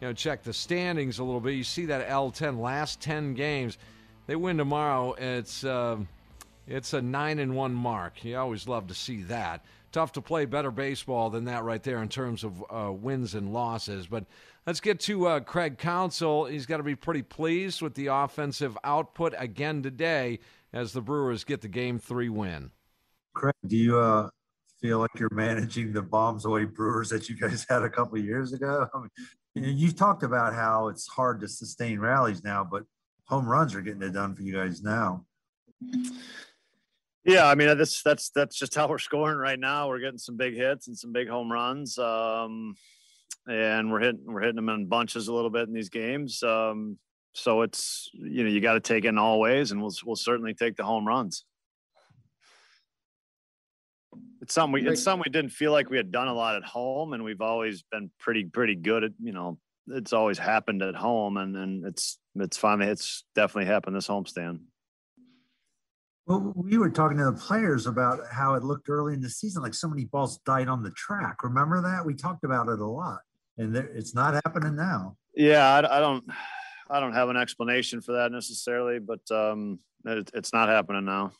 you 0.00 0.08
know 0.08 0.12
check 0.12 0.42
the 0.42 0.52
standings 0.52 1.20
a 1.20 1.24
little 1.24 1.40
bit, 1.40 1.54
you 1.54 1.62
see 1.62 1.86
that 1.86 2.08
L10 2.08 2.58
last 2.58 3.00
10 3.00 3.34
games. 3.34 3.78
They 4.26 4.34
win 4.34 4.56
tomorrow. 4.58 5.12
It's 5.12 5.62
uh, 5.62 5.98
it's 6.66 6.94
a 6.94 7.00
9 7.00 7.38
and 7.38 7.54
1 7.54 7.72
mark. 7.72 8.24
You 8.24 8.38
always 8.38 8.66
love 8.66 8.88
to 8.88 8.94
see 8.94 9.22
that. 9.24 9.64
Tough 9.92 10.12
to 10.12 10.20
play 10.20 10.46
better 10.46 10.72
baseball 10.72 11.30
than 11.30 11.44
that 11.44 11.62
right 11.62 11.82
there 11.82 12.02
in 12.02 12.08
terms 12.08 12.42
of 12.42 12.64
uh, 12.70 12.90
wins 12.90 13.34
and 13.34 13.52
losses, 13.52 14.08
but 14.08 14.24
Let's 14.66 14.80
get 14.80 15.00
to 15.00 15.26
uh, 15.26 15.40
Craig 15.40 15.78
Counsell. 15.78 16.44
He's 16.44 16.66
got 16.66 16.76
to 16.76 16.84
be 16.84 16.94
pretty 16.94 17.22
pleased 17.22 17.82
with 17.82 17.94
the 17.94 18.06
offensive 18.06 18.78
output 18.84 19.34
again 19.36 19.82
today 19.82 20.38
as 20.72 20.92
the 20.92 21.00
Brewers 21.00 21.42
get 21.42 21.62
the 21.62 21.68
game 21.68 21.98
three 21.98 22.28
win. 22.28 22.70
Craig, 23.34 23.54
do 23.66 23.76
you 23.76 23.98
uh, 23.98 24.28
feel 24.80 25.00
like 25.00 25.10
you're 25.18 25.32
managing 25.32 25.92
the 25.92 26.02
bombs 26.02 26.44
away 26.44 26.64
Brewers 26.64 27.08
that 27.10 27.28
you 27.28 27.36
guys 27.36 27.66
had 27.68 27.82
a 27.82 27.90
couple 27.90 28.18
years 28.18 28.52
ago? 28.52 28.86
I 28.94 28.98
mean, 29.60 29.76
you've 29.76 29.96
talked 29.96 30.22
about 30.22 30.54
how 30.54 30.88
it's 30.88 31.08
hard 31.08 31.40
to 31.40 31.48
sustain 31.48 31.98
rallies 31.98 32.44
now, 32.44 32.66
but 32.68 32.84
home 33.24 33.48
runs 33.48 33.74
are 33.74 33.80
getting 33.80 34.02
it 34.02 34.12
done 34.12 34.34
for 34.34 34.42
you 34.42 34.52
guys 34.52 34.82
now. 34.82 35.26
Yeah, 37.24 37.46
I 37.46 37.54
mean 37.54 37.76
that's 37.78 38.02
that's 38.02 38.30
that's 38.30 38.56
just 38.56 38.74
how 38.74 38.88
we're 38.88 38.98
scoring 38.98 39.38
right 39.38 39.58
now. 39.58 39.88
We're 39.88 40.00
getting 40.00 40.18
some 40.18 40.36
big 40.36 40.54
hits 40.54 40.88
and 40.88 40.98
some 40.98 41.12
big 41.12 41.28
home 41.28 41.50
runs. 41.50 41.96
Um, 41.98 42.74
and 43.48 43.90
we're 43.90 44.00
hitting 44.00 44.22
we're 44.26 44.40
hitting 44.40 44.56
them 44.56 44.68
in 44.68 44.86
bunches 44.86 45.28
a 45.28 45.34
little 45.34 45.50
bit 45.50 45.68
in 45.68 45.74
these 45.74 45.88
games. 45.88 46.42
Um, 46.42 46.98
so 47.34 47.62
it's 47.62 48.10
you 48.12 48.44
know 48.44 48.50
you 48.50 48.60
got 48.60 48.74
to 48.74 48.80
take 48.80 49.04
it 49.04 49.08
in 49.08 49.18
all 49.18 49.40
ways, 49.40 49.72
and 49.72 49.80
we'll 49.80 49.94
we'll 50.04 50.16
certainly 50.16 50.54
take 50.54 50.76
the 50.76 50.84
home 50.84 51.06
runs. 51.06 51.44
It's 54.40 54.54
something 54.54 54.72
we 54.72 54.88
it's 54.88 55.02
something 55.02 55.24
we 55.26 55.32
didn't 55.32 55.52
feel 55.52 55.72
like 55.72 55.90
we 55.90 55.96
had 55.96 56.12
done 56.12 56.28
a 56.28 56.34
lot 56.34 56.56
at 56.56 56.64
home, 56.64 57.12
and 57.12 57.24
we've 57.24 57.40
always 57.40 57.82
been 57.90 58.10
pretty 58.18 58.44
pretty 58.44 58.74
good 58.74 59.04
at 59.04 59.12
you 59.20 59.32
know 59.32 59.58
it's 59.88 60.12
always 60.12 60.38
happened 60.38 60.82
at 60.82 60.94
home, 60.94 61.36
and 61.36 61.56
and 61.56 61.86
it's 61.86 62.18
it's 62.36 62.56
finally 62.56 62.90
it's 62.90 63.24
definitely 63.34 63.66
happened 63.66 63.96
this 63.96 64.08
homestand. 64.08 64.60
Well, 66.26 66.52
we 66.54 66.78
were 66.78 66.90
talking 66.90 67.18
to 67.18 67.24
the 67.24 67.32
players 67.32 67.86
about 67.88 68.20
how 68.30 68.54
it 68.54 68.62
looked 68.62 68.88
early 68.88 69.12
in 69.12 69.20
the 69.20 69.28
season, 69.28 69.60
like 69.60 69.74
so 69.74 69.88
many 69.88 70.04
balls 70.04 70.38
died 70.46 70.68
on 70.68 70.84
the 70.84 70.92
track. 70.92 71.42
Remember 71.42 71.82
that? 71.82 72.06
We 72.06 72.14
talked 72.14 72.44
about 72.44 72.68
it 72.68 72.78
a 72.78 72.86
lot 72.86 73.18
and 73.58 73.74
there, 73.74 73.84
it's 73.84 74.14
not 74.14 74.34
happening 74.34 74.76
now. 74.76 75.16
Yeah, 75.34 75.66
I, 75.66 75.98
I, 75.98 76.00
don't, 76.00 76.24
I 76.90 77.00
don't 77.00 77.14
have 77.14 77.28
an 77.28 77.36
explanation 77.36 78.00
for 78.00 78.12
that 78.12 78.32
necessarily, 78.32 78.98
but 78.98 79.20
um, 79.30 79.78
it, 80.04 80.30
it's 80.34 80.52
not 80.52 80.68
happening 80.68 81.04
now. 81.04 81.32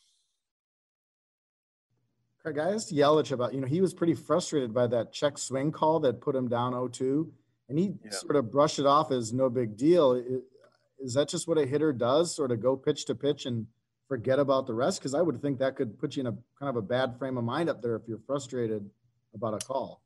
Craig, 2.42 2.58
I 2.58 2.72
asked 2.72 2.92
Yelich 2.92 3.30
about, 3.30 3.54
you 3.54 3.60
know, 3.60 3.68
he 3.68 3.80
was 3.80 3.94
pretty 3.94 4.14
frustrated 4.14 4.74
by 4.74 4.88
that 4.88 5.12
check 5.12 5.38
swing 5.38 5.70
call 5.70 6.00
that 6.00 6.20
put 6.20 6.34
him 6.34 6.48
down 6.48 6.72
0-2, 6.72 7.28
and 7.68 7.78
he 7.78 7.92
yeah. 8.04 8.10
sort 8.10 8.36
of 8.36 8.50
brushed 8.50 8.80
it 8.80 8.86
off 8.86 9.12
as 9.12 9.32
no 9.32 9.48
big 9.48 9.76
deal. 9.76 10.20
Is 10.98 11.14
that 11.14 11.28
just 11.28 11.46
what 11.46 11.58
a 11.58 11.64
hitter 11.64 11.92
does, 11.92 12.34
sort 12.34 12.50
of 12.50 12.60
go 12.60 12.76
pitch 12.76 13.04
to 13.06 13.14
pitch 13.14 13.46
and 13.46 13.66
forget 14.08 14.40
about 14.40 14.66
the 14.66 14.74
rest? 14.74 14.98
Because 14.98 15.14
I 15.14 15.22
would 15.22 15.40
think 15.40 15.60
that 15.60 15.76
could 15.76 15.98
put 15.98 16.16
you 16.16 16.22
in 16.22 16.26
a 16.26 16.36
kind 16.58 16.68
of 16.68 16.76
a 16.76 16.82
bad 16.82 17.16
frame 17.16 17.38
of 17.38 17.44
mind 17.44 17.70
up 17.70 17.80
there 17.80 17.94
if 17.94 18.02
you're 18.08 18.18
frustrated 18.26 18.90
about 19.34 19.54
a 19.54 19.64
call. 19.64 20.01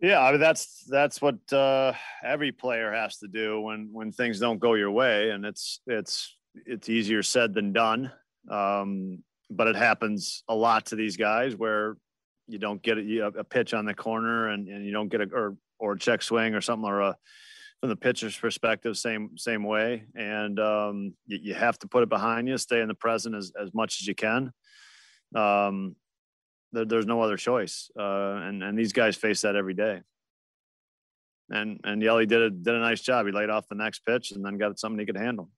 Yeah, 0.00 0.20
I 0.20 0.32
mean 0.32 0.40
that's 0.40 0.84
that's 0.88 1.20
what 1.20 1.36
uh, 1.52 1.92
every 2.24 2.52
player 2.52 2.92
has 2.92 3.18
to 3.18 3.28
do 3.28 3.60
when 3.60 3.90
when 3.92 4.12
things 4.12 4.40
don't 4.40 4.58
go 4.58 4.74
your 4.74 4.90
way, 4.90 5.30
and 5.30 5.44
it's 5.44 5.80
it's 5.86 6.36
it's 6.66 6.88
easier 6.88 7.22
said 7.22 7.52
than 7.54 7.72
done. 7.72 8.10
Um, 8.50 9.22
but 9.50 9.66
it 9.66 9.76
happens 9.76 10.42
a 10.48 10.54
lot 10.54 10.86
to 10.86 10.96
these 10.96 11.16
guys 11.16 11.54
where 11.54 11.96
you 12.46 12.58
don't 12.58 12.82
get 12.82 12.98
a, 12.98 13.26
a 13.26 13.44
pitch 13.44 13.74
on 13.74 13.84
the 13.84 13.94
corner 13.94 14.48
and, 14.48 14.68
and 14.68 14.86
you 14.86 14.92
don't 14.92 15.08
get 15.08 15.20
a 15.20 15.28
or 15.32 15.56
or 15.78 15.92
a 15.92 15.98
check 15.98 16.22
swing 16.22 16.54
or 16.54 16.60
something 16.60 16.88
or 16.88 17.00
a 17.00 17.16
from 17.80 17.88
the 17.88 17.96
pitcher's 17.96 18.36
perspective, 18.36 18.96
same 18.96 19.36
same 19.36 19.64
way. 19.64 20.04
And 20.14 20.60
um, 20.60 21.14
you, 21.26 21.38
you, 21.42 21.54
have 21.54 21.78
to 21.80 21.88
put 21.88 22.02
it 22.02 22.08
behind 22.08 22.46
you, 22.46 22.58
stay 22.58 22.80
in 22.80 22.88
the 22.88 22.94
present 22.94 23.34
as, 23.34 23.52
as 23.60 23.72
much 23.72 24.00
as 24.00 24.06
you 24.06 24.14
can. 24.14 24.52
Um, 25.34 25.96
there, 26.72 26.84
there's 26.84 27.06
no 27.06 27.22
other 27.22 27.36
choice, 27.36 27.90
uh, 27.98 28.34
and 28.42 28.62
and 28.62 28.78
these 28.78 28.92
guys 28.92 29.16
face 29.16 29.42
that 29.42 29.56
every 29.56 29.74
day. 29.74 30.02
And 31.50 31.80
and 31.84 32.02
Yelly 32.02 32.26
did 32.26 32.42
a 32.42 32.50
did 32.50 32.74
a 32.74 32.80
nice 32.80 33.00
job. 33.00 33.26
He 33.26 33.32
laid 33.32 33.50
off 33.50 33.68
the 33.68 33.74
next 33.74 34.00
pitch 34.00 34.32
and 34.32 34.44
then 34.44 34.56
got 34.58 34.78
something 34.78 34.98
he 34.98 35.06
could 35.06 35.16
handle. 35.16 35.50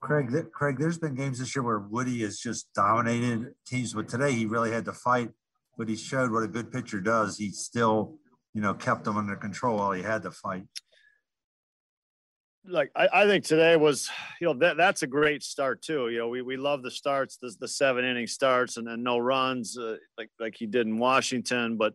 Craig, 0.00 0.52
Craig, 0.52 0.76
there's 0.78 0.98
been 0.98 1.14
games 1.14 1.38
this 1.38 1.56
year 1.56 1.62
where 1.62 1.78
Woody 1.78 2.20
has 2.20 2.38
just 2.38 2.70
dominated 2.74 3.54
teams, 3.66 3.94
but 3.94 4.06
today 4.06 4.32
he 4.32 4.44
really 4.44 4.70
had 4.70 4.84
to 4.84 4.92
fight. 4.92 5.30
But 5.78 5.88
he 5.88 5.96
showed 5.96 6.30
what 6.30 6.42
a 6.42 6.46
good 6.46 6.70
pitcher 6.70 7.00
does. 7.00 7.38
He 7.38 7.50
still, 7.50 8.18
you 8.52 8.60
know, 8.60 8.74
kept 8.74 9.04
them 9.04 9.16
under 9.16 9.34
control 9.34 9.78
while 9.78 9.92
he 9.92 10.02
had 10.02 10.22
to 10.22 10.30
fight. 10.30 10.64
Like 12.66 12.90
I, 12.96 13.08
I 13.12 13.26
think 13.26 13.44
today 13.44 13.76
was, 13.76 14.08
you 14.40 14.46
know, 14.46 14.54
that 14.54 14.76
that's 14.76 15.02
a 15.02 15.06
great 15.06 15.42
start 15.42 15.82
too. 15.82 16.08
You 16.08 16.18
know, 16.18 16.28
we 16.28 16.42
we 16.42 16.56
love 16.56 16.82
the 16.82 16.90
starts, 16.90 17.36
the, 17.36 17.54
the 17.60 17.68
seven 17.68 18.04
inning 18.04 18.26
starts, 18.26 18.76
and, 18.78 18.88
and 18.88 19.04
no 19.04 19.18
runs 19.18 19.76
uh, 19.76 19.96
like 20.16 20.30
like 20.40 20.54
he 20.56 20.66
did 20.66 20.86
in 20.86 20.98
Washington. 20.98 21.76
But 21.76 21.94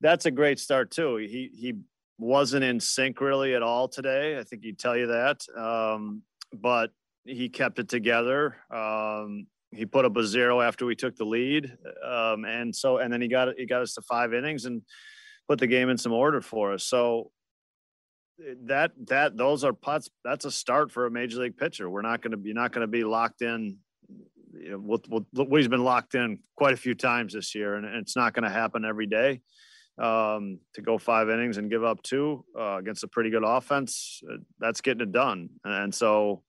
that's 0.00 0.26
a 0.26 0.30
great 0.30 0.60
start 0.60 0.90
too. 0.90 1.16
He 1.16 1.50
he 1.52 1.74
wasn't 2.18 2.64
in 2.64 2.80
sync 2.80 3.20
really 3.20 3.54
at 3.54 3.62
all 3.62 3.88
today. 3.88 4.38
I 4.38 4.44
think 4.44 4.62
he'd 4.62 4.78
tell 4.78 4.96
you 4.96 5.08
that. 5.08 5.42
Um, 5.56 6.22
but 6.52 6.90
he 7.24 7.48
kept 7.48 7.78
it 7.78 7.88
together. 7.88 8.56
Um, 8.72 9.46
he 9.70 9.84
put 9.84 10.04
up 10.04 10.16
a 10.16 10.24
zero 10.24 10.60
after 10.60 10.86
we 10.86 10.94
took 10.94 11.16
the 11.16 11.24
lead, 11.24 11.76
um, 12.04 12.44
and 12.44 12.74
so 12.74 12.98
and 12.98 13.12
then 13.12 13.20
he 13.20 13.28
got 13.28 13.48
he 13.56 13.66
got 13.66 13.82
us 13.82 13.94
to 13.94 14.02
five 14.02 14.32
innings 14.32 14.64
and 14.64 14.82
put 15.48 15.58
the 15.58 15.66
game 15.66 15.88
in 15.88 15.98
some 15.98 16.12
order 16.12 16.40
for 16.40 16.72
us. 16.72 16.84
So 16.84 17.30
that 18.66 18.92
that 19.08 19.36
those 19.36 19.64
are 19.64 19.72
putts. 19.72 20.08
That's 20.24 20.44
a 20.44 20.50
start 20.50 20.92
for 20.92 21.06
a 21.06 21.10
major 21.10 21.40
league 21.40 21.56
pitcher. 21.56 21.90
We're 21.90 22.02
not 22.02 22.22
going 22.22 22.30
to 22.32 22.36
be 22.36 22.52
not 22.52 22.72
going 22.72 22.82
to 22.82 22.90
be 22.90 23.04
locked 23.04 23.42
in. 23.42 23.78
You 24.52 24.70
know, 24.72 24.78
we'll, 25.08 25.24
we'll, 25.34 25.56
he's 25.56 25.68
been 25.68 25.84
locked 25.84 26.14
in 26.14 26.38
quite 26.56 26.72
a 26.72 26.76
few 26.76 26.94
times 26.94 27.34
this 27.34 27.54
year, 27.54 27.74
and 27.74 27.84
it's 27.84 28.16
not 28.16 28.32
going 28.32 28.44
to 28.44 28.50
happen 28.50 28.84
every 28.84 29.06
day. 29.06 29.42
Um, 29.98 30.60
to 30.74 30.80
go 30.80 30.96
five 30.96 31.28
innings 31.28 31.56
and 31.56 31.68
give 31.68 31.82
up 31.82 32.00
two 32.04 32.44
uh, 32.56 32.76
against 32.76 33.02
a 33.02 33.08
pretty 33.08 33.30
good 33.30 33.42
offense, 33.44 34.22
uh, 34.32 34.36
that's 34.60 34.80
getting 34.80 35.02
it 35.02 35.10
done. 35.10 35.48
And 35.64 35.92
so 35.92 36.44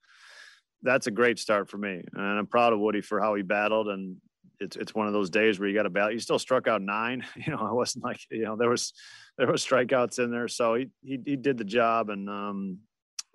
that's 0.82 1.08
a 1.08 1.10
great 1.10 1.38
start 1.40 1.68
for 1.68 1.76
me, 1.76 2.00
and 2.12 2.38
I'm 2.38 2.46
proud 2.46 2.72
of 2.72 2.78
Woody 2.78 3.00
for 3.00 3.20
how 3.20 3.34
he 3.34 3.42
battled. 3.42 3.88
And 3.88 4.18
it's 4.60 4.76
it's 4.76 4.94
one 4.94 5.06
of 5.06 5.12
those 5.12 5.30
days 5.30 5.58
where 5.58 5.68
you 5.68 5.74
got 5.74 5.84
to 5.84 5.90
battle. 5.90 6.12
You 6.12 6.20
still 6.20 6.38
struck 6.38 6.68
out 6.68 6.82
nine. 6.82 7.24
You 7.36 7.52
know, 7.52 7.66
I 7.66 7.72
wasn't 7.72 8.04
like 8.04 8.20
you 8.30 8.44
know 8.44 8.56
there 8.56 8.70
was 8.70 8.92
there 9.38 9.50
was 9.50 9.64
strikeouts 9.64 10.18
in 10.18 10.30
there, 10.30 10.48
so 10.48 10.74
he 10.74 10.88
he, 11.02 11.18
he 11.24 11.36
did 11.36 11.58
the 11.58 11.64
job, 11.64 12.10
and 12.10 12.28
um, 12.28 12.78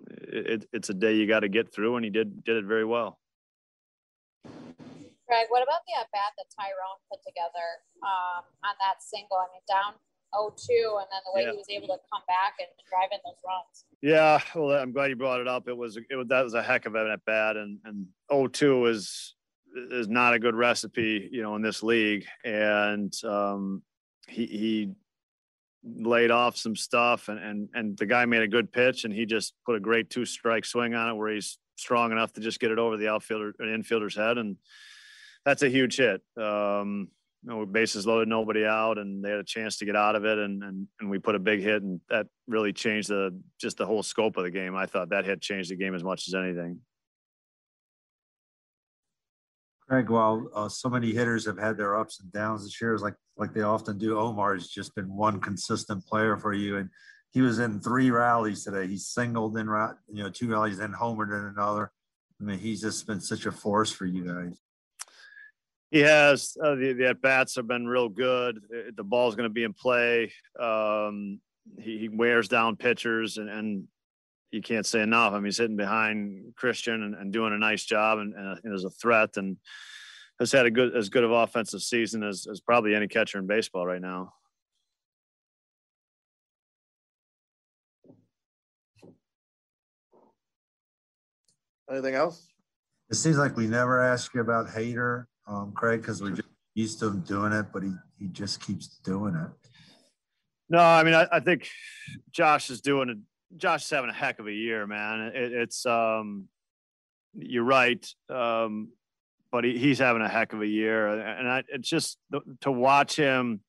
it, 0.06 0.68
it's 0.72 0.88
a 0.90 0.94
day 0.94 1.14
you 1.14 1.26
got 1.26 1.40
to 1.40 1.48
get 1.48 1.72
through, 1.72 1.96
and 1.96 2.04
he 2.04 2.10
did 2.10 2.44
did 2.44 2.56
it 2.56 2.64
very 2.64 2.84
well. 2.84 3.18
Greg, 5.26 5.46
what 5.48 5.62
about 5.62 5.80
the 5.86 6.00
at 6.00 6.06
bat 6.12 6.32
that 6.38 6.46
Tyrone 6.54 7.02
put 7.10 7.18
together 7.26 7.82
um, 8.06 8.44
on 8.62 8.74
that 8.78 9.02
single? 9.02 9.38
I 9.38 9.50
mean, 9.50 9.62
down 9.66 9.94
0-2 10.34 11.00
and 11.00 11.06
then 11.10 11.20
the 11.24 11.32
way 11.34 11.42
yeah. 11.42 11.50
he 11.50 11.56
was 11.56 11.66
able 11.68 11.88
to 11.88 12.00
come 12.12 12.22
back 12.28 12.54
and 12.60 12.68
drive 12.88 13.08
in 13.10 13.18
those 13.24 13.40
runs. 13.44 13.84
Yeah, 14.02 14.40
well, 14.54 14.78
I'm 14.78 14.92
glad 14.92 15.10
you 15.10 15.16
brought 15.16 15.40
it 15.40 15.48
up. 15.48 15.68
It 15.68 15.76
was 15.76 15.96
it 15.96 16.14
was 16.14 16.28
that 16.28 16.42
was 16.42 16.54
a 16.54 16.62
heck 16.62 16.86
of 16.86 16.94
an 16.94 17.08
at 17.08 17.24
bat, 17.24 17.56
and 17.56 17.78
and 17.84 18.06
0-2 18.30 18.90
is 18.90 19.34
is 19.76 20.08
not 20.08 20.34
a 20.34 20.38
good 20.38 20.54
recipe, 20.54 21.28
you 21.30 21.42
know, 21.42 21.56
in 21.56 21.62
this 21.62 21.82
league. 21.82 22.26
And 22.44 23.12
um, 23.24 23.82
he 24.28 24.46
he 24.46 24.90
laid 25.84 26.30
off 26.30 26.56
some 26.56 26.76
stuff, 26.76 27.28
and 27.28 27.38
and 27.38 27.68
and 27.74 27.98
the 27.98 28.06
guy 28.06 28.24
made 28.24 28.42
a 28.42 28.48
good 28.48 28.72
pitch, 28.72 29.04
and 29.04 29.12
he 29.12 29.26
just 29.26 29.54
put 29.64 29.76
a 29.76 29.80
great 29.80 30.10
two 30.10 30.24
strike 30.24 30.64
swing 30.64 30.94
on 30.94 31.10
it 31.10 31.14
where 31.14 31.32
he's 31.32 31.58
strong 31.76 32.12
enough 32.12 32.32
to 32.32 32.40
just 32.40 32.60
get 32.60 32.70
it 32.70 32.78
over 32.78 32.96
the 32.96 33.08
outfielder 33.08 33.52
infielder's 33.60 34.16
head, 34.16 34.38
and 34.38 34.56
that's 35.44 35.62
a 35.62 35.68
huge 35.68 35.96
hit. 35.96 36.22
Um, 36.36 37.08
you 37.42 37.50
know, 37.50 37.66
bases 37.66 38.06
loaded, 38.06 38.28
nobody 38.28 38.64
out, 38.64 38.98
and 38.98 39.24
they 39.24 39.30
had 39.30 39.38
a 39.38 39.44
chance 39.44 39.78
to 39.78 39.84
get 39.84 39.94
out 39.94 40.16
of 40.16 40.24
it, 40.24 40.38
and 40.38 40.62
and 40.62 40.88
and 41.00 41.10
we 41.10 41.18
put 41.18 41.36
a 41.36 41.40
big 41.40 41.60
hit, 41.60 41.82
and 41.82 42.00
that 42.08 42.26
really 42.48 42.72
changed 42.72 43.08
the 43.08 43.38
just 43.60 43.76
the 43.76 43.86
whole 43.86 44.02
scope 44.02 44.36
of 44.36 44.44
the 44.44 44.50
game. 44.50 44.74
I 44.74 44.86
thought 44.86 45.10
that 45.10 45.24
hit 45.24 45.40
changed 45.40 45.70
the 45.70 45.76
game 45.76 45.94
as 45.94 46.02
much 46.02 46.26
as 46.28 46.34
anything. 46.34 46.80
Craig, 49.88 50.10
while 50.10 50.48
uh, 50.54 50.68
so 50.68 50.88
many 50.88 51.12
hitters 51.12 51.46
have 51.46 51.58
had 51.58 51.76
their 51.76 51.96
ups 51.96 52.20
and 52.20 52.32
downs 52.32 52.64
this 52.64 52.80
year, 52.80 52.98
like 52.98 53.14
like 53.36 53.52
they 53.52 53.62
often 53.62 53.98
do, 53.98 54.18
Omar 54.18 54.54
has 54.54 54.68
just 54.68 54.94
been 54.94 55.14
one 55.14 55.40
consistent 55.40 56.04
player 56.06 56.36
for 56.36 56.52
you, 56.52 56.78
and 56.78 56.90
he 57.30 57.42
was 57.42 57.58
in 57.58 57.80
three 57.80 58.10
rallies 58.10 58.64
today. 58.64 58.86
He 58.86 58.96
singled 58.96 59.56
in, 59.58 59.66
you 60.08 60.22
know, 60.22 60.30
two 60.30 60.50
rallies, 60.50 60.78
then 60.78 60.92
homered 60.92 61.38
in 61.38 61.44
another. 61.54 61.92
I 62.40 62.44
mean, 62.44 62.58
he's 62.58 62.80
just 62.80 63.06
been 63.06 63.20
such 63.20 63.46
a 63.46 63.52
force 63.52 63.92
for 63.92 64.06
you 64.06 64.24
guys. 64.24 64.58
He 65.90 66.00
has 66.00 66.56
uh, 66.62 66.74
the, 66.74 66.94
the 66.94 67.08
at 67.08 67.22
bats 67.22 67.56
have 67.56 67.68
been 67.68 67.86
real 67.86 68.08
good. 68.08 68.60
The 68.96 69.04
ball's 69.04 69.36
going 69.36 69.48
to 69.48 69.52
be 69.52 69.64
in 69.64 69.72
play. 69.72 70.32
Um, 70.58 71.40
he, 71.78 71.98
he, 71.98 72.08
wears 72.08 72.48
down 72.48 72.76
pitchers, 72.76 73.38
and, 73.38 73.48
and, 73.48 73.84
you 74.50 74.62
can't 74.62 74.86
say 74.86 75.00
enough. 75.02 75.32
I 75.32 75.36
mean, 75.36 75.46
he's 75.46 75.58
hitting 75.58 75.76
behind 75.76 76.54
Christian 76.56 77.02
and, 77.02 77.14
and 77.14 77.32
doing 77.32 77.52
a 77.52 77.58
nice 77.58 77.84
job, 77.84 78.18
and, 78.18 78.34
and, 78.34 78.60
and, 78.64 78.74
as 78.74 78.84
a 78.84 78.90
threat, 78.90 79.36
and 79.36 79.56
has 80.38 80.52
had 80.52 80.66
a 80.66 80.70
good 80.70 80.96
as 80.96 81.08
good 81.08 81.24
of 81.24 81.30
offensive 81.30 81.82
season 81.82 82.22
as, 82.22 82.46
as 82.50 82.60
probably 82.60 82.94
any 82.94 83.08
catcher 83.08 83.38
in 83.38 83.46
baseball 83.46 83.86
right 83.86 84.00
now. 84.00 84.32
Anything 91.90 92.14
else? 92.14 92.48
It 93.10 93.14
seems 93.14 93.38
like 93.38 93.56
we 93.56 93.66
never 93.66 94.02
ask 94.02 94.34
you 94.34 94.40
about 94.40 94.66
Hader, 94.66 95.26
um, 95.46 95.72
Craig, 95.72 96.00
because 96.00 96.20
we're 96.20 96.30
just 96.30 96.48
used 96.74 96.98
to 96.98 97.06
him 97.06 97.20
doing 97.20 97.52
it, 97.52 97.66
but 97.72 97.84
he, 97.84 97.92
he 98.18 98.26
just 98.28 98.60
keeps 98.60 98.98
doing 99.04 99.36
it. 99.36 99.68
No, 100.68 100.78
I 100.78 101.04
mean, 101.04 101.14
I, 101.14 101.28
I 101.30 101.40
think 101.40 101.68
Josh 102.32 102.70
is 102.70 102.80
doing 102.80 103.08
it. 103.08 103.18
Josh 103.56 103.84
is 103.84 103.90
having 103.90 104.10
a 104.10 104.14
heck 104.14 104.38
of 104.38 104.46
a 104.46 104.52
year, 104.52 104.86
man. 104.86 105.32
It, 105.34 105.52
it's, 105.52 105.86
um, 105.86 106.48
you're 107.34 107.64
right. 107.64 108.06
Um, 108.28 108.90
but 109.52 109.64
he, 109.64 109.78
he's 109.78 109.98
having 109.98 110.22
a 110.22 110.28
heck 110.28 110.52
of 110.52 110.62
a 110.62 110.66
year. 110.66 111.08
And 111.08 111.48
I, 111.48 111.62
it's 111.68 111.88
just 111.88 112.18
to 112.62 112.70
watch 112.70 113.16
him 113.16 113.60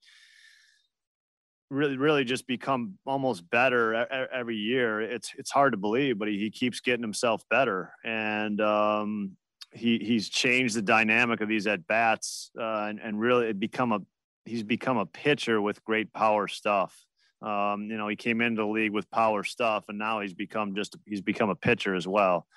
really, 1.69 1.97
really 1.97 2.23
just 2.23 2.47
become 2.47 2.97
almost 3.05 3.49
better 3.49 3.93
every 4.33 4.57
year. 4.57 5.01
It's, 5.01 5.33
it's 5.37 5.51
hard 5.51 5.73
to 5.73 5.77
believe, 5.77 6.17
but 6.17 6.27
he, 6.27 6.37
he 6.37 6.49
keeps 6.49 6.79
getting 6.79 7.03
himself 7.03 7.43
better. 7.49 7.93
And, 8.03 8.59
um, 8.61 9.37
he 9.73 9.99
he's 9.99 10.29
changed 10.29 10.75
the 10.75 10.81
dynamic 10.81 11.41
of 11.41 11.49
these 11.49 11.67
at 11.67 11.85
bats 11.87 12.51
uh, 12.59 12.85
and, 12.89 12.99
and 12.99 13.19
really 13.19 13.51
become 13.53 13.91
a 13.91 13.99
he's 14.45 14.63
become 14.63 14.97
a 14.97 15.05
pitcher 15.05 15.61
with 15.61 15.83
great 15.83 16.13
power 16.13 16.47
stuff. 16.47 17.06
Um, 17.41 17.89
you 17.89 17.97
know, 17.97 18.07
he 18.07 18.15
came 18.15 18.41
into 18.41 18.61
the 18.61 18.67
league 18.67 18.91
with 18.91 19.09
power 19.11 19.43
stuff, 19.43 19.85
and 19.89 19.97
now 19.97 20.21
he's 20.21 20.33
become 20.33 20.75
just 20.75 20.95
he's 21.05 21.21
become 21.21 21.49
a 21.49 21.55
pitcher 21.55 21.95
as 21.95 22.07
well. 22.07 22.47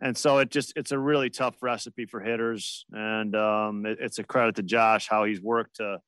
And 0.00 0.16
so 0.16 0.38
it 0.38 0.50
just 0.50 0.72
it's 0.76 0.92
a 0.92 0.98
really 0.98 1.30
tough 1.30 1.56
recipe 1.62 2.06
for 2.06 2.20
hitters, 2.20 2.84
and 2.92 3.34
um, 3.36 3.86
it, 3.86 3.98
it's 4.00 4.18
a 4.18 4.24
credit 4.24 4.56
to 4.56 4.62
Josh 4.62 5.08
how 5.08 5.24
he's 5.24 5.40
worked 5.40 5.76
to 5.76 5.98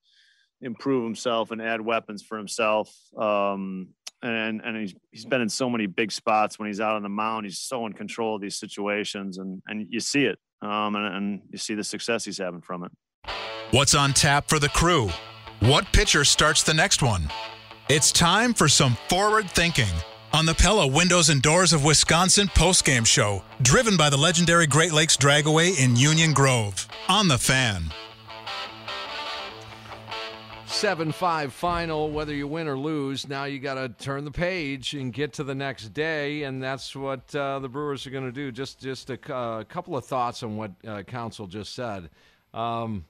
improve 0.61 1.05
himself 1.05 1.51
and 1.51 1.61
add 1.61 1.81
weapons 1.81 2.23
for 2.23 2.39
himself. 2.39 2.95
Um, 3.17 3.89
and 4.23 4.61
and 4.63 4.77
he's 4.77 4.95
he's 5.11 5.25
been 5.25 5.41
in 5.41 5.49
so 5.49 5.69
many 5.69 5.87
big 5.87 6.13
spots 6.13 6.59
when 6.59 6.69
he's 6.69 6.81
out 6.81 6.95
on 6.95 7.03
the 7.03 7.09
mound. 7.09 7.45
He's 7.45 7.59
so 7.59 7.87
in 7.87 7.93
control 7.93 8.37
of 8.37 8.41
these 8.41 8.57
situations, 8.57 9.39
and 9.39 9.63
and 9.67 9.87
you 9.91 10.01
see 10.01 10.25
it, 10.25 10.39
um, 10.63 10.95
and, 10.97 11.07
and 11.15 11.43
you 11.51 11.59
see 11.59 11.75
the 11.75 11.85
success 11.85 12.25
he's 12.25 12.39
having 12.39 12.61
from 12.61 12.85
it. 12.85 12.93
What's 13.73 13.95
on 13.95 14.13
tap 14.13 14.49
for 14.49 14.59
the 14.59 14.69
crew? 14.69 15.09
What 15.61 15.87
pitcher 15.93 16.25
starts 16.25 16.63
the 16.63 16.75
next 16.75 17.03
one? 17.03 17.23
It's 17.89 18.13
time 18.13 18.55
for 18.55 18.69
some 18.69 18.97
forward 19.09 19.51
thinking 19.51 19.93
on 20.33 20.47
the 20.47 20.55
Pella 20.55 20.87
Windows 20.87 21.31
and 21.31 21.43
Doors 21.43 21.73
of 21.73 21.85
Wisconsin 21.85 22.47
postgame 22.47 23.05
show, 23.05 23.43
driven 23.61 23.97
by 23.97 24.09
the 24.09 24.17
legendary 24.17 24.69
Great 24.69 24.93
Lakes 24.93 25.17
Dragway 25.17 25.79
in 25.83 25.97
Union 25.97 26.33
Grove. 26.33 26.87
On 27.09 27.27
the 27.27 27.37
fan. 27.37 27.83
7 30.67 31.11
5 31.11 31.53
final, 31.53 32.11
whether 32.13 32.33
you 32.33 32.47
win 32.47 32.69
or 32.69 32.79
lose. 32.79 33.29
Now 33.29 33.45
you 33.45 33.59
got 33.59 33.75
to 33.75 33.89
turn 33.89 34.25
the 34.25 34.31
page 34.31 34.95
and 34.95 35.13
get 35.13 35.33
to 35.35 35.45
the 35.45 35.55
next 35.55 35.89
day, 35.89 36.45
and 36.45 36.63
that's 36.63 36.95
what 36.95 37.35
uh, 37.35 37.59
the 37.59 37.69
Brewers 37.69 38.07
are 38.07 38.11
going 38.11 38.25
to 38.25 38.33
do. 38.33 38.53
Just, 38.53 38.81
just 38.81 39.11
a 39.11 39.35
uh, 39.35 39.65
couple 39.65 39.97
of 39.97 40.07
thoughts 40.07 40.45
on 40.45 40.57
what 40.57 40.71
uh, 40.87 41.03
Counsell 41.03 41.49
just 41.49 41.75
said. 41.75 42.11
Um, 42.55 43.07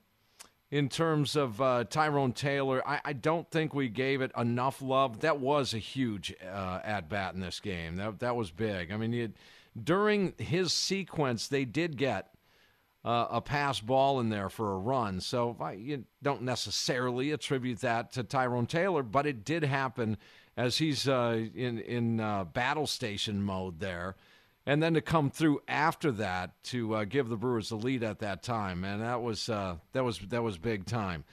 in 0.73 0.89
terms 0.89 1.37
of 1.37 1.61
uh, 1.61 1.85
Tyrone 1.85 2.33
Taylor. 2.33 2.83
I, 2.89 3.01
I, 3.05 3.13
don't 3.13 3.49
think 3.51 3.75
we 3.75 3.91
gave 3.91 4.23
it 4.23 4.33
enough 4.37 4.81
love. 4.81 5.21
That 5.21 5.39
was 5.39 5.75
a 5.75 5.79
huge 5.79 6.35
uh, 6.43 6.81
at 6.83 7.11
bat 7.11 7.35
in 7.35 7.41
this 7.41 7.61
game. 7.61 7.97
That 7.97 8.19
that 8.21 8.35
was 8.35 8.51
big. 8.51 8.91
I 8.91 8.97
mean, 8.97 9.35
during 9.81 10.33
his 10.39 10.73
sequence, 10.73 11.47
they 11.47 11.67
did 11.67 11.99
get 11.99 12.31
uh, 13.05 13.27
a 13.31 13.41
pass 13.43 13.81
ball 13.81 14.19
in 14.19 14.31
there 14.31 14.49
for 14.49 14.73
a 14.73 14.79
run. 14.79 15.21
So 15.21 15.55
I, 15.61 15.73
you 15.73 16.05
don't 16.23 16.43
necessarily 16.43 17.33
attribute 17.33 17.81
that 17.81 18.11
to 18.13 18.23
Tyrone 18.23 18.67
Taylor, 18.67 19.03
but 19.03 19.27
it 19.27 19.45
did 19.45 19.65
happen 19.65 20.17
as 20.57 20.79
he's 20.79 21.07
uh, 21.07 21.49
in 21.55 21.81
in 21.81 22.19
uh, 22.19 22.45
battle 22.45 22.87
station 22.87 23.43
mode 23.43 23.79
there 23.79 24.17
and 24.67 24.83
then 24.83 24.95
to 24.95 25.01
come 25.01 25.31
through 25.31 25.61
after 25.67 26.13
that 26.13 26.63
to 26.65 26.95
uh, 26.95 27.05
give 27.05 27.29
the 27.29 27.37
Brewers 27.37 27.71
the 27.71 27.77
lead 27.77 28.03
at 28.03 28.21
that 28.21 28.43
time, 28.43 28.85
and 28.85 29.03
that 29.03 29.23
was 29.23 29.49
uh, 29.49 29.77
that 29.93 30.05
was 30.05 30.19
that 30.29 30.43
was 30.43 30.59
big 30.59 30.87
time. 30.87 31.25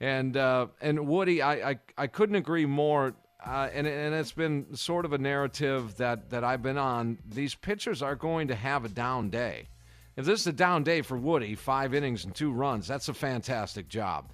And 0.00 0.36
uh, 0.36 0.68
and 0.80 1.06
Woody, 1.08 1.42
I, 1.42 1.70
I 1.70 1.78
I 1.96 2.06
couldn't 2.06 2.36
agree 2.36 2.66
more. 2.66 3.14
Uh, 3.44 3.68
and 3.72 3.86
and 3.86 4.14
it's 4.14 4.32
been 4.32 4.74
sort 4.74 5.04
of 5.04 5.12
a 5.12 5.18
narrative 5.18 5.96
that 5.98 6.30
that 6.30 6.44
I've 6.44 6.62
been 6.62 6.78
on. 6.78 7.18
These 7.28 7.54
pitchers 7.54 8.02
are 8.02 8.16
going 8.16 8.48
to 8.48 8.54
have 8.54 8.84
a 8.84 8.88
down 8.88 9.30
day. 9.30 9.68
If 10.16 10.24
this 10.24 10.40
is 10.40 10.46
a 10.46 10.52
down 10.52 10.82
day 10.82 11.02
for 11.02 11.16
Woody, 11.16 11.54
five 11.54 11.94
innings 11.94 12.24
and 12.24 12.34
two 12.34 12.50
runs, 12.50 12.88
that's 12.88 13.08
a 13.08 13.14
fantastic 13.14 13.88
job. 13.88 14.32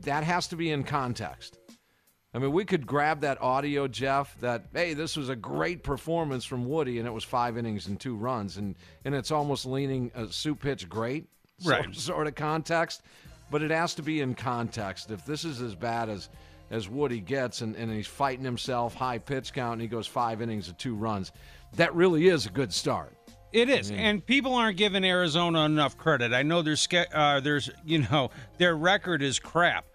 That 0.00 0.24
has 0.24 0.48
to 0.48 0.56
be 0.56 0.70
in 0.70 0.84
context. 0.84 1.58
I 2.34 2.38
mean, 2.38 2.52
we 2.52 2.64
could 2.66 2.86
grab 2.86 3.20
that 3.22 3.40
audio, 3.40 3.88
Jeff, 3.88 4.38
that, 4.40 4.66
hey, 4.74 4.92
this 4.92 5.16
was 5.16 5.30
a 5.30 5.36
great 5.36 5.82
performance 5.82 6.44
from 6.44 6.66
Woody, 6.66 6.98
and 6.98 7.08
it 7.08 7.10
was 7.10 7.24
five 7.24 7.56
innings 7.56 7.86
and 7.86 7.98
two 7.98 8.14
runs, 8.14 8.58
and, 8.58 8.74
and 9.06 9.14
it's 9.14 9.30
almost 9.30 9.64
leaning 9.64 10.10
a 10.14 10.28
soup 10.28 10.60
pitch 10.60 10.88
great 10.88 11.26
right. 11.64 11.84
sort, 11.84 11.96
sort 11.96 12.26
of 12.26 12.34
context. 12.34 13.02
But 13.50 13.62
it 13.62 13.70
has 13.70 13.94
to 13.94 14.02
be 14.02 14.20
in 14.20 14.34
context. 14.34 15.10
If 15.10 15.24
this 15.24 15.46
is 15.46 15.62
as 15.62 15.74
bad 15.74 16.10
as, 16.10 16.28
as 16.70 16.86
Woody 16.86 17.20
gets, 17.20 17.62
and, 17.62 17.74
and 17.76 17.90
he's 17.90 18.06
fighting 18.06 18.44
himself, 18.44 18.94
high 18.94 19.18
pitch 19.18 19.54
count, 19.54 19.74
and 19.74 19.82
he 19.82 19.88
goes 19.88 20.06
five 20.06 20.42
innings 20.42 20.68
and 20.68 20.78
two 20.78 20.94
runs, 20.94 21.32
that 21.76 21.94
really 21.94 22.28
is 22.28 22.44
a 22.44 22.50
good 22.50 22.74
start. 22.74 23.14
It 23.54 23.70
is, 23.70 23.90
and 23.90 24.24
people 24.24 24.52
aren't 24.54 24.76
giving 24.76 25.02
Arizona 25.04 25.64
enough 25.64 25.96
credit. 25.96 26.34
I 26.34 26.42
know 26.42 26.60
there's, 26.60 26.86
uh, 27.14 27.40
there's, 27.40 27.70
you 27.86 28.06
know, 28.10 28.28
their 28.58 28.76
record 28.76 29.22
is 29.22 29.38
crap 29.38 29.86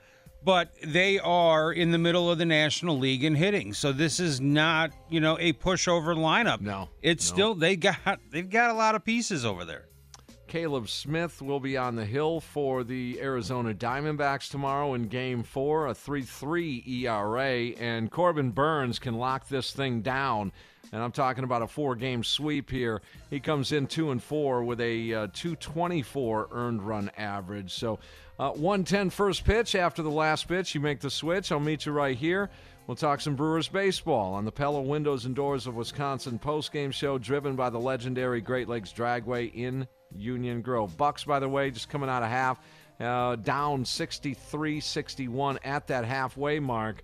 but 0.44 0.74
they 0.84 1.20
are 1.20 1.72
in 1.72 1.92
the 1.92 1.98
middle 1.98 2.30
of 2.30 2.38
the 2.38 2.46
National 2.46 2.98
League 2.98 3.24
in 3.24 3.36
hitting. 3.36 3.74
So 3.74 3.92
this 3.92 4.20
is 4.20 4.42
not, 4.42 4.92
you 5.10 5.20
know, 5.20 5.38
a 5.40 5.54
pushover 5.54 6.16
lineup. 6.16 6.62
No. 6.62 6.90
It's 7.02 7.30
no. 7.30 7.34
still 7.34 7.56
they 7.56 7.76
got 7.76 8.20
they've 8.32 8.50
got 8.50 8.70
a 8.70 8.74
lot 8.74 8.96
of 8.96 9.04
pieces 9.06 9.46
over 9.46 9.66
there. 9.66 9.86
Caleb 10.54 10.88
Smith 10.88 11.42
will 11.42 11.60
be 11.60 11.78
on 11.78 11.96
the 11.96 12.06
hill 12.06 12.40
for 12.40 12.84
the 12.84 13.20
Arizona 13.20 13.74
Diamondbacks 13.74 14.52
tomorrow 14.52 14.94
in 14.94 15.08
game 15.08 15.42
four, 15.42 15.88
a 15.88 15.96
3 15.96 16.22
3 16.22 16.84
ERA. 16.86 17.70
And 17.80 18.12
Corbin 18.12 18.52
Burnes 18.52 19.00
can 19.00 19.16
lock 19.16 19.48
this 19.48 19.72
thing 19.72 20.02
down. 20.02 20.52
And 20.92 21.02
I'm 21.02 21.12
talking 21.12 21.44
about 21.44 21.64
a 21.64 21.68
four 21.68 21.96
game 21.96 22.24
sweep 22.24 22.70
here. 22.70 23.02
He 23.32 23.40
comes 23.40 23.72
in 23.72 23.88
2 23.88 24.12
and 24.12 24.22
4 24.22 24.64
with 24.64 24.80
a 24.80 25.14
uh, 25.14 25.28
224 25.34 26.50
earned 26.52 26.84
run 26.84 27.10
average. 27.18 27.74
So 27.74 27.98
uh, 28.40 28.52
110 28.52 29.10
first 29.10 29.44
pitch. 29.46 29.76
After 29.76 30.02
the 30.02 30.10
last 30.10 30.48
pitch, 30.48 30.74
you 30.74 30.82
make 30.82 31.00
the 31.00 31.10
switch. 31.10 31.52
I'll 31.52 31.60
meet 31.60 31.86
you 31.86 31.92
right 31.92 32.18
here. 32.18 32.50
We'll 32.88 32.98
talk 32.98 33.22
some 33.22 33.36
Brewers 33.36 33.70
baseball 33.70 34.34
on 34.34 34.44
the 34.44 34.52
Pella 34.52 34.82
Windows 34.82 35.26
and 35.26 35.34
Doors 35.34 35.68
of 35.68 35.76
Wisconsin 35.76 36.38
postgame 36.38 36.92
show 36.92 37.18
driven 37.18 37.56
by 37.56 37.70
the 37.70 37.80
legendary 37.80 38.42
Great 38.42 38.68
Lakes 38.68 38.92
Dragway 38.92 39.54
in 39.54 39.88
Union 40.14 40.62
Grove. 40.62 40.98
Bucks, 40.98 41.24
by 41.24 41.40
the 41.40 41.48
way, 41.48 41.72
just 41.72 41.88
coming 41.88 42.10
out 42.10 42.24
of 42.24 42.30
half, 42.30 42.60
uh, 43.00 43.38
down 43.38 43.86
63 43.86 44.82
61 44.82 45.60
at 45.64 45.88
that 45.88 46.04
halfway 46.04 46.60
mark. 46.60 47.04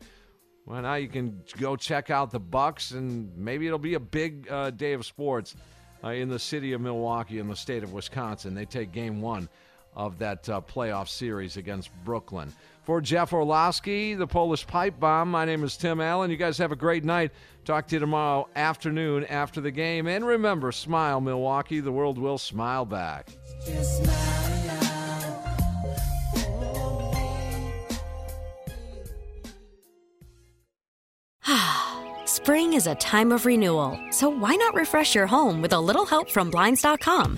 Well, 0.65 0.81
now 0.81 0.95
you 0.95 1.07
can 1.07 1.41
go 1.57 1.77
check 1.77 2.09
out 2.09 2.31
the 2.31 2.39
Bucks, 2.39 2.91
and 2.91 3.35
maybe 3.37 3.65
it'll 3.65 3.79
be 3.79 3.93
a 3.93 3.99
big 4.01 4.51
uh, 4.51 4.71
day 4.71 4.93
of 4.93 5.05
sports 5.05 5.55
uh, 6.03 6.09
in 6.09 6.27
the 6.27 6.39
city 6.39 6.73
of 6.73 6.81
Milwaukee 6.81 7.39
in 7.39 7.47
the 7.47 7.55
state 7.55 7.83
of 7.83 7.93
Wisconsin. 7.93 8.53
They 8.53 8.65
take 8.65 8.91
game 8.91 9.21
one 9.21 9.47
of 9.95 10.17
that 10.19 10.47
uh, 10.49 10.61
playoff 10.61 11.07
series 11.07 11.57
against 11.57 11.89
Brooklyn. 12.03 12.53
For 12.83 13.01
Jeff 13.01 13.33
Orlowski, 13.33 14.15
the 14.15 14.25
Polish 14.25 14.65
Pipe 14.65 14.99
Bomb, 14.99 15.29
my 15.29 15.45
name 15.45 15.63
is 15.63 15.77
Tim 15.77 16.01
Allen. 16.01 16.31
You 16.31 16.37
guys 16.37 16.57
have 16.57 16.71
a 16.71 16.75
great 16.75 17.03
night. 17.03 17.31
Talk 17.63 17.85
to 17.89 17.95
you 17.95 17.99
tomorrow 17.99 18.47
afternoon 18.55 19.25
after 19.25 19.61
the 19.61 19.69
game. 19.69 20.07
And 20.07 20.25
remember, 20.25 20.71
smile, 20.71 21.21
Milwaukee. 21.21 21.81
The 21.81 21.91
world 21.91 22.17
will 22.17 22.39
smile 22.39 22.85
back. 22.85 23.29
Spring 32.25 32.73
is 32.73 32.87
a 32.87 32.95
time 32.95 33.31
of 33.31 33.45
renewal, 33.45 33.99
so 34.09 34.29
why 34.29 34.55
not 34.55 34.73
refresh 34.73 35.13
your 35.13 35.27
home 35.27 35.61
with 35.61 35.73
a 35.73 35.79
little 35.79 36.07
help 36.07 36.31
from 36.31 36.49
Blinds.com? 36.49 37.37